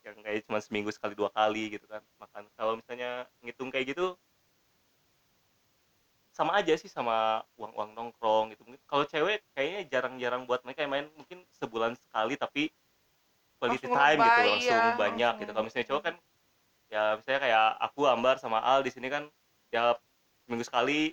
Yang 0.00 0.16
kayak 0.24 0.40
cuma 0.48 0.58
seminggu 0.64 0.88
sekali 0.88 1.12
dua 1.12 1.28
kali 1.28 1.76
gitu 1.76 1.84
kan 1.84 2.00
makan. 2.16 2.48
Kalau 2.56 2.80
misalnya 2.80 3.28
ngitung 3.44 3.68
kayak 3.68 3.92
gitu 3.92 4.16
sama 6.34 6.58
aja 6.58 6.74
sih 6.74 6.88
sama 6.90 7.44
uang-uang 7.60 7.92
nongkrong 7.92 8.56
gitu. 8.56 8.64
Mungkin 8.64 8.80
kalau 8.88 9.04
cewek 9.04 9.44
kayaknya 9.52 9.84
jarang-jarang 9.92 10.48
buat 10.48 10.64
mereka 10.64 10.82
yang 10.88 10.92
main 10.96 11.06
mungkin 11.12 11.44
sebulan 11.60 11.92
sekali 12.00 12.40
tapi 12.40 12.72
quality 13.60 13.86
Langsung 13.86 13.94
time 13.94 14.18
gitu 14.18 14.40
langsung 14.50 14.82
ya, 14.82 14.96
banyak 14.98 15.14
langsung. 15.14 15.40
gitu 15.44 15.50
kalau 15.54 15.64
misalnya 15.68 15.88
cowok 15.92 16.02
kan 16.02 16.14
ya 16.94 17.18
misalnya 17.18 17.40
kayak 17.42 17.66
aku 17.90 18.06
Ambar 18.06 18.38
sama 18.38 18.62
Al 18.62 18.86
di 18.86 18.94
sini 18.94 19.10
kan 19.10 19.26
tiap 19.74 19.98
minggu 20.46 20.62
sekali 20.62 21.10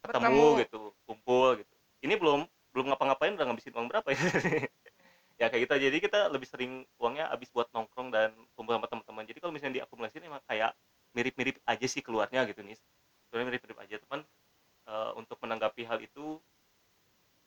ketemu, 0.00 0.64
gitu 0.64 0.82
kumpul 1.04 1.60
gitu. 1.60 1.74
Ini 2.00 2.16
belum 2.16 2.48
belum 2.72 2.86
ngapa-ngapain 2.94 3.36
udah 3.36 3.44
ngabisin 3.52 3.76
uang 3.76 3.92
berapa 3.92 4.08
ya? 4.08 4.16
Ya 5.38 5.46
kayak 5.46 5.70
gitu 5.70 5.74
jadi 5.78 5.98
kita 6.02 6.34
lebih 6.34 6.50
sering 6.50 6.82
uangnya 6.98 7.30
habis 7.30 7.46
buat 7.54 7.70
nongkrong 7.70 8.10
dan 8.10 8.34
kumpul 8.58 8.74
sama 8.74 8.90
teman-teman. 8.90 9.22
Jadi 9.22 9.38
kalau 9.38 9.54
misalnya 9.54 9.74
diakumulasiin 9.78 10.26
emang 10.26 10.42
kayak 10.50 10.74
mirip-mirip 11.14 11.56
aja 11.62 11.86
sih 11.86 12.02
keluarnya 12.04 12.44
gitu 12.48 12.60
nih 12.64 12.76
sebenarnya 13.28 13.46
mirip-mirip 13.54 13.78
aja 13.80 13.96
teman 14.00 14.20
eh, 14.88 15.10
untuk 15.16 15.36
menanggapi 15.40 15.82
hal 15.84 15.98
itu 16.00 16.40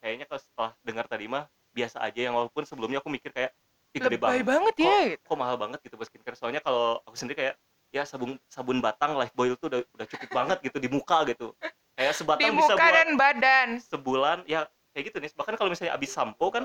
kayaknya 0.02 0.26
kalau 0.26 0.40
setelah 0.42 0.70
dengar 0.82 1.06
tadi 1.06 1.26
mah 1.30 1.46
biasa 1.72 2.02
aja 2.02 2.20
yang 2.30 2.34
walaupun 2.34 2.66
sebelumnya 2.66 3.00
aku 3.00 3.08
mikir 3.08 3.30
kayak 3.32 3.52
"Ih, 3.92 4.00
gede 4.00 4.16
banget 4.16 4.44
banget 4.44 4.74
ya. 4.80 4.96
kok, 5.20 5.28
kok 5.28 5.36
mahal 5.36 5.56
banget 5.56 5.78
gitu 5.84 5.94
buat 5.94 6.08
skincare 6.08 6.36
soalnya 6.36 6.60
kalau 6.60 7.00
aku 7.04 7.14
sendiri 7.14 7.36
kayak 7.38 7.54
ya 7.92 8.02
sabun 8.02 8.40
sabun 8.48 8.80
batang 8.80 9.12
Lifebuoy 9.14 9.52
itu 9.52 9.68
udah 9.68 9.80
udah 9.84 10.06
cukup 10.08 10.28
banget 10.32 10.58
gitu 10.64 10.80
di 10.80 10.88
muka 10.88 11.28
gitu 11.28 11.52
kayak 11.92 12.12
Di 12.12 12.18
sebatang 12.18 12.52
bisa 12.56 12.72
muka 12.72 12.80
buat 12.80 12.94
dan 12.96 13.08
badan. 13.20 13.68
sebulan 13.84 14.38
ya 14.48 14.64
kayak 14.92 15.04
gitu 15.12 15.16
nih 15.20 15.30
bahkan 15.36 15.54
kalau 15.54 15.68
misalnya 15.68 15.92
habis 15.92 16.08
sampo 16.08 16.48
kan 16.48 16.64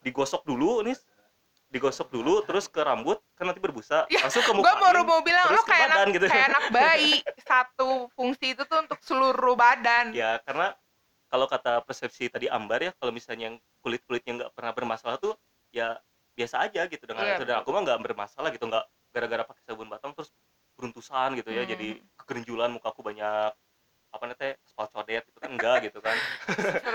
digosok 0.00 0.46
dulu 0.46 0.86
nih 0.86 0.94
digosok 1.68 2.08
dulu 2.08 2.40
terus 2.46 2.64
ke 2.64 2.80
rambut 2.80 3.18
kan 3.34 3.50
nanti 3.50 3.58
berbusa 3.58 4.06
Ya, 4.14 4.22
langsung 4.24 4.40
ke 4.40 4.52
Gue 4.54 4.62
muka 4.62 4.78
baru 4.78 5.02
mau 5.02 5.20
bilang 5.20 5.50
lo 5.50 5.60
ke 5.60 5.68
kayak 5.68 5.88
badan 5.90 5.98
anak, 6.00 6.14
gitu. 6.16 6.26
kayak 6.30 6.46
anak 6.48 6.64
bayi. 6.70 7.12
Satu 7.50 7.90
fungsi 8.14 8.54
itu 8.56 8.62
tuh 8.64 8.78
untuk 8.86 8.98
seluruh 9.02 9.52
badan. 9.52 10.14
ya 10.14 10.38
karena 10.46 10.72
kalau 11.28 11.44
kata 11.44 11.82
persepsi 11.84 12.30
tadi 12.32 12.48
Ambar 12.48 12.80
ya 12.80 12.94
kalau 12.96 13.12
misalnya 13.12 13.52
yang 13.52 13.56
kulit 13.84 14.00
kulitnya 14.06 14.46
nggak 14.46 14.52
pernah 14.56 14.72
bermasalah 14.72 15.20
tuh 15.20 15.36
ya 15.68 15.98
biasa 16.38 16.70
aja 16.70 16.86
gitu 16.86 17.02
dengan 17.02 17.26
Iya, 17.26 17.34
itu 17.42 17.44
dan 17.50 17.56
aku 17.60 17.74
mah 17.74 17.82
nggak 17.82 17.98
bermasalah 17.98 18.48
gitu 18.54 18.70
nggak 18.70 18.84
gara-gara 19.10 19.42
pakai 19.42 19.62
sabun 19.66 19.90
batang 19.90 20.14
terus 20.14 20.30
beruntusan 20.78 21.34
gitu 21.42 21.50
ya. 21.50 21.66
Hmm. 21.66 21.70
jadi 21.74 21.88
kegerenjulan 22.22 22.70
muka 22.70 22.94
aku 22.94 23.02
banyak 23.02 23.50
apa 24.08 24.24
namanya 24.24 24.56
spot 24.64 24.88
codet 24.94 25.26
itu 25.26 25.36
kan 25.36 25.50
enggak 25.52 25.76
gitu 25.90 25.98
kan. 26.00 26.16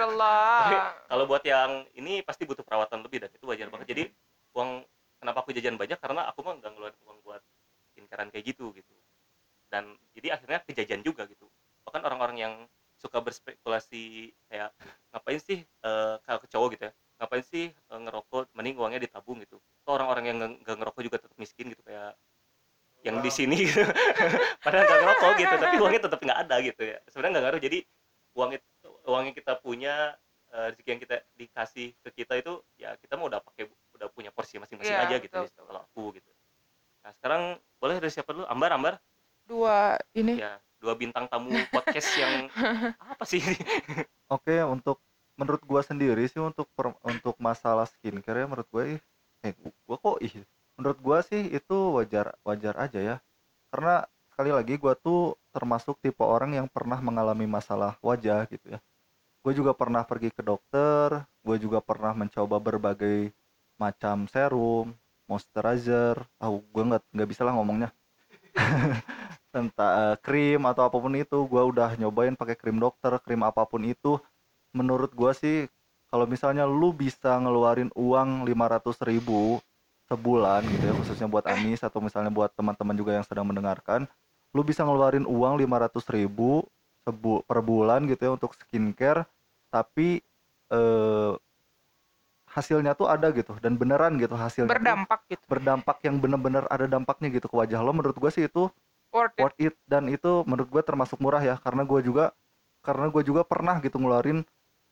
Kalau 1.12 1.30
buat 1.30 1.44
yang 1.46 1.86
ini 1.94 2.26
pasti 2.26 2.48
butuh 2.48 2.66
perawatan 2.66 3.06
lebih 3.06 3.22
dan 3.22 3.30
itu 3.30 3.46
wajar 3.46 3.70
banget. 3.70 3.88
Jadi 3.94 4.04
uang 4.58 4.82
kenapa 5.22 5.46
aku 5.46 5.54
jajan 5.54 5.78
banyak? 5.78 6.00
Karena 6.02 6.26
aku 6.26 6.42
mah 6.42 6.58
nggak 6.58 6.72
ngeluarin 6.74 7.02
uang 7.06 7.20
buat 7.22 7.42
skincarean 7.94 8.34
kayak 8.34 8.56
gitu 8.56 8.74
gitu. 8.74 8.94
Dan 9.70 9.94
jadi 10.18 10.42
akhirnya 10.42 10.66
kejajan 10.66 11.06
juga 11.06 11.30
gitu. 11.30 11.46
Bahkan 11.86 12.02
orang-orang 12.02 12.38
yang 12.42 12.54
suka 12.98 13.20
berspekulasi 13.22 14.34
kayak 14.50 14.74
ngapain 15.14 15.38
sih 15.38 15.60
eh, 15.62 16.16
kalau 16.24 16.40
ke 16.40 16.48
cowok 16.50 16.68
gitu 16.74 16.84
ya 16.90 16.94
ngapain 17.18 17.44
sih 17.44 17.70
eh, 17.70 18.00
ngerokok 18.00 18.52
mending 18.54 18.76
uangnya 18.76 19.02
ditabung 19.02 19.40
gitu. 19.40 19.58
Tuh 19.84 19.92
orang-orang 19.92 20.24
yang 20.26 20.38
nggak- 20.60 20.78
ngerokok 20.78 21.02
juga 21.02 21.18
tetap 21.22 21.38
miskin 21.38 21.72
gitu 21.72 21.82
kayak 21.82 22.18
yang 23.04 23.20
di 23.20 23.30
sini 23.30 23.56
gitu. 23.60 23.84
Padahal 24.64 24.84
nggak 24.84 25.00
ngerokok 25.02 25.32
gitu 25.38 25.56
tapi 25.58 25.76
uangnya 25.78 26.02
tetap 26.02 26.20
nggak 26.20 26.40
ada 26.44 26.56
gitu 26.60 26.82
ya. 26.84 26.98
Sebenarnya 27.08 27.32
nggak 27.34 27.46
ngaruh 27.46 27.62
jadi 27.62 27.78
uang 28.34 28.52
itu 28.56 28.68
uang 29.06 29.24
yang 29.28 29.36
kita 29.36 29.54
punya 29.58 29.94
eh, 30.50 30.66
rezeki 30.70 30.90
yang 30.90 31.02
kita 31.02 31.16
dikasih 31.34 31.88
ke 32.00 32.10
kita 32.16 32.34
itu 32.36 32.54
ya 32.76 32.96
kita 32.98 33.14
mau 33.16 33.28
udah 33.28 33.40
pakai 33.40 33.68
udah 33.94 34.08
punya 34.10 34.30
porsi 34.30 34.58
masing-masing 34.58 34.90
Iya, 34.92 35.06
aja 35.06 35.16
gitu 35.18 35.38
betul. 35.38 35.64
kalau 35.64 35.82
aku 35.82 36.04
gitu. 36.18 36.30
Nah 37.04 37.12
sekarang 37.14 37.42
boleh 37.78 38.00
dari 38.00 38.10
siapa 38.10 38.32
dulu? 38.32 38.46
Ambar 38.46 38.74
Ambar? 38.74 38.94
Dua 39.44 40.00
ini. 40.14 40.40
Ya 40.40 40.58
dua 40.80 40.96
bintang 40.96 41.28
tamu 41.28 41.48
podcast 41.70 42.12
yang 42.14 42.52
apa 43.12 43.24
sih 43.24 43.40
Oke, 44.28 44.60
untuk 44.64 45.00
menurut 45.40 45.62
gua 45.70 45.82
sendiri 45.86 46.24
sih 46.32 46.42
untuk 46.42 46.68
per- 46.78 46.98
untuk 47.06 47.36
masalah 47.42 47.86
skincare 47.90 48.44
ya 48.44 48.48
menurut 48.50 48.70
ih 48.86 49.02
eh 49.46 49.54
gua 49.88 49.98
kok 50.00 50.18
ih 50.26 50.34
menurut 50.78 51.00
gua 51.06 51.18
sih 51.26 51.42
itu 51.58 51.78
wajar 51.98 52.34
wajar 52.48 52.76
aja 52.86 53.00
ya. 53.00 53.16
Karena 53.72 54.06
sekali 54.32 54.52
lagi 54.58 54.76
gua 54.82 54.94
tuh 54.98 55.38
termasuk 55.56 55.96
tipe 56.04 56.24
orang 56.26 56.52
yang 56.60 56.68
pernah 56.72 57.00
mengalami 57.04 57.46
masalah 57.50 57.98
wajah 58.04 58.46
gitu 58.52 58.78
ya. 58.78 58.80
Gue 59.44 59.54
juga 59.56 59.72
pernah 59.76 60.04
pergi 60.08 60.32
ke 60.32 60.42
dokter, 60.44 61.24
gue 61.44 61.58
juga 61.60 61.80
pernah 61.84 62.12
mencoba 62.16 62.58
berbagai 62.64 63.32
macam 63.80 64.28
serum, 64.32 64.96
moisturizer, 65.28 66.16
ah 66.40 66.50
gue 66.52 66.84
nggak 66.90 67.04
nggak 67.16 67.30
bisa 67.32 67.42
lah 67.48 67.54
ngomongnya 67.56 67.90
tentang 69.54 69.92
eh, 70.14 70.16
krim 70.24 70.62
atau 70.66 70.84
apa 70.88 70.98
pun 70.98 71.14
itu 71.18 71.38
gua 71.50 71.64
udah 71.68 71.90
nyobain 72.00 72.34
pakai 72.38 72.56
krim 72.58 72.78
dokter 72.82 73.12
krim 73.22 73.42
apa 73.46 73.64
pun 73.70 73.82
itu 73.86 74.18
menurut 74.74 75.14
gua 75.14 75.32
sih 75.38 75.70
kalau 76.10 76.26
misalnya 76.30 76.66
lu 76.66 76.94
bisa 76.94 77.38
ngeluarin 77.42 77.90
uang 77.94 78.46
500.000 78.46 79.10
ribu 79.10 79.62
sebulan 80.12 80.62
gitu 80.70 80.84
ya 80.92 80.94
khususnya 80.94 81.28
buat 81.32 81.46
Anis 81.48 81.82
atau 81.82 82.04
misalnya 82.04 82.30
buat 82.30 82.52
teman-teman 82.54 82.94
juga 82.94 83.16
yang 83.18 83.26
sedang 83.26 83.48
mendengarkan 83.48 84.06
lu 84.54 84.62
bisa 84.62 84.86
ngeluarin 84.86 85.26
uang 85.26 85.58
500.000 85.58 86.14
ribu 86.14 86.66
sebu 87.04 87.42
per 87.48 87.60
bulan 87.64 88.06
gitu 88.06 88.22
ya 88.28 88.32
untuk 88.36 88.54
skincare 88.56 89.26
tapi 89.74 90.22
eh, 90.70 91.34
hasilnya 92.54 92.94
tuh 92.94 93.10
ada 93.10 93.34
gitu 93.34 93.58
dan 93.58 93.74
beneran 93.74 94.14
gitu 94.22 94.38
hasilnya 94.38 94.70
berdampak 94.70 95.26
gitu. 95.26 95.42
berdampak 95.50 95.98
yang 96.06 96.22
bener-bener 96.22 96.64
ada 96.70 96.86
dampaknya 96.86 97.34
gitu 97.34 97.50
ke 97.50 97.56
wajah 97.58 97.82
lo 97.82 97.90
menurut 97.90 98.14
gua 98.14 98.30
sih 98.30 98.46
itu 98.46 98.70
Worth 99.14 99.38
it. 99.38 99.42
worth 99.46 99.60
it 99.62 99.76
dan 99.86 100.10
itu 100.10 100.42
menurut 100.50 100.70
gue 100.74 100.82
termasuk 100.82 101.22
murah 101.22 101.38
ya 101.38 101.56
karena 101.62 101.86
gue 101.86 102.02
juga 102.02 102.34
karena 102.82 103.14
gue 103.14 103.22
juga 103.22 103.46
pernah 103.46 103.78
gitu 103.78 104.02
ngeluarin 104.02 104.42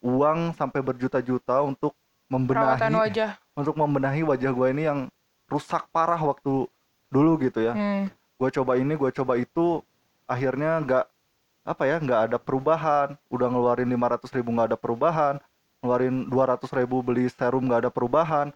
uang 0.02 0.58
sampai 0.58 0.82
berjuta-juta 0.82 1.62
untuk 1.62 1.94
Perawatan 2.32 2.40
membenahi 2.40 2.96
wajah. 2.96 3.32
untuk 3.60 3.76
membenahi 3.76 4.22
wajah 4.24 4.52
gue 4.56 4.68
ini 4.72 4.84
yang 4.88 5.00
rusak 5.52 5.84
parah 5.92 6.20
waktu 6.20 6.64
dulu 7.12 7.32
gitu 7.44 7.60
ya. 7.60 7.76
Hmm. 7.76 8.08
gue 8.42 8.50
coba 8.58 8.74
ini 8.80 8.98
gue 8.98 9.12
coba 9.14 9.38
itu 9.38 9.86
akhirnya 10.26 10.82
nggak 10.82 11.06
apa 11.62 11.84
ya 11.86 12.02
nggak 12.02 12.22
ada 12.32 12.38
perubahan. 12.42 13.14
Udah 13.30 13.48
ngeluarin 13.52 13.86
500 13.86 14.32
ribu 14.34 14.50
nggak 14.56 14.74
ada 14.74 14.80
perubahan. 14.80 15.36
Ngeluarin 15.84 16.26
200 16.26 16.66
ribu 16.82 17.06
beli 17.06 17.30
serum 17.30 17.68
nggak 17.70 17.86
ada 17.86 17.92
perubahan. 17.94 18.50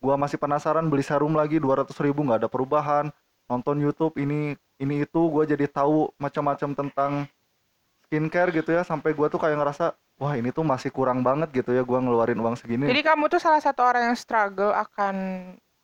Gue 0.00 0.14
masih 0.16 0.40
penasaran 0.40 0.88
beli 0.88 1.04
serum 1.04 1.36
lagi 1.36 1.60
200 1.60 1.92
ribu 2.00 2.24
nggak 2.24 2.46
ada 2.46 2.48
perubahan. 2.48 3.12
Nonton 3.50 3.82
YouTube 3.82 4.16
ini 4.16 4.56
ini 4.80 5.04
itu 5.04 5.20
gue 5.28 5.44
jadi 5.50 5.66
tahu 5.68 6.14
macam-macam 6.16 6.70
tentang 6.72 7.12
skincare 8.10 8.50
gitu 8.50 8.74
ya 8.74 8.82
sampai 8.82 9.14
gue 9.14 9.26
tuh 9.30 9.38
kayak 9.38 9.54
ngerasa 9.54 9.94
wah 10.18 10.34
ini 10.34 10.50
tuh 10.50 10.66
masih 10.66 10.90
kurang 10.90 11.22
banget 11.22 11.46
gitu 11.54 11.70
ya 11.70 11.86
gue 11.86 11.94
ngeluarin 11.94 12.42
uang 12.42 12.58
segini. 12.58 12.90
Jadi 12.90 13.06
kamu 13.06 13.30
tuh 13.30 13.38
salah 13.38 13.62
satu 13.62 13.86
orang 13.86 14.10
yang 14.10 14.18
struggle 14.18 14.74
akan 14.74 15.14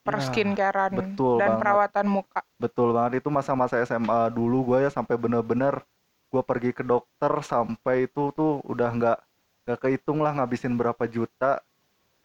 per 0.03 0.19
Ya, 0.19 0.27
skincarean 0.27 0.93
betul 0.95 1.39
dan 1.39 1.55
banget. 1.55 1.63
perawatan 1.63 2.07
muka. 2.11 2.43
Betul 2.59 2.91
banget 2.91 3.23
itu 3.23 3.31
masa-masa 3.31 3.79
SMA 3.87 4.27
dulu 4.35 4.75
gue 4.75 4.87
ya 4.87 4.91
sampai 4.91 5.15
bener-bener 5.15 5.87
gue 6.27 6.43
pergi 6.43 6.75
ke 6.75 6.83
dokter 6.83 7.31
sampai 7.47 8.11
itu 8.11 8.35
tuh 8.35 8.59
udah 8.67 8.91
nggak 8.91 9.19
nggak 9.67 9.79
kehitung 9.87 10.19
lah 10.19 10.35
ngabisin 10.35 10.75
berapa 10.75 11.07
juta. 11.07 11.63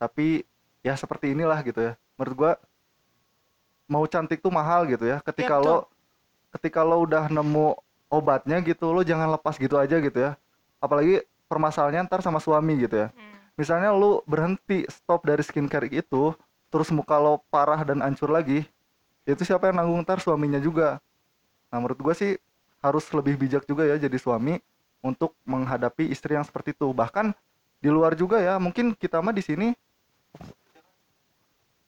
Tapi 0.01 0.41
ya 0.81 0.97
seperti 0.97 1.37
inilah 1.37 1.61
gitu 1.61 1.77
ya. 1.77 1.93
Menurut 2.17 2.35
gue 2.37 2.51
mau 3.85 4.05
cantik 4.09 4.41
tuh 4.41 4.49
mahal 4.49 4.89
gitu 4.89 5.05
ya. 5.05 5.21
Ketika 5.21 5.61
Ya, 5.61 5.65
lo 5.65 5.77
ketika 6.51 6.81
lo 6.81 7.05
udah 7.05 7.29
nemu 7.29 7.77
obatnya 8.11 8.59
gitu 8.59 8.91
lo 8.91 9.01
jangan 9.01 9.31
lepas 9.31 9.55
gitu 9.55 9.79
aja 9.79 9.97
gitu 9.97 10.19
ya. 10.19 10.35
Apalagi 10.83 11.23
permasalahannya 11.47 12.05
ntar 12.05 12.19
sama 12.21 12.43
suami 12.43 12.75
gitu 12.83 13.07
ya. 13.07 13.09
Misalnya 13.55 13.95
lu 13.95 14.19
berhenti 14.27 14.83
stop 14.91 15.23
dari 15.23 15.41
skincare 15.41 15.87
itu 15.87 16.35
terus 16.71 16.91
muka 16.91 17.15
lo 17.17 17.39
parah 17.51 17.81
dan 17.83 17.99
hancur 18.03 18.31
lagi 18.31 18.63
itu 19.23 19.41
siapa 19.43 19.71
yang 19.71 19.79
nanggung 19.79 20.03
ntar? 20.03 20.19
Suaminya 20.19 20.59
juga. 20.59 20.99
Nah 21.71 21.77
menurut 21.79 21.99
gue 21.99 22.13
sih 22.13 22.31
harus 22.83 23.05
lebih 23.15 23.37
bijak 23.39 23.63
juga 23.63 23.85
ya 23.85 23.95
jadi 23.95 24.17
suami 24.19 24.59
untuk 24.99 25.33
menghadapi 25.47 26.09
istri 26.11 26.35
yang 26.35 26.43
seperti 26.43 26.75
itu. 26.75 26.91
Bahkan 26.91 27.31
di 27.79 27.89
luar 27.89 28.13
juga 28.13 28.37
ya 28.43 28.59
mungkin 28.59 28.93
kita 28.93 29.23
mah 29.23 29.33
di 29.33 29.41
sini 29.41 29.67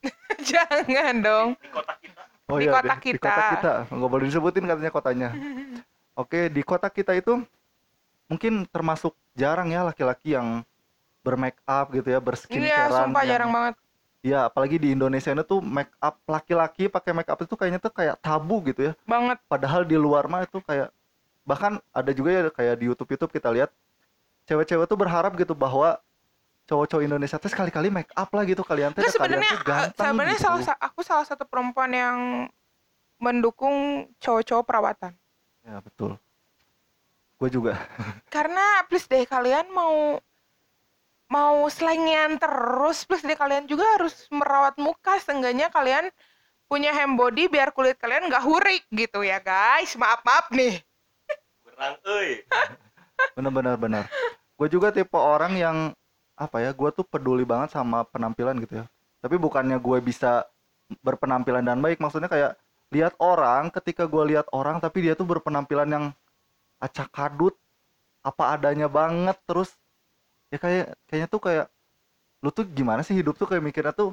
Jangan 0.50 1.16
dong. 1.24 1.50
di 1.56 1.70
kota 1.72 1.94
kita. 2.00 2.22
Oh 2.52 2.58
Di 2.60 2.66
iya, 2.68 2.74
kota 2.76 2.94
di, 3.00 3.12
di 3.12 3.20
kota 3.20 3.32
kita. 3.32 3.48
kita. 3.56 3.74
Nggak 3.96 4.10
boleh 4.12 4.26
disebutin 4.28 4.64
katanya 4.68 4.92
kotanya 4.92 5.30
oke 6.14 6.50
di 6.50 6.62
kota 6.62 6.88
kita 6.88 7.14
itu 7.14 7.42
mungkin 8.26 8.66
termasuk 8.66 9.14
jarang 9.34 9.70
ya 9.70 9.84
laki-laki 9.84 10.34
yang 10.34 10.62
bermake 11.22 11.60
up 11.64 11.90
gitu 11.90 12.06
ya 12.06 12.14
Iya, 12.14 12.20
berskincarean 12.22 12.90
sumpah 12.92 13.22
yang- 13.22 13.30
jarang 13.30 13.52
banget. 13.52 13.76
Ya, 14.24 14.48
apalagi 14.48 14.80
di 14.80 14.96
Indonesia 14.96 15.30
ini 15.30 15.44
tuh 15.44 15.60
make 15.60 15.92
up 16.00 16.16
laki-laki 16.24 16.88
pakai 16.88 17.12
make 17.12 17.28
up 17.28 17.36
itu 17.38 17.54
kayaknya 17.54 17.76
tuh 17.78 17.92
kayak 17.92 18.16
tabu 18.18 18.64
gitu 18.64 18.88
ya. 18.88 18.94
Banget. 19.04 19.36
Padahal 19.46 19.84
di 19.84 19.96
luar 19.96 20.32
mah 20.32 20.44
itu 20.44 20.60
kayak 20.60 20.96
bahkan 21.44 21.76
ada 21.92 22.12
juga 22.12 22.32
ya 22.32 22.42
kayak 22.48 22.76
di 22.78 22.88
YouTube 22.88 23.12
YouTube 23.12 23.32
kita 23.32 23.52
lihat 23.52 23.68
cewek-cewek 24.46 24.88
tuh 24.88 24.96
berharap 24.96 25.36
gitu 25.36 25.52
bahwa 25.52 26.00
cowok-cowok 26.64 27.04
Indonesia 27.04 27.36
tuh 27.36 27.52
sekali-kali 27.52 27.92
make 27.92 28.08
up 28.14 28.32
lah 28.32 28.48
gitu 28.48 28.64
kalian 28.64 28.96
tuh 28.96 29.04
sebenarnya 29.06 29.52
tuh 29.52 29.60
ganteng 29.62 30.08
sebenarnya 30.08 30.38
gitu. 30.38 30.46
salah 30.48 30.60
sa- 30.64 30.80
aku 30.80 31.00
salah 31.04 31.26
satu 31.28 31.44
perempuan 31.44 31.92
yang 31.92 32.18
mendukung 33.18 33.76
cowok-cowok 34.18 34.64
perawatan. 34.64 35.12
Ya, 35.64 35.80
betul. 35.80 36.20
Gue 37.40 37.50
juga. 37.52 37.76
Karena 38.36 38.84
please 38.88 39.08
deh 39.08 39.24
kalian 39.28 39.72
mau 39.72 40.20
mau 41.32 41.66
selengean 41.72 42.38
terus, 42.38 43.08
please 43.08 43.26
deh 43.26 43.36
kalian 43.36 43.66
juga 43.66 43.88
harus 44.00 44.28
merawat 44.30 44.76
muka. 44.78 45.18
Seenggaknya 45.24 45.72
kalian 45.72 46.12
punya 46.68 46.96
hem 46.96 47.14
body 47.20 47.52
biar 47.52 47.70
kulit 47.70 48.00
kalian 48.00 48.28
nggak 48.32 48.44
hurik 48.44 48.84
gitu 48.92 49.24
ya 49.24 49.40
guys. 49.40 49.96
Maaf 49.96 50.24
maaf 50.28 50.48
nih. 50.52 50.80
berang 51.64 51.98
euy 52.06 52.44
Bener-bener 53.36 53.76
bener. 53.80 54.04
Gue 54.56 54.68
juga 54.70 54.94
tipe 54.94 55.18
orang 55.18 55.56
yang 55.58 55.78
apa 56.36 56.60
ya? 56.60 56.72
Gue 56.76 56.92
tuh 56.92 57.08
peduli 57.08 57.48
banget 57.48 57.74
sama 57.74 58.04
penampilan 58.08 58.60
gitu 58.62 58.84
ya. 58.84 58.86
Tapi 59.24 59.40
bukannya 59.40 59.80
gue 59.80 59.98
bisa 60.04 60.44
berpenampilan 61.02 61.64
dan 61.64 61.80
baik. 61.80 61.98
Maksudnya 62.04 62.28
kayak 62.28 62.60
lihat 62.94 63.14
orang, 63.20 63.74
ketika 63.74 64.04
gue 64.08 64.24
lihat 64.36 64.48
orang, 64.54 64.78
tapi 64.84 65.06
dia 65.06 65.14
tuh 65.20 65.26
berpenampilan 65.28 65.90
yang 65.90 66.06
acak 66.80 67.10
kadut, 67.12 67.56
apa 68.24 68.44
adanya 68.56 68.88
banget. 68.92 69.38
Terus 69.50 69.70
ya 70.54 70.58
kayak 70.62 70.86
kayaknya 71.10 71.30
tuh 71.32 71.42
kayak 71.42 71.66
lu 72.44 72.50
tuh 72.54 72.66
gimana 72.68 73.02
sih 73.08 73.16
hidup 73.18 73.36
tuh 73.40 73.48
kayak 73.50 73.64
mikirnya 73.64 73.94
tuh 73.96 74.12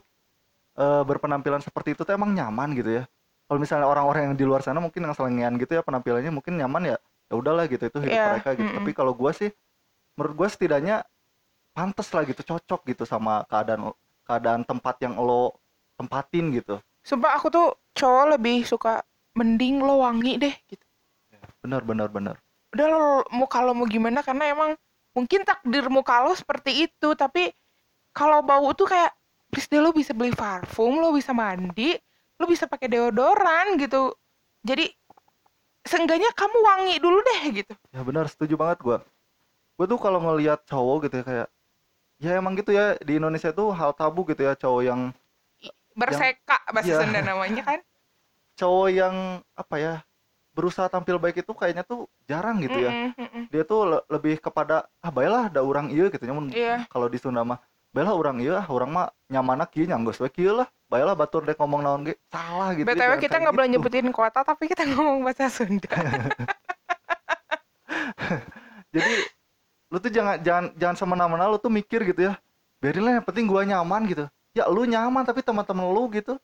eh, 0.79 1.03
berpenampilan 1.07 1.63
seperti 1.63 1.95
itu 1.95 2.03
tuh 2.07 2.15
emang 2.17 2.33
nyaman 2.35 2.73
gitu 2.79 2.91
ya. 3.03 3.05
Kalau 3.51 3.59
misalnya 3.59 3.87
orang-orang 3.91 4.33
yang 4.33 4.37
di 4.39 4.45
luar 4.47 4.63
sana 4.63 4.79
mungkin 4.79 5.03
yang 5.07 5.15
selengean 5.17 5.59
gitu 5.59 5.73
ya 5.79 5.83
penampilannya 5.83 6.31
mungkin 6.31 6.55
nyaman 6.59 6.95
ya 6.95 6.99
ya 7.31 7.35
udahlah 7.39 7.65
gitu 7.71 7.87
itu 7.87 7.99
hidup 8.03 8.15
Iya, 8.19 8.27
mereka 8.35 8.51
gitu 8.59 8.67
mm-mm. 8.67 8.79
tapi 8.83 8.91
kalau 8.95 9.13
gua 9.15 9.31
sih 9.31 9.51
menurut 10.19 10.35
gua 10.35 10.49
setidaknya 10.51 11.07
pantas 11.75 12.11
lah 12.15 12.27
gitu 12.27 12.43
cocok 12.43 12.81
gitu 12.91 13.05
sama 13.07 13.47
keadaan 13.47 13.95
keadaan 14.27 14.63
tempat 14.67 14.99
yang 15.03 15.15
lo 15.19 15.55
tempatin 15.99 16.51
gitu 16.55 16.83
Sumpah 17.11 17.35
aku 17.35 17.51
tuh 17.51 17.75
cowok 17.99 18.39
lebih 18.39 18.63
suka 18.63 19.03
mending 19.35 19.83
lo 19.83 19.99
wangi 20.07 20.39
deh 20.39 20.55
gitu. 20.71 20.87
benar 21.59 21.83
benar 21.83 22.07
benar 22.07 22.37
Udah 22.71 22.87
lo 22.87 23.05
muka 23.35 23.59
lo 23.67 23.75
mau 23.75 23.91
gimana 23.91 24.23
karena 24.23 24.47
emang 24.55 24.79
mungkin 25.11 25.43
takdir 25.43 25.91
muka 25.91 26.23
lo 26.23 26.39
seperti 26.39 26.87
itu 26.87 27.19
tapi 27.19 27.51
kalau 28.15 28.47
bau 28.47 28.71
tuh 28.79 28.87
kayak 28.87 29.11
please 29.51 29.67
deh 29.67 29.83
lo 29.83 29.91
bisa 29.91 30.15
beli 30.15 30.31
parfum, 30.31 31.03
lo 31.03 31.11
bisa 31.11 31.35
mandi, 31.35 31.99
lo 32.39 32.47
bisa 32.47 32.71
pakai 32.71 32.87
deodoran 32.87 33.75
gitu. 33.75 34.15
Jadi 34.63 34.87
seenggaknya 35.83 36.31
kamu 36.39 36.59
wangi 36.63 36.95
dulu 37.03 37.19
deh 37.27 37.41
gitu. 37.51 37.75
ya 37.91 38.07
benar 38.07 38.31
setuju 38.31 38.55
banget 38.55 38.79
gua 38.85 38.99
gua 39.75 39.87
tuh 39.91 39.99
kalau 39.99 40.23
ngelihat 40.23 40.63
cowok 40.69 41.11
gitu 41.11 41.15
ya 41.19 41.25
kayak 41.25 41.49
ya 42.21 42.31
emang 42.39 42.55
gitu 42.55 42.71
ya 42.71 42.95
di 43.01 43.19
Indonesia 43.19 43.51
tuh 43.51 43.75
hal 43.75 43.97
tabu 43.97 44.23
gitu 44.29 44.45
ya 44.45 44.55
cowok 44.55 44.83
yang 44.85 45.01
Berseka 46.01 46.57
bahasa 46.69 46.89
Iya. 46.89 46.99
Sunda 47.05 47.21
namanya 47.21 47.63
kan. 47.63 47.81
cowok 48.61 48.89
yang 48.91 49.15
apa 49.55 49.77
ya 49.77 49.95
berusaha 50.51 50.85
tampil 50.87 51.17
baik 51.17 51.41
itu 51.41 51.53
kayaknya 51.55 51.81
tuh 51.81 52.05
jarang 52.25 52.61
gitu 52.61 52.77
ya 52.77 53.09
dia 53.49 53.63
tuh 53.63 53.81
le- 53.87 54.05
lebih 54.11 54.37
kepada 54.37 54.85
ah 54.99 55.09
baiklah 55.09 55.49
ada 55.49 55.61
orang 55.61 55.89
iya 55.89 56.09
gitu 56.09 56.21
nyamun 56.21 56.53
Iya. 56.53 56.85
kalau 56.89 57.07
di 57.07 57.17
Sunda 57.17 57.41
mah 57.41 57.57
baiklah 57.91 58.13
orang 58.13 58.37
iya 58.39 58.61
orang 58.67 58.91
mah 58.91 59.07
nyamana 59.27 59.65
kieu 59.65 59.83
nyanggeus 59.83 60.21
we 60.21 60.29
kieu 60.29 60.53
lah 60.53 60.69
baiklah 60.87 61.15
batur 61.15 61.41
dek 61.41 61.57
ngomong 61.57 61.81
naon 61.81 62.05
ge 62.05 62.21
salah 62.29 62.75
gitu 62.75 62.85
ya, 62.85 62.93
BTW 62.93 63.13
kita 63.19 63.37
nggak 63.39 63.55
boleh 63.55 63.69
gitu. 63.69 63.75
nyebutin 63.79 64.09
kota 64.11 64.41
tapi 64.43 64.69
kita 64.69 64.83
ngomong 64.91 65.25
bahasa 65.25 65.49
Sunda. 65.49 65.89
jadi 68.95 69.13
lu 69.89 69.99
tuh 69.99 70.11
jangan 70.11 70.37
jangan 70.39 70.65
jangan 70.77 70.97
semena-mena 70.97 71.47
lu 71.47 71.57
tuh 71.57 71.71
mikir 71.71 72.05
gitu 72.05 72.29
ya 72.29 72.35
biarin 72.79 73.03
lah 73.03 73.13
yang 73.17 73.27
penting 73.27 73.47
gua 73.47 73.63
nyaman 73.63 74.03
gitu 74.05 74.25
ya 74.53 74.67
lu 74.67 74.83
nyaman 74.85 75.23
tapi 75.23 75.41
teman-teman 75.41 75.87
lu 75.87 76.11
gitu 76.11 76.35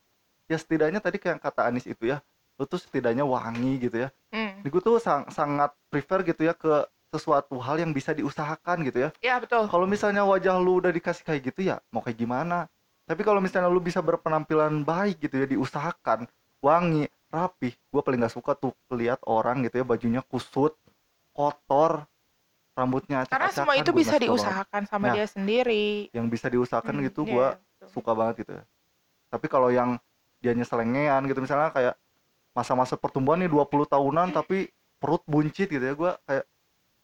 ya 0.47 0.55
setidaknya 0.55 0.99
tadi 0.99 1.19
kayak 1.19 1.43
kata 1.43 1.67
Anis 1.67 1.85
itu 1.85 2.07
ya 2.07 2.23
lu 2.57 2.65
tuh 2.65 2.79
setidaknya 2.79 3.27
wangi 3.27 3.79
gitu 3.81 4.07
ya 4.07 4.11
Hmm. 4.31 4.61
gue 4.63 4.83
tuh 4.83 4.99
sang- 4.99 5.31
sangat 5.31 5.73
prefer 5.89 6.21
gitu 6.23 6.43
ya 6.43 6.53
ke 6.53 6.85
sesuatu 7.09 7.57
hal 7.57 7.79
yang 7.79 7.91
bisa 7.91 8.13
diusahakan 8.13 8.83
gitu 8.85 9.09
ya 9.09 9.11
Ya 9.23 9.39
betul. 9.39 9.65
kalau 9.67 9.87
misalnya 9.87 10.23
wajah 10.23 10.59
lu 10.59 10.79
udah 10.79 10.91
dikasih 10.91 11.23
kayak 11.23 11.41
gitu 11.47 11.61
ya 11.65 11.81
mau 11.89 12.03
kayak 12.03 12.19
gimana 12.19 12.67
tapi 13.07 13.23
kalau 13.23 13.39
misalnya 13.39 13.71
lu 13.71 13.79
bisa 13.79 14.03
berpenampilan 14.03 14.83
baik 14.83 15.23
gitu 15.23 15.39
ya 15.39 15.47
diusahakan 15.47 16.27
wangi 16.59 17.07
rapih 17.27 17.73
gue 17.73 18.03
paling 18.03 18.21
gak 18.21 18.35
suka 18.35 18.53
tuh 18.55 18.75
lihat 18.91 19.23
orang 19.25 19.63
gitu 19.63 19.81
ya 19.81 19.87
bajunya 19.87 20.21
kusut 20.21 20.75
kotor 21.33 22.05
rambutnya 22.75 23.25
Karena 23.25 23.49
acak-acakan, 23.49 23.57
semua 23.57 23.75
itu 23.75 23.91
bisa 23.91 24.17
diusahakan 24.17 24.83
sama 24.85 25.05
Nah, 25.09 25.15
dia 25.15 25.27
sendiri. 25.27 26.13
yang 26.13 26.27
bisa 26.29 26.47
diusahakan 26.47 26.93
Hmm, 26.93 27.05
gitu 27.09 27.23
iya, 27.25 27.33
gue. 27.33 27.49
Suka 27.89 28.13
banget 28.13 28.45
gitu 28.45 28.53
ya 28.55 28.65
tapi 29.27 29.47
kalau 29.47 29.69
yang 29.69 29.99
dianya 30.39 30.63
selengean 30.63 31.27
gitu 31.27 31.41
misalnya 31.41 31.71
kayak 31.71 31.95
masa-masa 32.53 32.95
pertumbuhan 32.95 33.39
nih 33.39 33.51
20 33.51 33.67
tahunan 33.87 34.29
tapi 34.33 34.69
perut 34.97 35.21
buncit 35.25 35.69
gitu 35.69 35.83
ya 35.83 35.93
gue 35.93 36.13
kayak 36.25 36.45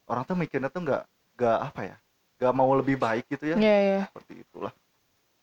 orang 0.07 0.23
tuh 0.25 0.37
mikirnya 0.37 0.69
tuh 0.69 0.81
nggak 0.81 1.03
nggak 1.37 1.59
apa 1.63 1.81
ya 1.85 1.97
nggak 2.39 2.55
mau 2.55 2.71
lebih 2.73 2.97
baik 2.97 3.25
gitu 3.29 3.53
ya 3.53 3.57
Iya, 3.57 3.77
iya. 3.79 4.01
seperti 4.09 4.43
itulah 4.43 4.73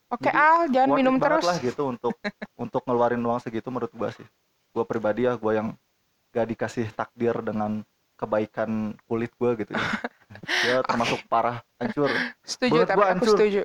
Oke, 0.09 0.25
Jadi, 0.25 0.33
Al, 0.33 0.61
jangan 0.73 0.97
minum 0.97 1.15
terus. 1.21 1.45
lah 1.45 1.57
gitu 1.61 1.85
untuk 1.85 2.17
untuk 2.65 2.81
ngeluarin 2.81 3.21
uang 3.21 3.37
segitu 3.39 3.69
menurut 3.69 3.93
gue 3.93 4.09
sih 4.17 4.27
gue 4.69 4.83
pribadi 4.83 5.25
ya 5.25 5.37
gue 5.37 5.51
yang 5.53 5.77
gak 6.29 6.47
dikasih 6.47 6.89
takdir 6.91 7.37
dengan 7.41 7.85
kebaikan 8.15 8.97
kulit 9.05 9.29
gue 9.31 9.51
gitu 9.55 9.71
ya 9.73 9.81
ya 10.67 10.77
termasuk 10.81 11.21
parah 11.25 11.61
hancur 11.77 12.09
Setuju, 12.41 12.83
tapi 12.83 12.97
aku 12.97 13.01
hancur. 13.05 13.35
setuju. 13.37 13.61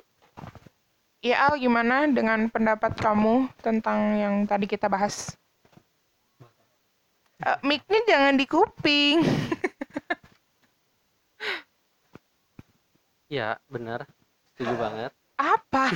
Ya, 1.25 1.49
Al, 1.49 1.57
gimana 1.57 2.05
dengan 2.05 2.53
pendapat 2.53 3.01
kamu 3.01 3.49
tentang 3.57 4.13
yang 4.13 4.45
tadi 4.45 4.69
kita 4.69 4.85
bahas? 4.85 5.33
Eh, 7.41 7.57
mic-nya 7.65 7.97
jangan 8.05 8.37
di 8.37 8.45
kuping. 8.45 9.25
Iya, 13.25 13.57
benar. 13.73 14.05
Setuju 14.53 14.77
banget. 14.77 15.11
Apa? 15.41 15.89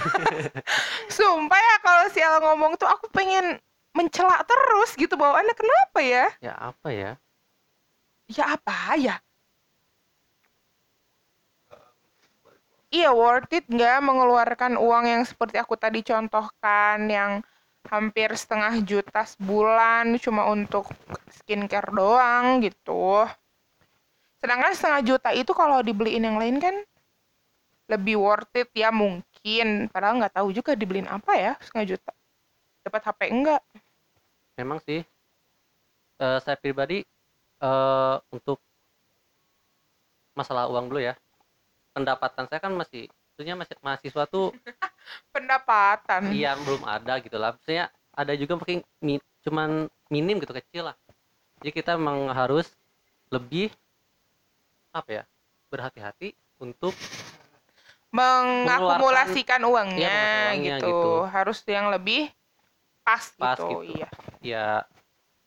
Sumpah. 1.15 1.61
Ya 1.61 1.75
kalau 1.85 2.03
si 2.09 2.25
El 2.25 2.41
ngomong 2.41 2.73
tuh 2.81 2.89
aku 2.89 3.13
pengen 3.13 3.61
mencela 3.93 4.41
terus 4.49 4.97
gitu 4.97 5.13
bawaannya 5.13 5.53
kenapa 5.53 5.99
ya? 6.01 6.25
ya 6.41 6.53
apa 6.57 6.89
ya 6.89 7.11
Ya 8.25 8.57
apa 8.57 8.97
ya? 8.97 9.21
Iya 12.89 13.13
worth 13.13 13.53
it 13.53 13.69
nggak 13.69 14.01
mengeluarkan 14.01 14.73
uang 14.81 15.05
yang 15.05 15.23
seperti 15.25 15.61
aku 15.61 15.77
tadi 15.77 16.01
contohkan 16.01 17.05
yang 17.05 17.45
hampir 17.85 18.33
setengah 18.33 18.81
juta 18.81 19.23
sebulan 19.23 20.17
cuma 20.17 20.49
untuk 20.49 20.89
skincare 21.29 21.93
doang 21.93 22.65
gitu. 22.65 23.29
Sedangkan 24.41 24.73
setengah 24.73 25.01
juta 25.05 25.29
itu 25.37 25.51
kalau 25.53 25.85
dibeliin 25.85 26.25
yang 26.25 26.37
lain 26.41 26.57
kan 26.57 26.75
lebih 27.89 28.17
worth 28.17 28.53
it 28.57 28.73
ya 28.73 28.89
mungkin. 28.89 29.85
Padahal 29.93 30.17
nggak 30.25 30.41
tahu 30.41 30.49
juga 30.49 30.73
dibeliin 30.73 31.09
apa 31.09 31.37
ya 31.37 31.53
setengah 31.61 31.93
juta. 31.93 32.11
Dapat 32.85 33.01
HP 33.05 33.21
enggak? 33.29 33.61
memang 34.59 34.83
sih 34.83 34.99
eh, 36.19 36.39
saya 36.43 36.57
pribadi 36.59 36.99
eh, 37.63 38.15
untuk 38.35 38.59
masalah 40.35 40.67
uang 40.67 40.91
dulu 40.91 40.99
ya 40.99 41.15
pendapatan 41.99 42.47
saya 42.47 42.63
kan 42.63 42.71
masih 42.71 43.11
maksudnya 43.11 43.55
masih 43.59 43.75
mahasiswa 43.83 44.23
tuh 44.25 44.55
Pendapatan. 45.35 46.31
yang 46.31 46.55
belum 46.63 46.87
ada 46.87 47.19
gitu 47.19 47.35
lah 47.35 47.51
maksudnya 47.51 47.91
ada 48.15 48.33
juga 48.39 48.55
mungkin 48.55 48.79
mi- 49.03 49.23
cuman 49.43 49.91
minim 50.07 50.39
gitu 50.39 50.55
kecil 50.55 50.91
lah 50.91 50.95
jadi 51.59 51.71
kita 51.75 51.91
memang 51.99 52.31
harus 52.31 52.71
lebih 53.29 53.67
apa 54.89 55.21
ya 55.21 55.23
berhati-hati 55.69 56.33
untuk 56.57 56.95
mengakumulasikan 58.09 59.61
uangnya, 59.61 60.01
Iya, 60.01 60.09
mengeluarkan 60.09 60.41
uangnya 60.49 60.75
gitu. 60.81 60.87
gitu. 60.89 61.11
Harus 61.29 61.57
yang 61.69 61.87
lebih 61.93 62.21
pas, 63.05 63.21
Pas 63.37 63.53
gitu. 63.53 63.85
gitu. 63.85 63.93
Iya. 63.93 64.09
ya 64.41 64.67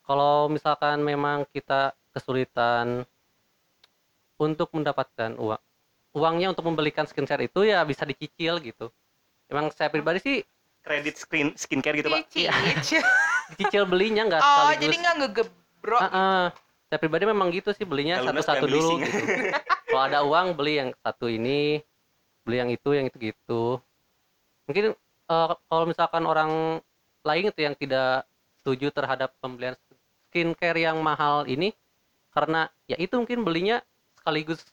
kalau 0.07 0.47
misalkan 0.47 1.03
memang 1.03 1.43
kita 1.51 1.91
kesulitan 2.15 3.03
untuk 4.39 4.71
mendapatkan 4.75 5.35
uang 5.39 5.59
uangnya 6.13 6.53
untuk 6.53 6.69
membelikan 6.69 7.09
skincare 7.09 7.49
itu 7.49 7.65
ya 7.65 7.81
bisa 7.89 8.05
dicicil 8.05 8.61
gitu 8.61 8.93
emang 9.49 9.73
saya 9.73 9.89
pribadi 9.89 10.19
sih 10.21 10.37
kredit 10.83 11.17
screen 11.17 11.55
skincare 11.55 11.97
gitu 12.01 12.11
pak 12.11 12.29
Cici. 12.29 12.99
dicicil 13.57 13.85
belinya 13.89 14.29
nggak 14.29 14.43
oh, 14.43 14.47
sekaligus 14.47 14.83
jadi 14.83 14.97
nggak 15.03 15.17
ngegebrok. 15.23 16.01
Ah, 16.01 16.09
ah. 16.13 16.43
saya 16.89 16.99
pribadi 17.01 17.25
memang 17.25 17.49
gitu 17.55 17.71
sih 17.73 17.87
belinya 17.89 18.21
satu-satu 18.21 18.65
dulu 18.69 19.01
gitu. 19.01 19.25
kalau 19.89 20.03
ada 20.09 20.21
uang 20.25 20.57
beli 20.57 20.81
yang 20.81 20.91
satu 21.01 21.29
ini 21.29 21.81
beli 22.43 22.57
yang 22.59 22.71
itu 22.73 22.91
yang 22.93 23.07
itu 23.09 23.17
gitu 23.33 23.79
mungkin 24.67 24.93
eh, 24.97 25.53
kalau 25.69 25.85
misalkan 25.87 26.25
orang 26.27 26.83
lain 27.23 27.45
itu 27.49 27.61
yang 27.63 27.75
tidak 27.79 28.27
setuju 28.61 28.91
terhadap 28.91 29.31
pembelian 29.39 29.79
skincare 30.29 30.79
yang 30.79 30.99
mahal 31.01 31.47
ini 31.47 31.71
karena 32.33 32.67
ya 32.89 32.97
itu 32.99 33.15
mungkin 33.21 33.45
belinya 33.45 33.85
sekaligus 34.19 34.65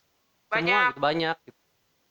semua 0.49 0.57
Banyak. 0.57 0.87
gitu, 0.89 0.99
banyak 0.99 1.37
gitu. 1.45 1.59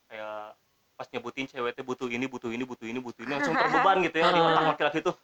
kayak 0.07 0.55
pas 0.95 1.07
nyebutin 1.11 1.47
cewek 1.47 1.72
teh 1.74 1.82
butuh 1.82 2.07
ini 2.07 2.26
butuh 2.26 2.51
ini 2.51 2.62
butuh 2.62 2.86
ini 2.86 2.99
butuh 2.99 3.22
ini 3.22 3.32
langsung 3.32 3.55
terbeban 3.55 3.99
gitu 4.03 4.16
ya 4.16 4.30
di 4.30 4.41
otak 4.41 4.64
laki-laki 4.68 5.01
tuh 5.03 5.16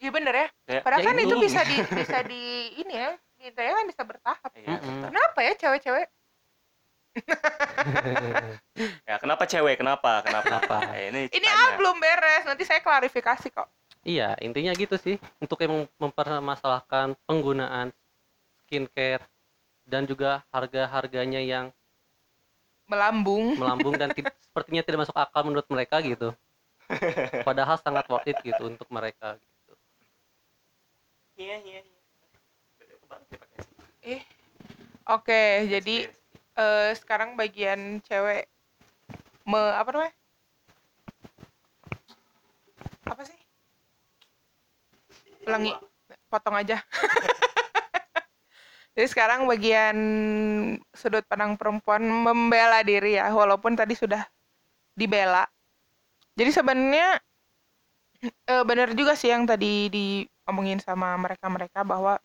Iya 0.00 0.10
bener 0.10 0.32
ya. 0.32 0.46
kayak 0.64 0.80
Padahal 0.80 1.00
ya 1.00 1.08
kan 1.12 1.16
itu 1.20 1.34
bisa 1.36 1.60
di 1.60 1.76
bisa 1.92 2.18
di 2.24 2.42
ini 2.80 2.94
ya. 2.96 3.12
Kita 3.36 3.60
kan 3.60 3.84
bisa 3.84 4.00
bertahap. 4.00 4.48
Iya. 4.56 4.80
Mm-mm. 4.80 5.12
Kenapa 5.12 5.38
ya 5.44 5.52
cewek-cewek? 5.60 6.06
ya 9.04 9.20
kenapa 9.20 9.44
cewek 9.44 9.76
kenapa 9.76 10.24
kenapa 10.24 10.46
Kenapa? 10.56 10.76
Eh, 10.96 11.12
ini 11.12 11.20
Ini 11.28 11.46
ah 11.52 11.76
belum 11.76 12.00
beres. 12.00 12.48
Nanti 12.48 12.64
saya 12.64 12.80
klarifikasi 12.80 13.52
kok. 13.52 13.68
iya 14.00 14.32
intinya 14.40 14.72
gitu 14.72 14.96
sih 14.96 15.20
untuk 15.36 15.60
yang 15.60 15.84
mempermasalahkan 16.00 17.12
penggunaan 17.28 17.92
skincare 18.64 19.20
dan 19.84 20.08
juga 20.08 20.40
harga-harganya 20.48 21.44
yang 21.44 21.68
Melambung. 22.90 23.54
melambung 23.54 23.94
dan 23.94 24.10
sepertinya 24.42 24.82
tidak 24.82 25.06
masuk 25.06 25.14
akal 25.14 25.46
menurut 25.46 25.66
mereka 25.70 26.02
gitu. 26.02 26.34
Padahal 27.46 27.78
sangat 27.78 28.02
worth 28.10 28.26
it 28.26 28.38
gitu 28.42 28.66
untuk 28.66 28.90
mereka 28.90 29.38
gitu. 29.38 29.72
iya 31.38 31.56
iya 31.62 31.80
iya 31.86 32.00
ya 34.02 34.18
Eh. 34.18 34.22
Oke, 35.06 35.70
jadi 35.70 36.10
eh, 36.58 36.90
sekarang 36.98 37.38
bagian 37.38 38.02
cewek 38.02 38.50
me 39.46 39.60
apa 39.74 39.88
namanya? 39.94 40.14
Apa 43.06 43.22
sih? 43.22 43.38
Ulangi, 45.46 45.72
potong 46.26 46.58
aja. 46.58 46.82
Jadi 48.94 49.06
sekarang 49.06 49.46
bagian 49.46 49.96
sudut 50.90 51.22
pandang 51.30 51.54
perempuan 51.54 52.02
membela 52.02 52.82
diri 52.82 53.16
ya, 53.16 53.30
walaupun 53.30 53.78
tadi 53.78 53.94
sudah 53.94 54.26
dibela. 54.98 55.46
Jadi 56.34 56.50
sebenarnya 56.50 57.22
eh, 58.22 58.64
benar 58.66 58.92
juga 58.92 59.16
sih 59.16 59.30
yang 59.32 59.48
tadi 59.48 59.88
diomongin 59.88 60.82
sama 60.82 61.14
mereka-mereka 61.16 61.86
bahwa 61.86 62.20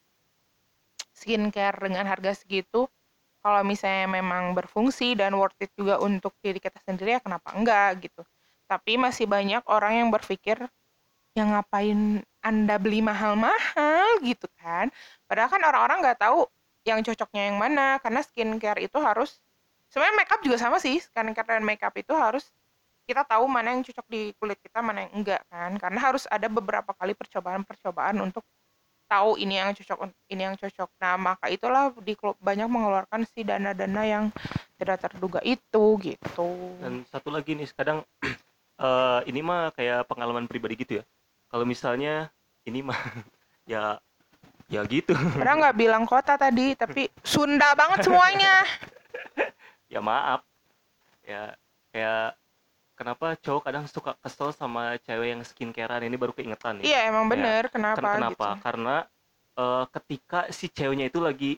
skincare 1.16 1.80
dengan 1.80 2.06
harga 2.12 2.36
segitu 2.36 2.92
kalau 3.40 3.62
misalnya 3.64 4.10
memang 4.10 4.58
berfungsi 4.58 5.16
dan 5.16 5.38
worth 5.38 5.56
it 5.64 5.72
juga 5.78 6.02
untuk 6.04 6.36
diri 6.44 6.60
kita 6.60 6.82
sendiri 6.84 7.16
ya 7.16 7.22
kenapa 7.24 7.56
enggak 7.56 8.04
gitu 8.04 8.22
tapi 8.68 9.00
masih 9.00 9.30
banyak 9.30 9.64
orang 9.70 10.04
yang 10.04 10.10
berpikir 10.12 10.60
yang 11.36 11.52
ngapain 11.52 12.24
anda 12.40 12.76
beli 12.80 13.04
mahal-mahal 13.04 14.24
gitu 14.24 14.48
kan. 14.56 14.88
Padahal 15.28 15.52
kan 15.52 15.62
orang-orang 15.68 15.98
nggak 16.00 16.20
tahu 16.24 16.48
yang 16.88 17.04
cocoknya 17.04 17.52
yang 17.52 17.58
mana 17.60 18.00
karena 18.00 18.24
skincare 18.24 18.80
itu 18.80 18.96
harus 19.04 19.44
sebenarnya 19.92 20.16
makeup 20.16 20.42
juga 20.46 20.58
sama 20.62 20.80
sih 20.80 21.04
skincare 21.04 21.60
dan 21.60 21.64
makeup 21.68 21.92
itu 22.00 22.16
harus 22.16 22.48
kita 23.06 23.22
tahu 23.28 23.46
mana 23.46 23.76
yang 23.76 23.84
cocok 23.86 24.06
di 24.10 24.34
kulit 24.40 24.58
kita 24.64 24.80
mana 24.80 25.06
yang 25.06 25.14
enggak 25.22 25.42
kan. 25.52 25.76
Karena 25.76 26.00
harus 26.00 26.24
ada 26.32 26.48
beberapa 26.48 26.96
kali 26.96 27.12
percobaan-percobaan 27.14 28.16
untuk 28.24 28.48
tahu 29.06 29.38
ini 29.38 29.60
yang 29.60 29.76
cocok 29.76 30.10
ini 30.32 30.42
yang 30.48 30.56
cocok. 30.56 30.90
Nah 31.04 31.20
maka 31.20 31.52
itulah 31.52 31.92
di 32.00 32.16
klub 32.16 32.40
banyak 32.40 32.66
mengeluarkan 32.72 33.28
si 33.28 33.44
dana-dana 33.44 34.02
yang 34.08 34.26
tidak 34.80 35.04
terduga 35.04 35.44
itu 35.44 35.84
gitu. 36.00 36.48
Dan 36.80 37.04
satu 37.12 37.28
lagi 37.28 37.60
nih 37.60 37.70
kadang 37.76 38.08
eh, 38.86 39.20
ini 39.30 39.44
mah 39.44 39.76
kayak 39.76 40.08
pengalaman 40.08 40.48
pribadi 40.48 40.80
gitu 40.80 41.02
ya 41.02 41.06
kalau 41.56 41.64
misalnya 41.64 42.28
ini 42.68 42.84
mah 42.84 43.00
ya 43.72 43.96
ya 44.68 44.84
gitu. 44.84 45.16
Padahal 45.16 45.64
nggak 45.64 45.78
bilang 45.80 46.04
kota 46.04 46.36
tadi 46.36 46.76
tapi 46.76 47.08
Sunda 47.24 47.72
banget 47.80 48.04
semuanya. 48.04 48.60
Ya 49.86 50.02
maaf. 50.04 50.44
Ya 51.24 51.56
kayak 51.96 52.36
kenapa 53.00 53.38
cowok 53.40 53.62
kadang 53.64 53.86
suka 53.88 54.12
kesel 54.20 54.52
sama 54.52 55.00
cewek 55.08 55.32
yang 55.32 55.42
skincarean? 55.46 56.04
Ini 56.04 56.18
baru 56.20 56.36
keingetan 56.36 56.82
nih. 56.84 56.92
Iya 56.92 57.00
emang 57.08 57.30
Ya, 57.30 57.32
bener. 57.32 57.64
kenapa, 57.72 58.02
Ken- 58.04 58.12
kenapa? 58.20 58.48
gitu? 58.52 58.64
Karena 58.66 58.96
eh, 59.56 59.84
ketika 59.96 60.40
si 60.52 60.68
ceweknya 60.68 61.08
itu 61.08 61.24
lagi 61.24 61.56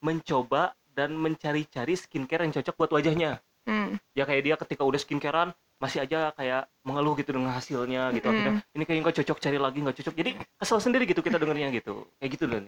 mencoba 0.00 0.72
dan 0.96 1.12
mencari-cari 1.12 1.98
skincare 1.98 2.46
yang 2.48 2.54
cocok 2.56 2.74
buat 2.78 2.92
wajahnya. 2.96 3.42
Hmm. 3.68 4.00
ya 4.16 4.24
kayak 4.24 4.42
dia 4.48 4.56
ketika 4.56 4.80
udah 4.80 4.96
skincarean 4.96 5.52
masih 5.78 6.02
aja 6.02 6.34
kayak 6.34 6.66
mengeluh 6.82 7.14
gitu 7.14 7.30
dengan 7.32 7.54
hasilnya 7.54 8.10
gitu. 8.10 8.26
Akhirnya 8.26 8.62
ini 8.74 8.82
kayak 8.82 8.98
nggak 9.00 9.16
cocok 9.22 9.38
cari 9.38 9.58
lagi 9.58 9.78
nggak 9.78 9.96
cocok. 10.02 10.14
Jadi 10.14 10.30
kesel 10.58 10.78
sendiri 10.82 11.04
gitu 11.06 11.22
kita 11.22 11.38
dengernya 11.38 11.70
gitu. 11.70 12.06
Kayak 12.18 12.30
gitu 12.34 12.44
loh 12.46 12.58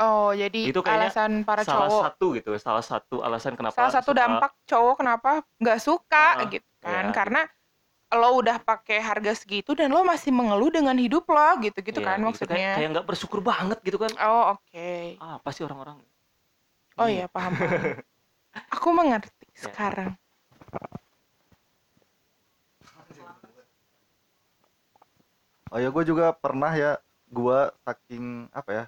oh 0.00 0.34
jadi 0.34 0.74
Itu 0.74 0.82
kayaknya 0.82 1.12
alasan 1.12 1.32
para 1.46 1.62
salah 1.62 1.86
cowok 1.86 2.02
satu 2.02 2.26
gitu 2.34 2.50
salah 2.58 2.82
satu 2.82 3.16
alasan 3.22 3.54
kenapa 3.54 3.78
salah 3.78 3.92
satu 3.94 4.10
suka- 4.10 4.18
dampak 4.18 4.52
cowok 4.66 4.94
kenapa 4.98 5.30
nggak 5.62 5.78
suka 5.78 6.26
Ah, 6.34 6.46
gitu 6.50 6.66
kan. 6.82 7.04
Iya, 7.04 7.14
karena 7.14 7.40
lo 8.14 8.30
udah 8.38 8.56
pakai 8.58 8.98
harga 8.98 9.34
segitu 9.34 9.74
dan 9.74 9.90
lo 9.90 10.02
masih 10.02 10.30
mengeluh 10.30 10.70
dengan 10.70 10.94
hidup 10.94 11.26
lo 11.26 11.58
gitu 11.62 11.78
gitu 11.78 12.00
Iya, 12.02 12.06
kan 12.06 12.18
gitu. 12.18 12.26
maksudnya. 12.26 12.56
kayak 12.58 12.74
kayak 12.74 12.88
nggak 12.90 13.06
bersyukur 13.06 13.38
banget 13.42 13.78
gitu 13.82 13.98
kan. 13.98 14.10
Oh 14.18 14.58
oke. 14.58 14.90
Ah 15.18 15.38
apa 15.38 15.48
sih 15.50 15.62
orang-orang? 15.62 15.98
Oh 16.94 17.06
iya. 17.06 17.26
paham, 17.26 17.54
paham. 17.54 18.02
aku 18.74 18.88
mengerti 18.90 19.30
Ya. 19.54 19.70
sekarang 19.70 20.18
Oh 25.74 25.82
ya 25.82 25.90
gue 25.90 26.04
juga 26.06 26.30
pernah 26.30 26.70
ya 26.70 27.02
gua 27.34 27.74
saking 27.82 28.46
apa 28.54 28.70
ya 28.70 28.84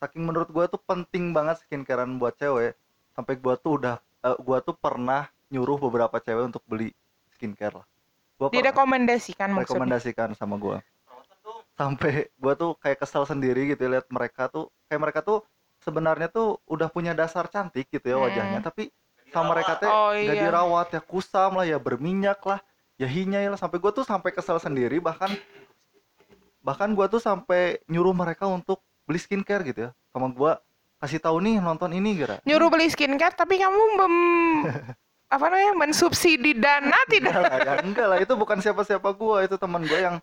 saking 0.00 0.24
menurut 0.24 0.48
gua 0.48 0.64
tuh 0.72 0.80
penting 0.80 1.36
banget 1.36 1.60
skincarean 1.60 2.16
buat 2.16 2.32
cewek. 2.40 2.72
Sampai 3.12 3.36
gua 3.36 3.60
tuh 3.60 3.76
udah 3.76 4.00
eh, 4.24 4.36
gua 4.40 4.64
tuh 4.64 4.72
pernah 4.72 5.28
nyuruh 5.52 5.76
beberapa 5.76 6.16
cewek 6.16 6.48
untuk 6.48 6.64
beli 6.64 6.96
skincare 7.36 7.84
lah. 7.84 7.86
Gua 8.40 8.48
direkomendasikan 8.48 9.52
maksudnya? 9.52 9.68
Rekomendasikan 9.68 10.28
sama 10.32 10.56
gua. 10.56 10.80
Sampai 11.76 12.32
gua 12.40 12.56
tuh 12.56 12.72
kayak 12.80 13.04
kesel 13.04 13.28
sendiri 13.28 13.76
gitu 13.76 13.84
ya, 13.84 14.00
lihat 14.00 14.08
mereka 14.08 14.48
tuh 14.48 14.72
kayak 14.88 15.00
mereka 15.04 15.20
tuh 15.20 15.44
sebenarnya 15.84 16.32
tuh 16.32 16.56
udah 16.64 16.88
punya 16.88 17.12
dasar 17.12 17.48
cantik 17.52 17.92
gitu 17.92 18.04
ya 18.08 18.16
Hmm. 18.16 18.24
wajahnya 18.28 18.60
tapi 18.64 18.88
sama 19.28 19.52
mereka 19.52 19.76
teh 19.76 19.88
Oh, 19.88 20.12
nggak 20.16 20.36
iya. 20.40 20.44
dirawat 20.48 20.88
ya 20.96 21.00
kusam 21.04 21.60
lah 21.60 21.68
ya 21.68 21.76
berminyak 21.76 22.40
lah 22.48 22.60
ya 22.96 23.04
hinyai 23.04 23.52
lah. 23.52 23.60
Sampai 23.60 23.76
gue 23.76 23.92
tuh 23.92 24.08
sampai 24.08 24.32
kesel 24.32 24.56
sendiri 24.56 24.96
bahkan 25.04 25.36
bahkan 26.60 26.92
gue 26.92 27.06
tuh 27.08 27.18
sampai 27.18 27.80
nyuruh 27.86 28.12
mereka 28.12 28.44
untuk 28.44 28.80
beli 29.04 29.16
skincare 29.16 29.64
gitu 29.64 29.80
ya 29.80 29.90
sama 30.08 30.28
gue 30.28 30.52
kasih 30.98 31.18
tahu 31.18 31.40
nih 31.40 31.56
nonton 31.58 31.90
ini 31.90 32.12
kira 32.14 32.36
Nyuruh 32.44 32.68
beli 32.68 32.86
skincare 32.86 33.32
tapi 33.32 33.56
kamu 33.56 33.80
mem 33.96 34.14
apa 35.34 35.46
namanya 35.46 35.78
mensubsidi 35.78 36.52
dana 36.52 36.98
tidak? 37.06 37.30
enggak 37.30 37.46
lah 37.46 37.58
ya, 37.62 37.72
enggak 37.80 38.06
lah 38.06 38.18
itu 38.18 38.32
bukan 38.34 38.58
siapa-siapa 38.58 39.08
gue 39.10 39.36
itu 39.46 39.56
teman 39.56 39.82
gue 39.82 39.94
yang 39.96 40.16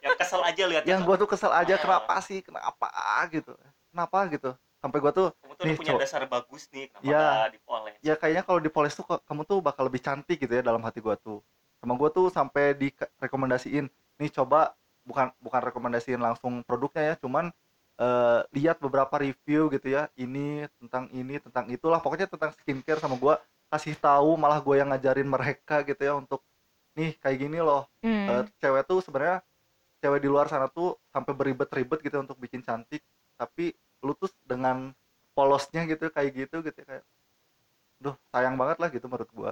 yang 0.00 0.14
kesel 0.16 0.40
aja 0.40 0.64
lihat 0.64 0.82
yang 0.84 1.04
gue 1.04 1.16
tuh 1.16 1.28
kesel 1.28 1.52
aja 1.52 1.74
Ah. 1.74 1.78
kenapa 1.78 2.14
sih 2.18 2.40
kenapa 2.40 2.88
gitu 3.28 3.52
kenapa 3.92 4.18
gitu 4.26 4.50
sampai 4.78 4.98
gue 4.98 5.12
tuh 5.12 5.26
kamu 5.36 5.52
tuh 5.52 5.64
nih, 5.64 5.74
punya 5.76 5.88
cowok. 5.90 6.00
dasar 6.00 6.22
bagus 6.24 6.62
nih 6.70 6.84
kenapa 6.88 7.04
Ya. 7.04 7.24
dipoles 7.52 7.94
ya 8.00 8.14
kayaknya 8.14 8.42
kalau 8.42 8.58
dipoles 8.58 8.94
tuh 8.94 9.04
kamu 9.04 9.42
tuh 9.44 9.58
bakal 9.60 9.84
lebih 9.84 10.00
cantik 10.00 10.38
gitu 10.38 10.50
ya 10.50 10.62
dalam 10.64 10.80
hati 10.80 10.98
gua 10.98 11.14
tuh 11.14 11.44
sama 11.78 11.92
gua 11.94 12.08
tuh 12.08 12.26
sampai 12.28 12.72
direkomendasiin 12.72 13.84
nih 14.16 14.30
coba 14.32 14.72
bukan 15.08 15.32
bukan 15.40 15.60
rekomendasiin 15.72 16.20
langsung 16.20 16.60
produknya 16.68 17.02
ya 17.10 17.14
cuman 17.16 17.48
eh, 17.98 18.40
lihat 18.56 18.76
beberapa 18.84 19.14
review 19.18 19.72
gitu 19.72 19.88
ya 19.96 20.12
ini 20.20 20.68
tentang 20.78 21.08
ini 21.16 21.40
tentang 21.40 21.64
itulah 21.72 21.98
pokoknya 22.04 22.28
tentang 22.28 22.52
skincare 22.60 23.00
sama 23.00 23.16
gua 23.16 23.40
kasih 23.72 23.96
tahu 24.00 24.36
malah 24.40 24.60
gue 24.64 24.74
yang 24.80 24.88
ngajarin 24.92 25.28
mereka 25.28 25.84
gitu 25.84 26.00
ya 26.00 26.14
untuk 26.16 26.40
nih 26.96 27.16
kayak 27.20 27.38
gini 27.40 27.58
loh 27.60 27.84
Hmm. 28.04 28.28
Eh, 28.28 28.44
cewek 28.60 28.84
tuh 28.88 29.00
sebenarnya 29.04 29.40
cewek 30.00 30.20
di 30.24 30.28
luar 30.30 30.46
sana 30.52 30.68
tuh 30.70 30.96
sampai 31.12 31.32
beribet-ribet 31.36 31.98
gitu 32.04 32.16
untuk 32.22 32.36
bikin 32.38 32.60
cantik 32.64 33.02
tapi 33.40 33.72
lu 34.04 34.12
tuh 34.14 34.30
dengan 34.46 34.92
polosnya 35.36 35.84
gitu 35.90 36.10
kayak 36.12 36.30
gitu 36.46 36.60
gitu 36.62 36.76
ya, 36.82 36.86
kayak 36.86 37.04
duh 37.98 38.14
sayang 38.30 38.54
banget 38.54 38.78
lah 38.78 38.88
gitu 38.94 39.06
menurut 39.10 39.30
gua 39.34 39.50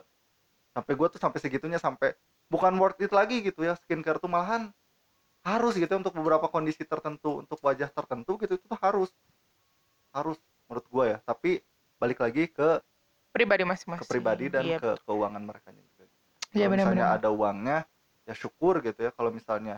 sampai 0.77 0.93
gua 0.95 1.09
tuh 1.11 1.21
sampai 1.21 1.39
segitunya 1.43 1.79
sampai 1.83 2.15
bukan 2.47 2.73
worth 2.79 3.01
it 3.03 3.11
lagi 3.11 3.43
gitu 3.43 3.67
ya 3.67 3.75
skincare 3.81 4.23
tuh 4.23 4.31
malahan 4.31 4.71
harus 5.47 5.79
gitu 5.79 5.87
ya, 5.87 5.99
untuk 6.03 6.11
beberapa 6.13 6.51
kondisi 6.51 6.83
tertentu 6.83 7.39
untuk 7.39 7.63
wajah 7.63 7.87
tertentu 7.87 8.35
gitu 8.37 8.59
itu 8.59 8.65
tuh 8.67 8.79
harus 8.83 9.15
harus 10.11 10.35
menurut 10.67 10.87
gua 10.91 11.05
ya 11.07 11.19
tapi 11.23 11.63
balik 11.97 12.19
lagi 12.19 12.51
ke 12.51 12.83
pribadi 13.31 13.63
masing-masing. 13.63 14.03
ke 14.03 14.11
pribadi 14.11 14.47
dan 14.51 14.65
Iya. 14.65 14.79
ke 14.81 14.91
keuangan 15.05 15.39
mereka 15.41 15.69
juga. 15.71 16.03
Iya, 16.51 16.67
Kalau 16.67 16.73
misalnya 16.73 17.05
benar-benar. 17.07 17.21
ada 17.21 17.29
uangnya 17.31 17.79
ya 18.25 18.35
syukur 18.35 18.81
gitu 18.81 19.01
ya. 19.01 19.11
Kalau 19.13 19.31
misalnya 19.31 19.77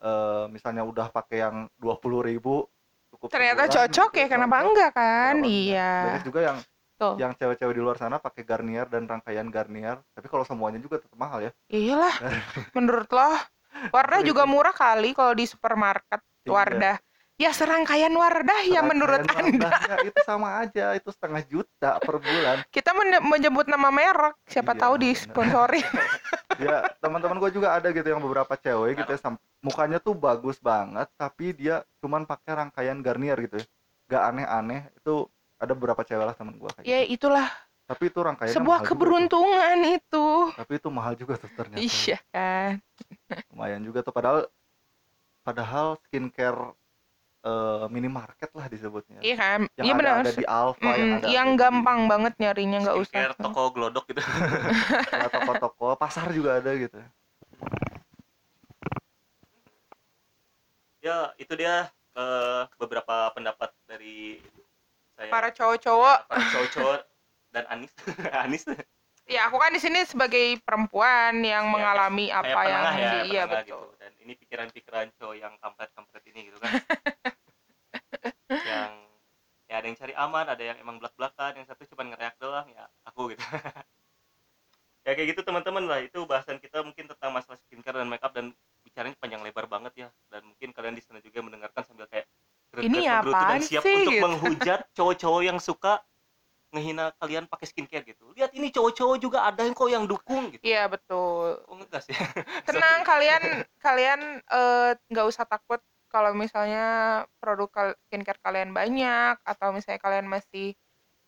eh, 0.00 0.44
misalnya 0.48 0.82
udah 0.82 1.06
pakai 1.08 1.38
yang 1.40 1.56
dua 1.76 1.96
puluh 1.96 2.20
ribu 2.20 2.66
cukup 3.08 3.30
Ternyata 3.30 3.64
sebulan, 3.64 3.76
cocok 3.78 4.10
gitu, 4.10 4.20
ya, 4.20 4.26
kenapa 4.26 4.56
cocok, 4.56 4.66
enggak 4.68 4.90
kan? 4.92 5.34
Iya. 5.44 5.90
Banyak 6.02 6.24
juga 6.26 6.40
yang 6.42 6.58
Tuh. 6.96 7.14
yang 7.16 7.32
cewek-cewek 7.32 7.74
di 7.74 7.82
luar 7.82 7.96
sana 7.96 8.16
pakai 8.16 8.42
Garnier 8.42 8.84
dan 8.84 9.06
rangkaian 9.06 9.46
Garnier. 9.48 9.96
Tapi 10.12 10.26
kalau 10.26 10.42
semuanya 10.42 10.76
juga 10.76 10.98
tetap 10.98 11.14
mahal 11.14 11.46
ya. 11.46 11.52
Iyalah. 11.68 12.14
Menurut 12.76 13.08
lo, 13.08 13.30
Wardah 13.90 14.20
juga 14.22 14.44
murah 14.44 14.74
kali 14.74 15.14
kalau 15.14 15.32
di 15.32 15.46
supermarket 15.46 16.20
Iya. 16.40 16.50
Wardah. 16.52 16.96
Ya 17.40 17.56
serangkaian 17.56 18.12
Wardah 18.12 18.60
ya 18.68 18.84
menurut 18.84 19.24
Rangkaian 19.24 19.56
Anda. 19.56 19.68
wardahnya 19.72 19.96
itu 20.12 20.20
sama 20.28 20.48
aja, 20.60 20.92
itu 20.92 21.08
setengah 21.08 21.40
juta 21.48 21.96
per 21.96 22.20
bulan. 22.20 22.56
Kita 22.76 22.92
men- 22.92 23.24
menyebut 23.24 23.64
nama 23.64 23.88
merek, 23.88 24.36
siapa 24.44 24.76
Iya, 24.76 24.80
tahu 24.84 24.94
disponsori. 25.00 25.80
ya 26.60 26.84
teman-teman 27.00 27.40
gue 27.40 27.50
juga 27.56 27.72
ada 27.72 27.88
gitu 27.88 28.04
yang 28.04 28.20
beberapa 28.20 28.52
cewek 28.52 29.00
gitu 29.00 29.10
ya 29.16 29.32
mukanya 29.64 29.96
tuh 29.96 30.12
bagus 30.12 30.60
banget 30.60 31.08
tapi 31.16 31.56
dia 31.56 31.80
cuman 32.04 32.28
pakai 32.28 32.52
rangkaian 32.52 33.00
Garnier 33.00 33.40
gitu 33.48 33.64
ya 33.64 33.66
gak 34.12 34.22
aneh-aneh 34.28 34.92
itu 34.92 35.24
ada 35.56 35.72
beberapa 35.72 36.04
cewek 36.04 36.20
lah 36.20 36.36
temen 36.36 36.60
gue 36.60 36.68
kayak 36.76 36.84
ya 36.84 37.00
gitu. 37.04 37.16
itulah 37.16 37.48
tapi 37.90 38.06
itu 38.06 38.20
rangkaian 38.22 38.54
sebuah 38.54 38.78
keberuntungan 38.86 39.78
itu. 39.82 40.26
tapi 40.54 40.78
itu 40.78 40.88
mahal 40.94 41.18
juga 41.18 41.34
tuh 41.42 41.50
ternyata 41.58 41.82
Iya 41.82 42.18
kan. 42.30 42.78
lumayan 43.50 43.82
juga 43.82 44.06
tuh 44.06 44.14
padahal 44.14 44.46
padahal 45.42 45.98
skincare 46.06 46.70
eh, 47.42 47.86
minimarket 47.90 48.54
lah 48.54 48.70
disebutnya 48.70 49.18
Iya 49.18 49.34
kan? 49.34 49.60
yang 49.74 49.86
Iya 49.90 49.94
ada, 49.98 49.98
benar. 49.98 50.14
ada 50.22 50.30
di 50.38 50.44
Alfa 50.46 50.78
yang 50.78 51.10
Mm-mm, 51.10 51.18
ada 51.18 51.26
yang 51.34 51.48
ada 51.50 51.50
di- 51.50 51.58
gampang 51.58 52.00
banget 52.06 52.32
nyarinya 52.38 52.78
nggak 52.86 52.96
usah. 53.02 53.10
skincare 53.10 53.34
toko 53.42 53.62
glodok 53.74 54.04
gitu 54.06 54.20
ya, 55.18 55.26
toko-toko 55.34 55.86
pasar 55.98 56.30
juga 56.30 56.62
ada 56.62 56.70
gitu 56.78 57.02
ya 61.02 61.34
itu 61.42 61.52
dia 61.58 61.90
eh, 62.14 62.62
beberapa 62.78 63.34
pendapat 63.34 63.74
dari 63.90 64.38
saya 65.18 65.26
Para 65.34 65.50
cowok-cowok, 65.50 66.18
para 66.30 66.44
cowok-cowok 66.54 67.09
dan 67.50 67.64
Anis 67.68 67.92
Anis 68.44 68.62
ya 69.26 69.46
aku 69.46 69.58
kan 69.58 69.70
di 69.70 69.78
sini 69.78 70.02
sebagai 70.02 70.58
perempuan 70.62 71.38
yang 71.42 71.66
Ya, 71.66 71.72
mengalami 71.72 72.26
kayak 72.26 72.40
apa 72.42 72.60
yang 72.66 72.82
penengah 72.82 72.94
ya 72.96 73.10
di- 73.10 73.22
iya 73.30 73.42
penengah 73.44 73.62
betul. 73.62 73.82
gitu. 73.86 73.98
dan 73.98 74.12
ini 74.18 74.32
pikiran-pikiran 74.34 75.06
cowok 75.18 75.36
yang 75.38 75.54
kampret-kampret 75.58 76.24
ini 76.30 76.40
gitu 76.50 76.58
kan 76.58 76.72
yang 78.70 78.92
ya 79.70 79.74
ada 79.78 79.86
yang 79.86 79.98
cari 79.98 80.14
aman 80.18 80.46
ada 80.50 80.62
yang 80.64 80.76
emang 80.82 80.98
belak-belakan 80.98 81.62
yang 81.62 81.66
satu 81.66 81.86
cuma 81.86 82.02
ngereak 82.10 82.34
doang 82.42 82.66
ya 82.74 82.90
aku 83.06 83.30
gitu 83.30 83.42
ya 85.06 85.14
kayak 85.16 85.28
gitu 85.32 85.40
teman-teman 85.46 85.84
lah 85.86 85.98
itu 86.02 86.18
bahasan 86.26 86.58
kita 86.58 86.82
mungkin 86.82 87.06
tentang 87.08 87.30
masalah 87.32 87.56
skincare 87.66 88.02
dan 88.02 88.08
makeup 88.10 88.34
dan 88.34 88.52
bicaranya 88.82 89.16
panjang 89.16 89.40
lebar 89.40 89.64
banget 89.70 89.92
ya 90.06 90.08
dan 90.28 90.42
mungkin 90.44 90.74
kalian 90.74 90.98
di 90.98 91.02
sana 91.06 91.22
juga 91.22 91.38
mendengarkan 91.40 91.82
sambil 91.86 92.10
kayak 92.10 92.26
Ini 92.70 93.02
dan 93.02 93.26
apaan 93.26 93.58
siap 93.66 93.82
sih, 93.82 93.94
untuk 93.98 94.12
gitu. 94.14 94.22
menghujat 94.22 94.80
cowok-cowok 94.94 95.42
yang 95.42 95.58
suka 95.58 95.98
ngehina 96.70 97.10
kalian 97.18 97.50
pakai 97.50 97.66
skincare 97.66 98.06
gitu 98.06 98.30
lihat 98.38 98.54
ini 98.54 98.70
cowok-cowok 98.70 99.16
juga 99.18 99.38
ada 99.42 99.66
yang 99.66 99.74
kok 99.74 99.90
yang 99.90 100.06
dukung 100.06 100.54
gitu 100.54 100.62
Iya 100.62 100.86
betul. 100.86 101.58
kok 101.66 101.76
ngegas 101.82 102.04
ya 102.06 102.18
Tenang 102.70 103.02
kalian 103.02 103.42
kalian 103.82 104.20
eh, 104.46 104.90
nggak 105.10 105.26
usah 105.26 105.42
takut 105.44 105.82
kalau 106.06 106.30
misalnya 106.34 106.86
produk 107.42 107.94
skincare 108.06 108.38
kalian 108.42 108.70
banyak 108.70 109.38
atau 109.42 109.74
misalnya 109.74 109.98
kalian 110.02 110.26
masih 110.30 110.74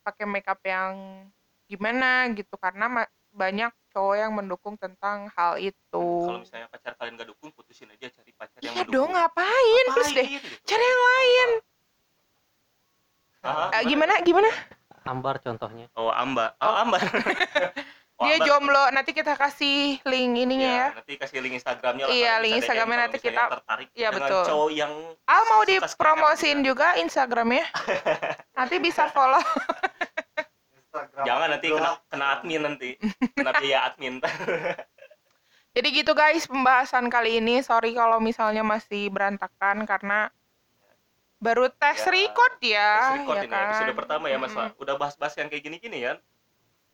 pakai 0.02 0.26
makeup 0.26 0.58
yang 0.66 1.26
gimana 1.66 2.26
gitu 2.34 2.54
karena 2.58 3.06
banyak 3.32 3.70
cowok 3.94 4.16
yang 4.18 4.32
mendukung 4.34 4.74
tentang 4.76 5.30
hal 5.32 5.56
itu. 5.56 6.06
kalau 6.26 6.42
misalnya 6.42 6.68
pacar 6.68 6.92
kalian 6.98 7.16
gak 7.16 7.30
dukung 7.32 7.48
putusin 7.54 7.88
aja 7.88 8.10
cari 8.12 8.30
pacar 8.34 8.60
yang 8.60 8.74
Iya 8.76 8.82
mendukung 8.84 9.08
dong 9.08 9.10
ngapain 9.16 9.84
terus 9.94 10.10
deh 10.12 10.26
gitu. 10.28 10.46
cari 10.68 10.84
yang 10.84 11.02
lain. 11.02 11.50
Aha, 13.42 13.66
Eh, 13.74 13.82
gimana 13.90 14.14
gimana? 14.22 14.48
Ambar 15.04 15.38
contohnya 15.38 15.86
oh 15.94 16.10
ambar 16.10 16.54
oh 16.58 16.74
ambar 16.78 17.02
Oh, 18.20 18.28
Dia 18.30 18.38
Ambar. 18.38 18.46
jomblo 18.46 18.82
nanti 18.94 19.10
kita 19.10 19.34
kasih 19.34 19.98
link 20.06 20.30
ininya 20.38 20.62
ya. 20.62 20.86
Iya, 20.86 20.86
nanti 20.94 21.12
kasih 21.18 21.42
link 21.42 21.58
Instagramnya 21.58 22.04
lah 22.06 22.14
Iya, 22.14 22.32
link 22.38 22.54
Instagramnya 22.62 22.98
nanti 23.02 23.18
kita- 23.18 23.50
tertarik 23.50 23.88
Iya, 23.90 24.08
dengan 24.12 24.22
betul. 24.22 24.44
cowok 24.46 24.70
yang 24.70 24.92
Al 25.26 25.42
mau 25.50 25.62
juga. 25.66 25.74
juga 26.62 26.86
Instagramnya. 27.02 27.66
nanti 28.58 28.76
bisa 28.78 29.10
follow. 29.10 29.42
Instagram 30.78 31.24
jangan 31.26 31.46
nanti 31.50 31.66
kena 31.66 31.90
kena 32.06 32.26
admin 32.30 32.60
nanti 32.62 32.88
kena 33.34 33.50
biaya 33.58 33.78
admin 33.90 34.14
Jadi 35.72 35.88
gitu 35.90 36.12
guys 36.14 36.46
pembahasan 36.46 37.10
kali 37.10 37.42
ini. 37.42 37.58
Sorry 37.58 37.90
kalau 37.90 38.22
misalnya 38.22 38.62
masih 38.62 39.10
berantakan 39.10 39.82
karena 39.82 40.30
baru 41.42 41.66
tes 41.68 41.98
Ya, 41.98 42.06
record 42.08 42.54
ya. 42.62 42.90
Terus 43.10 43.18
record 43.18 43.36
ya 43.36 43.42
ini 43.42 43.50
kan? 43.50 43.66
episode 43.66 43.92
pertama 43.92 44.24
ya 44.30 44.38
mas 44.38 44.54
Mm-mm. 44.54 44.78
udah 44.78 44.94
bahas-bahas 44.94 45.34
yang 45.34 45.50
kayak 45.50 45.62
gini-gini 45.62 45.98
ya 46.00 46.14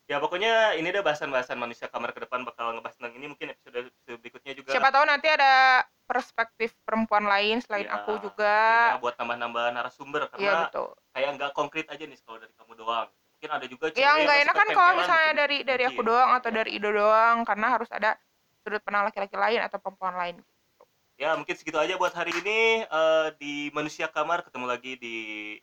ya 0.09 0.17
pokoknya 0.17 0.73
ini 0.75 0.89
udah 0.89 1.05
bahasan-bahasan 1.05 1.61
manusia 1.61 1.85
kamar 1.85 2.17
ke 2.17 2.25
depan 2.25 2.41
bakal 2.41 2.73
ngebahas 2.73 2.97
tentang 2.97 3.13
ini 3.13 3.29
mungkin 3.29 3.53
episode, 3.53 3.93
episode 3.93 4.17
berikutnya 4.19 4.57
juga 4.57 4.73
Siapa 4.73 4.89
tahu 4.89 5.05
nanti 5.05 5.29
ada 5.29 5.85
perspektif 6.09 6.73
perempuan 6.81 7.29
lain 7.29 7.61
selain 7.61 7.85
Ya, 7.85 8.01
aku 8.01 8.17
ya, 8.17 8.21
juga. 8.25 8.55
buat 8.97 9.21
nambah-nambah 9.21 9.65
narasumber 9.69 10.25
Iya 10.25 10.31
karena 10.33 10.53
betul. 10.65 10.89
kayak 11.13 11.31
nggak 11.37 11.51
konkret 11.53 11.87
aja 11.93 12.05
nih 12.09 12.17
kalau 12.25 12.41
dari 12.41 12.55
kamu 12.57 12.73
doang 12.75 13.09
mungkin 13.13 13.51
ada 13.53 13.67
juga 13.69 13.85
Yang 13.93 14.17
nggak 14.25 14.39
enak 14.49 14.55
kan 14.57 14.69
kalau 14.73 14.93
misalnya 14.97 15.33
dari 15.37 15.59
dari 15.61 15.85
aku 15.85 16.01
doang 16.01 16.31
atau 16.33 16.49
Ya. 16.49 16.57
dari 16.57 16.71
Ido 16.73 16.89
doang 16.89 17.37
karena 17.45 17.67
harus 17.69 17.91
ada 17.93 18.17
sudut 18.65 18.81
pandang 18.81 19.05
laki-laki 19.05 19.37
lain 19.37 19.61
atau 19.61 19.77
perempuan 19.77 20.17
lain. 20.17 20.37
Ya 21.19 21.35
mungkin 21.35 21.59
segitu 21.59 21.77
aja 21.77 21.99
buat 21.99 22.15
hari 22.15 22.31
ini. 22.33 22.87
Eh, 22.87 23.29
di 23.37 23.55
manusia 23.75 24.07
kamar 24.07 24.47
ketemu 24.47 24.67
lagi 24.71 24.95
di 24.97 25.17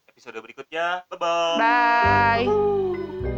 episode 0.06 0.38
berikutnya. 0.43 1.08
Bye 1.08 1.18
bye. 1.18 1.58
Bye. 1.58 3.34